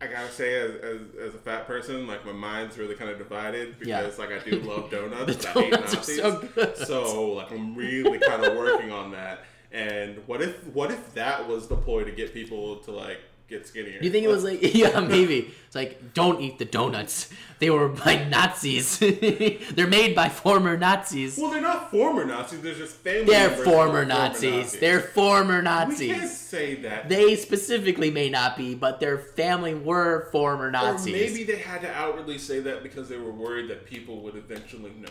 I 0.00 0.06
gotta 0.06 0.30
say, 0.30 0.54
as, 0.60 0.70
as, 0.76 1.00
as 1.28 1.34
a 1.34 1.38
fat 1.38 1.66
person, 1.66 2.06
like 2.06 2.24
my 2.24 2.32
mind's 2.32 2.78
really 2.78 2.94
kind 2.94 3.10
of 3.10 3.18
divided 3.18 3.78
because 3.78 4.18
Yeah. 4.18 4.24
like 4.24 4.32
I 4.32 4.38
do 4.48 4.60
love 4.60 4.90
donuts. 4.92 5.36
The 5.36 5.48
I 5.48 5.52
hate 5.52 5.70
donuts 5.72 5.94
Nazis. 5.94 6.16
so. 6.18 6.74
So, 6.84 7.32
like 7.32 7.50
I'm 7.50 7.74
really 7.74 8.18
kind 8.18 8.44
of 8.44 8.56
working 8.56 8.90
on 8.92 9.10
that. 9.12 9.44
And 9.72 10.16
what 10.26 10.40
if 10.40 10.64
what 10.68 10.90
if 10.90 11.14
that 11.14 11.46
was 11.46 11.68
the 11.68 11.76
ploy 11.76 12.04
to 12.04 12.10
get 12.12 12.32
people 12.32 12.76
to 12.76 12.90
like 12.90 13.18
get 13.48 13.66
skinnier? 13.66 13.98
Do 13.98 14.04
you 14.06 14.12
think 14.12 14.24
it 14.24 14.28
was 14.28 14.44
like, 14.44 14.58
yeah, 14.74 15.00
maybe. 15.00 15.52
It's 15.66 15.74
like, 15.74 16.14
don't 16.14 16.40
eat 16.40 16.58
the 16.58 16.64
donuts. 16.64 17.30
They 17.58 17.70
were 17.70 17.88
by 17.88 18.24
Nazis. 18.24 18.98
They're 18.98 19.86
made 19.86 20.14
by 20.14 20.28
former 20.28 20.76
Nazis. 20.76 21.36
Well, 21.36 21.50
they're 21.50 21.60
not 21.60 21.90
former 21.90 22.24
Nazis. 22.24 22.60
They're 22.62 22.74
just 22.74 22.96
family. 22.96 23.26
They're 23.26 23.50
who 23.50 23.64
former 23.64 24.04
Nazis. 24.04 24.78
They're 24.78 25.00
former 25.00 25.60
Nazis. 25.60 26.00
We 26.00 26.06
can't 26.08 26.20
Nazis. 26.22 26.38
say 26.38 26.74
that. 26.76 27.08
They 27.08 27.34
specifically 27.36 28.10
may 28.10 28.30
not 28.30 28.56
be, 28.56 28.74
but 28.74 29.00
their 29.00 29.18
family 29.18 29.74
were 29.74 30.28
former 30.30 30.70
Nazis. 30.70 31.08
or 31.08 31.16
Nazis. 31.16 31.32
maybe 31.32 31.44
they 31.44 31.58
had 31.58 31.80
to 31.82 31.92
outwardly 31.92 32.38
say 32.38 32.60
that 32.60 32.82
because 32.82 33.08
they 33.08 33.18
were 33.18 33.32
worried 33.32 33.68
that 33.68 33.84
people 33.84 34.22
would 34.22 34.36
eventually 34.36 34.92
know. 35.00 35.08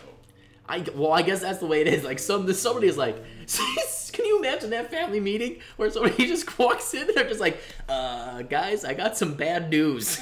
I 0.70 0.84
well, 0.96 1.14
I 1.14 1.22
guess 1.22 1.42
that's 1.42 1.60
the 1.60 1.66
way 1.66 1.82
it 1.82 1.88
is. 1.88 2.04
Like 2.04 2.20
some 2.20 2.52
somebody 2.54 2.88
is 2.88 2.98
like, 2.98 3.16
can 4.14 4.26
you 4.26 4.40
imagine 4.40 4.70
that 4.72 4.92
family 4.92 5.20
meeting 5.20 5.60
where 5.78 5.90
somebody 5.90 6.28
just 6.34 6.58
walks 6.60 6.94
in? 6.94 7.04
and 7.04 7.12
They're 7.16 7.28
just 7.28 7.40
like, 7.40 7.62
uh, 7.88 8.42
guys, 8.44 8.84
I 8.86 8.94
got 8.94 9.18
some 9.18 9.34
bad 9.36 9.70
news. 9.70 10.20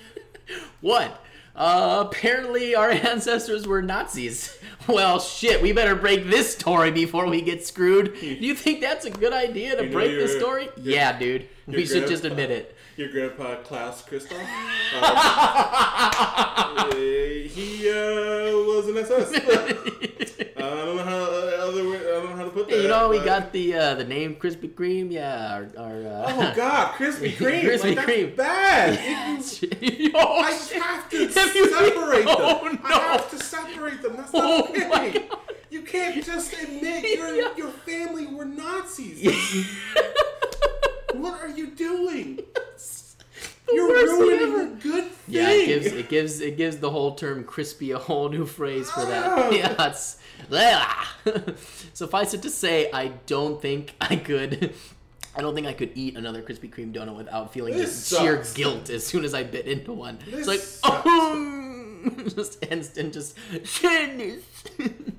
what? 0.80 1.18
Uh, 1.54 2.04
apparently 2.06 2.74
our 2.74 2.90
ancestors 2.90 3.66
were 3.66 3.82
Nazis. 3.82 4.56
Well, 4.88 5.20
shit, 5.20 5.60
we 5.62 5.72
better 5.72 5.94
break 5.94 6.24
this 6.28 6.54
story 6.54 6.90
before 6.90 7.26
we 7.28 7.42
get 7.42 7.64
screwed. 7.66 8.14
Do 8.18 8.26
you 8.26 8.54
think 8.54 8.80
that's 8.80 9.04
a 9.04 9.10
good 9.10 9.32
idea 9.34 9.76
to 9.76 9.82
You 9.84 9.88
know 9.90 9.92
break 9.92 10.10
this 10.12 10.34
story? 10.36 10.64
your- 10.76 10.94
yeah, 10.94 11.18
dude. 11.18 11.48
We 11.66 11.84
should 11.86 12.08
just 12.08 12.24
admit 12.24 12.50
it. 12.50 12.76
Your 12.96 13.08
grandpa 13.10 13.56
Klaus 13.62 14.02
Christoph. 14.02 14.38
Uh, 14.94 16.92
he 16.94 17.88
uh, 17.90 18.52
was 18.66 18.88
an 18.88 18.96
SS. 18.98 19.30
We 23.18 23.24
got 23.24 23.52
the 23.52 23.74
uh, 23.74 23.94
the 23.94 24.04
name 24.04 24.34
Krispy 24.36 24.68
Kreme. 24.74 25.10
Yeah, 25.12 25.54
our, 25.76 25.84
our 25.84 25.96
uh, 26.06 26.24
Oh 26.34 26.52
God, 26.56 26.94
Krispy 26.98 27.32
Kreme. 27.32 27.62
Krispy 27.62 27.96
like, 27.96 28.06
Kreme. 28.06 28.36
bad. 28.36 28.98
You- 29.82 30.12
oh, 30.14 30.40
I 30.40 30.50
have 30.52 31.10
to 31.10 31.30
separate 31.30 32.24
Oh, 32.28 32.64
them. 32.64 32.74
no. 32.82 32.88
I 32.88 32.92
have 33.12 33.30
to 33.30 33.38
separate 33.38 34.02
them. 34.02 34.16
That's 34.16 34.32
not 34.32 34.42
Oh, 34.44 34.64
okay. 34.68 34.88
my 34.88 35.10
God. 35.10 35.38
You 35.70 35.82
can't 35.82 36.22
just 36.24 36.52
admit 36.52 37.04
your 37.18 37.34
Yeah. 37.34 37.56
your 37.56 37.70
family 37.70 38.26
were 38.26 38.44
Nazis. 38.44 39.22
what 41.14 41.40
are 41.40 41.48
you 41.48 41.68
doing? 41.68 42.40
You're 43.72 43.88
ruining 43.88 44.60
a 44.60 44.66
good 44.82 45.04
thing. 45.10 45.21
Yeah, 45.32 45.50
it 45.50 45.66
gives 45.66 45.86
it 45.86 46.08
gives 46.08 46.40
it 46.40 46.56
gives 46.56 46.76
the 46.78 46.90
whole 46.90 47.14
term 47.14 47.44
crispy 47.44 47.92
a 47.92 47.98
whole 47.98 48.28
new 48.28 48.46
phrase 48.46 48.90
for 48.90 49.04
that. 49.04 49.24
Ah. 49.26 49.50
Yeah, 49.52 49.86
it's 49.86 50.18
suffice 51.94 52.34
it 52.34 52.42
to 52.42 52.50
say, 52.50 52.90
I 52.92 53.08
don't 53.26 53.60
think 53.60 53.94
I 54.00 54.16
could. 54.16 54.74
I 55.34 55.40
don't 55.40 55.54
think 55.54 55.66
I 55.66 55.72
could 55.72 55.92
eat 55.94 56.16
another 56.16 56.42
Krispy 56.42 56.70
Kreme 56.70 56.92
donut 56.92 57.16
without 57.16 57.54
feeling 57.54 57.74
This 57.74 58.08
sheer 58.08 58.44
guilt 58.54 58.90
as 58.90 59.06
soon 59.06 59.24
as 59.24 59.32
I 59.32 59.42
bit 59.44 59.66
into 59.66 59.92
one. 59.92 60.18
This 60.26 60.40
it's 60.40 60.48
like, 60.48 60.60
sucks. 60.60 60.82
oh, 61.06 61.71
just 62.34 62.64
instant, 62.70 63.12
just 63.14 63.36
goodness. 63.80 64.42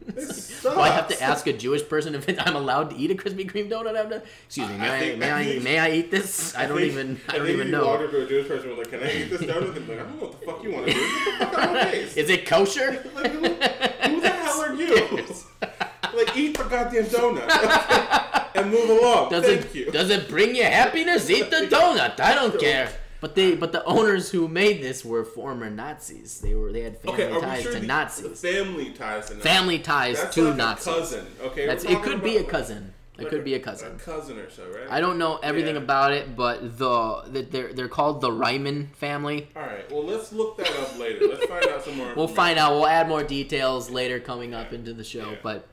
This 0.07 0.61
Do 0.63 0.69
I 0.79 0.89
have 0.89 1.07
to 1.09 1.21
ask 1.21 1.47
a 1.47 1.53
Jewish 1.53 1.88
person 1.88 2.15
if 2.15 2.27
I'm 2.45 2.55
allowed 2.55 2.89
to 2.91 2.95
eat 2.95 3.11
a 3.11 3.15
Krispy 3.15 3.49
Kreme 3.49 3.69
donut? 3.69 3.93
Not- 4.09 4.23
Excuse 4.45 4.69
me, 4.69 4.77
may 4.77 4.89
I 4.89 4.95
I, 4.95 4.99
think- 4.99 5.19
may 5.19 5.31
I 5.31 5.39
I, 5.39 5.43
think- 5.45 5.63
may 5.63 5.79
I 5.79 5.91
eat 5.91 6.11
this? 6.11 6.55
I, 6.55 6.65
don't 6.67 6.77
think- 6.77 6.91
even 6.91 7.21
I 7.29 7.38
don't 7.38 7.47
even 7.49 7.67
you 7.67 7.71
know. 7.73 7.86
walked 7.86 8.03
up 8.03 8.11
to 8.11 8.23
a 8.25 8.27
Jewish 8.27 8.47
person 8.47 8.69
and 8.69 8.77
like, 8.77 8.89
"Can 8.89 9.01
I 9.03 9.11
eat 9.11 9.29
this 9.29 9.41
donut?" 9.41 9.73
They'd 9.73 9.88
like, 9.88 9.99
"I 9.99 10.03
don't 10.03 10.19
know 10.19 10.25
what 10.27 10.39
the 10.39 10.45
fuck 10.45 10.63
you 10.63 10.71
want 10.71 10.88
to 10.88 10.93
do. 10.93 10.99
Get 10.99 11.39
the 11.39 11.45
fuck 11.45 11.57
out 11.59 11.67
of 11.69 11.73
my 11.73 11.86
face." 11.91 12.17
Is 12.17 12.29
it 12.29 12.45
kosher? 12.45 13.03
Like, 13.15 13.31
who, 13.31 13.39
who 13.39 14.21
the 14.21 14.29
hell 14.29 14.61
are 14.61 14.73
you? 14.73 14.95
like, 15.61 16.38
eat 16.38 16.57
the 16.57 16.63
goddamn 16.69 17.05
donut 17.05 18.49
and 18.55 18.69
move 18.71 18.89
along. 18.89 19.29
Does 19.29 19.45
Thank 19.45 19.65
it 19.65 19.75
you. 19.75 19.91
does 19.91 20.09
it 20.09 20.27
bring 20.29 20.55
you 20.55 20.63
happiness? 20.63 21.29
Eat 21.29 21.49
the 21.49 21.67
donut. 21.67 22.19
I 22.19 22.36
don't 22.36 22.59
care. 22.59 22.89
But 23.24 23.36
they 23.36 23.55
but 23.55 23.71
the 23.71 23.84
owners 23.86 24.30
who 24.32 24.47
made 24.49 24.82
this 24.84 25.03
were 25.05 25.24
former 25.24 25.69
Nazis. 25.69 26.41
They 26.41 26.55
were 26.55 26.71
they 26.74 26.82
had 26.82 26.99
family 26.99 27.24
okay, 27.24 27.39
ties 27.39 27.63
sure 27.63 27.71
to 27.74 27.82
Nazis. 27.82 28.41
family 28.41 28.89
ties 28.91 29.28
to 29.30 29.34
Nazis? 29.36 29.43
family 29.51 29.80
ties 29.80 30.21
That's 30.21 30.36
to 30.36 30.43
like 30.49 30.57
Nazis. 30.57 30.88
a 30.88 30.89
cousin. 30.99 31.26
Okay, 31.41 31.65
That's 31.65 31.86
it 31.86 32.01
could 32.03 32.21
be 32.21 32.36
a 32.38 32.43
cousin. 32.43 32.93
It 33.17 33.21
Like 33.24 33.30
could 33.30 33.43
be 33.45 33.53
a 33.53 33.59
cousin. 33.59 33.95
A 33.95 33.99
cousin 33.99 34.39
or 34.39 34.49
so, 34.49 34.63
right? 34.67 34.88
I 34.89 34.99
don't 34.99 35.17
know 35.19 35.38
everything 35.41 35.76
Yeah. 35.76 35.84
about 35.84 36.11
it, 36.13 36.36
but 36.36 36.78
the 36.80 37.21
that 37.28 37.51
they're 37.51 37.71
they're 37.71 37.88
called 37.99 38.19
the 38.21 38.30
Reimann 38.32 38.89
family. 38.95 39.47
All 39.55 39.61
right. 39.61 39.89
Well, 39.91 40.03
let's 40.03 40.34
look 40.34 40.57
that 40.57 40.69
up 40.82 40.97
later. 40.99 41.28
Let's 41.28 41.45
find 41.45 41.65
out 41.67 41.84
some 41.86 41.95
more. 41.95 42.11
We'll 42.17 42.28
find 42.43 42.59
out. 42.59 42.74
We'll 42.74 42.88
add 42.88 43.07
more 43.07 43.24
details 43.24 43.89
later 43.89 44.19
coming 44.19 44.53
up 44.53 44.74
into 44.74 44.93
the 44.93 45.03
show. 45.05 45.30
Yeah. 45.32 45.38
But 45.41 45.67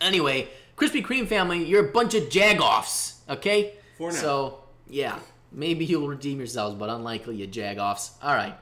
anyway, 0.00 0.48
Krispy 0.76 1.04
Kreme 1.04 1.26
family, 1.28 1.64
you're 1.64 1.86
a 1.86 1.92
bunch 1.92 2.14
of 2.14 2.24
jagoffs, 2.30 3.16
okay? 3.28 3.74
For 3.98 4.10
now. 4.10 4.16
So 4.16 4.58
yeah, 4.88 5.18
maybe 5.52 5.84
you'll 5.84 6.08
redeem 6.08 6.38
yourselves, 6.38 6.76
but 6.76 6.88
unlikely 6.88 7.36
you 7.36 7.46
jagoffs. 7.46 8.12
All 8.22 8.34
right. 8.34 8.56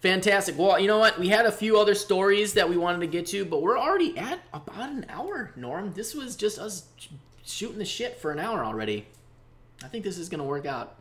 Fantastic. 0.00 0.58
Well, 0.58 0.78
you 0.78 0.86
know 0.86 0.98
what? 0.98 1.18
We 1.18 1.28
had 1.28 1.46
a 1.46 1.52
few 1.52 1.78
other 1.78 1.94
stories 1.94 2.54
that 2.54 2.68
we 2.68 2.76
wanted 2.76 3.00
to 3.00 3.06
get 3.06 3.26
to, 3.28 3.44
but 3.44 3.62
we're 3.62 3.78
already 3.78 4.16
at 4.18 4.40
about 4.52 4.90
an 4.90 5.06
hour, 5.08 5.52
Norm. 5.56 5.92
This 5.94 6.14
was 6.14 6.36
just 6.36 6.58
us 6.58 6.86
shooting 7.44 7.78
the 7.78 7.84
shit 7.84 8.18
for 8.18 8.30
an 8.30 8.38
hour 8.38 8.64
already. 8.64 9.06
I 9.82 9.88
think 9.88 10.04
this 10.04 10.18
is 10.18 10.28
going 10.28 10.38
to 10.38 10.44
work 10.44 10.66
out. 10.66 10.96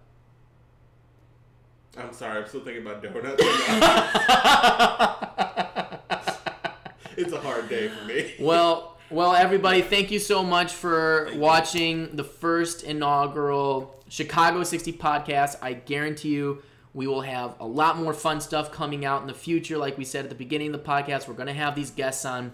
I'm 1.98 2.14
sorry. 2.14 2.42
I'm 2.42 2.48
still 2.48 2.62
thinking 2.62 2.86
about 2.86 3.04
donuts. 3.04 3.42
it's 7.18 7.32
a 7.32 7.40
hard 7.40 7.70
day 7.70 7.88
for 7.88 8.06
me. 8.06 8.34
Well, 8.40 8.95
well, 9.10 9.34
everybody, 9.34 9.82
thank 9.82 10.10
you 10.12 10.20
so 10.20 10.44
much 10.44 10.74
for 10.74 11.30
watching 11.36 12.16
the 12.16 12.24
first 12.24 12.84
inaugural 12.84 13.96
Chicago 14.10 14.64
60 14.64 14.94
podcast. 14.94 15.58
I 15.62 15.74
guarantee 15.74 16.30
you 16.30 16.64
we 16.94 17.08
will 17.08 17.22
have 17.22 17.56
a 17.60 17.68
lot 17.68 17.98
more 17.98 18.14
fun 18.14 18.42
stuff 18.42 18.72
coming 18.72 19.06
out 19.06 19.22
in 19.22 19.28
the 19.28 19.34
future. 19.34 19.78
Like 19.78 19.98
we 19.98 20.06
said 20.06 20.26
at 20.26 20.30
the 20.30 20.36
beginning 20.36 20.74
of 20.74 20.84
the 20.84 20.90
podcast, 20.90 21.28
we're 21.28 21.36
going 21.36 21.48
to 21.48 21.54
have 21.54 21.76
these 21.76 21.92
guests 21.92 22.26
on. 22.26 22.54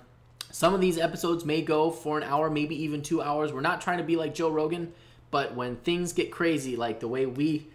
Some 0.51 0.73
of 0.73 0.81
these 0.81 0.97
episodes 0.97 1.45
may 1.45 1.61
go 1.61 1.89
for 1.89 2.17
an 2.17 2.23
hour, 2.23 2.49
maybe 2.49 2.75
even 2.83 3.01
two 3.01 3.21
hours. 3.21 3.53
We're 3.53 3.61
not 3.61 3.79
trying 3.79 3.99
to 3.99 4.03
be 4.03 4.17
like 4.17 4.33
Joe 4.33 4.49
Rogan, 4.49 4.91
but 5.29 5.55
when 5.55 5.77
things 5.77 6.11
get 6.11 6.31
crazy, 6.31 6.75
like 6.75 6.99
the 6.99 7.07
way 7.07 7.25
we 7.25 7.67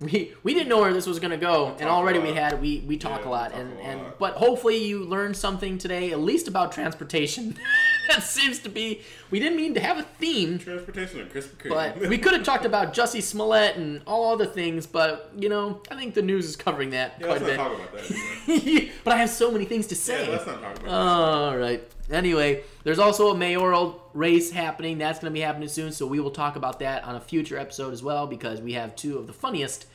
we 0.00 0.32
we 0.42 0.52
didn't 0.52 0.68
know 0.68 0.80
where 0.80 0.92
this 0.92 1.06
was 1.06 1.20
gonna 1.20 1.36
go, 1.36 1.76
and 1.78 1.88
already 1.88 2.18
we 2.18 2.32
had 2.32 2.60
we 2.60 2.80
we 2.88 2.96
talk 2.96 3.20
Yeah, 3.20 3.28
a 3.28 3.30
lot, 3.30 3.52
talk 3.52 3.60
and 3.60 3.78
a 3.78 3.82
and 3.82 4.00
but 4.18 4.34
hopefully 4.34 4.84
you 4.84 5.04
learned 5.04 5.36
something 5.36 5.78
today, 5.78 6.10
at 6.10 6.18
least 6.18 6.48
about 6.48 6.72
transportation. 6.72 7.56
that 8.08 8.22
seems 8.22 8.58
to 8.60 8.68
be 8.68 9.00
we 9.30 9.38
didn't 9.40 9.56
mean 9.56 9.74
to 9.74 9.80
have 9.80 9.98
a 9.98 10.02
theme, 10.02 10.58
Transportation 10.58 11.20
and 11.20 11.30
Krispy 11.32 11.56
Kreme. 11.56 11.70
but 11.70 12.08
we 12.08 12.18
could 12.18 12.32
have 12.32 12.42
talked 12.44 12.64
about 12.64 12.94
Jussie 12.94 13.22
Smollett 13.22 13.76
and 13.76 14.02
all 14.06 14.32
other 14.32 14.46
things, 14.46 14.86
but 14.86 15.30
you 15.36 15.48
know 15.48 15.80
I 15.90 15.96
think 15.96 16.14
the 16.14 16.22
news 16.22 16.46
is 16.46 16.56
covering 16.56 16.90
that 16.90 17.14
yeah, 17.20 17.26
quite 17.26 17.42
let's 17.42 17.54
a 17.54 17.56
not 17.56 17.70
bit. 17.70 17.78
talk 17.78 17.88
about 17.88 18.46
that. 18.46 18.90
But 19.04 19.12
I 19.14 19.16
have 19.18 19.30
so 19.30 19.50
many 19.50 19.64
things 19.64 19.86
to 19.88 19.94
say. 19.96 20.24
Yeah, 20.24 20.30
let's 20.32 20.46
not 20.46 20.60
talk 20.62 20.78
about 20.78 20.90
All 20.90 21.56
right. 21.56 21.82
Anyway, 22.10 22.62
there's 22.84 22.98
also 22.98 23.30
a 23.30 23.36
mayoral 23.36 24.02
race 24.12 24.50
happening. 24.50 24.98
That's 24.98 25.18
going 25.18 25.32
to 25.32 25.34
be 25.34 25.40
happening 25.40 25.68
soon, 25.68 25.90
so 25.92 26.06
we 26.06 26.20
will 26.20 26.30
talk 26.30 26.56
about 26.56 26.78
that 26.80 27.02
on 27.04 27.14
a 27.16 27.20
future 27.20 27.58
episode 27.58 27.92
as 27.92 28.02
well 28.02 28.26
because 28.26 28.60
we 28.60 28.74
have 28.74 28.94
two 28.94 29.16
of 29.18 29.26
the 29.26 29.32
funniest 29.32 29.86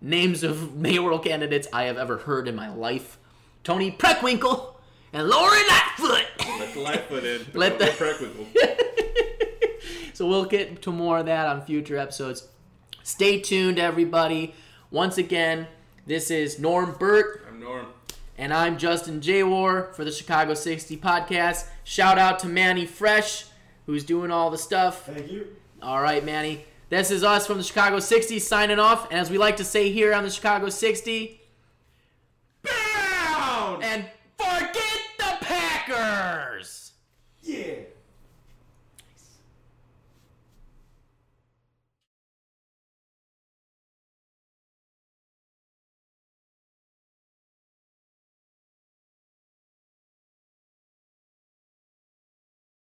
names 0.00 0.42
of 0.42 0.76
mayoral 0.86 1.18
candidates 1.18 1.66
I 1.72 1.84
have 1.84 1.96
ever 1.96 2.18
heard 2.18 2.46
in 2.48 2.54
my 2.54 2.68
life: 2.68 3.18
Toni 3.64 3.90
Preckwinkle 3.90 4.74
and 5.12 5.28
Lori 5.28 5.60
Lightfoot. 5.68 6.26
That. 6.74 6.76
Let 6.76 6.84
Lightfoot 6.84 7.24
in. 7.24 7.46
Let 7.54 7.78
Let 7.80 7.98
the- 7.98 8.46
the. 8.54 10.08
so 10.14 10.26
we'll 10.26 10.44
get 10.44 10.82
to 10.82 10.92
more 10.92 11.18
of 11.18 11.26
that 11.26 11.46
on 11.46 11.62
future 11.64 11.96
episodes. 11.98 12.46
Stay 13.02 13.40
tuned, 13.40 13.78
everybody. 13.78 14.54
Once 14.90 15.18
again, 15.18 15.66
this 16.06 16.30
is 16.30 16.58
Norm 16.58 16.96
Burt. 16.98 17.44
I'm 17.48 17.60
Norm. 17.60 17.86
And 18.38 18.52
I'm 18.52 18.76
Justin 18.78 19.20
J. 19.20 19.42
War 19.42 19.92
for 19.94 20.04
the 20.04 20.12
Chicago 20.12 20.54
60 20.54 20.96
podcast. 20.98 21.66
Shout 21.84 22.18
out 22.18 22.38
to 22.40 22.48
Manny 22.48 22.84
Fresh, 22.84 23.46
who's 23.86 24.04
doing 24.04 24.30
all 24.30 24.50
the 24.50 24.58
stuff. 24.58 25.06
Thank 25.06 25.30
you. 25.30 25.56
All 25.82 26.02
right, 26.02 26.24
Manny. 26.24 26.64
This 26.88 27.10
is 27.10 27.24
us 27.24 27.46
from 27.46 27.58
the 27.58 27.64
Chicago 27.64 27.98
60 27.98 28.38
signing 28.38 28.78
off. 28.78 29.10
And 29.10 29.18
as 29.18 29.30
we 29.30 29.38
like 29.38 29.56
to 29.56 29.64
say 29.64 29.90
here 29.90 30.12
on 30.14 30.22
the 30.22 30.30
Chicago 30.30 30.68
60, 30.68 31.40
Bound! 32.62 33.82
and 33.82 34.04
forget! 34.38 34.95
Yeah. 37.42 37.85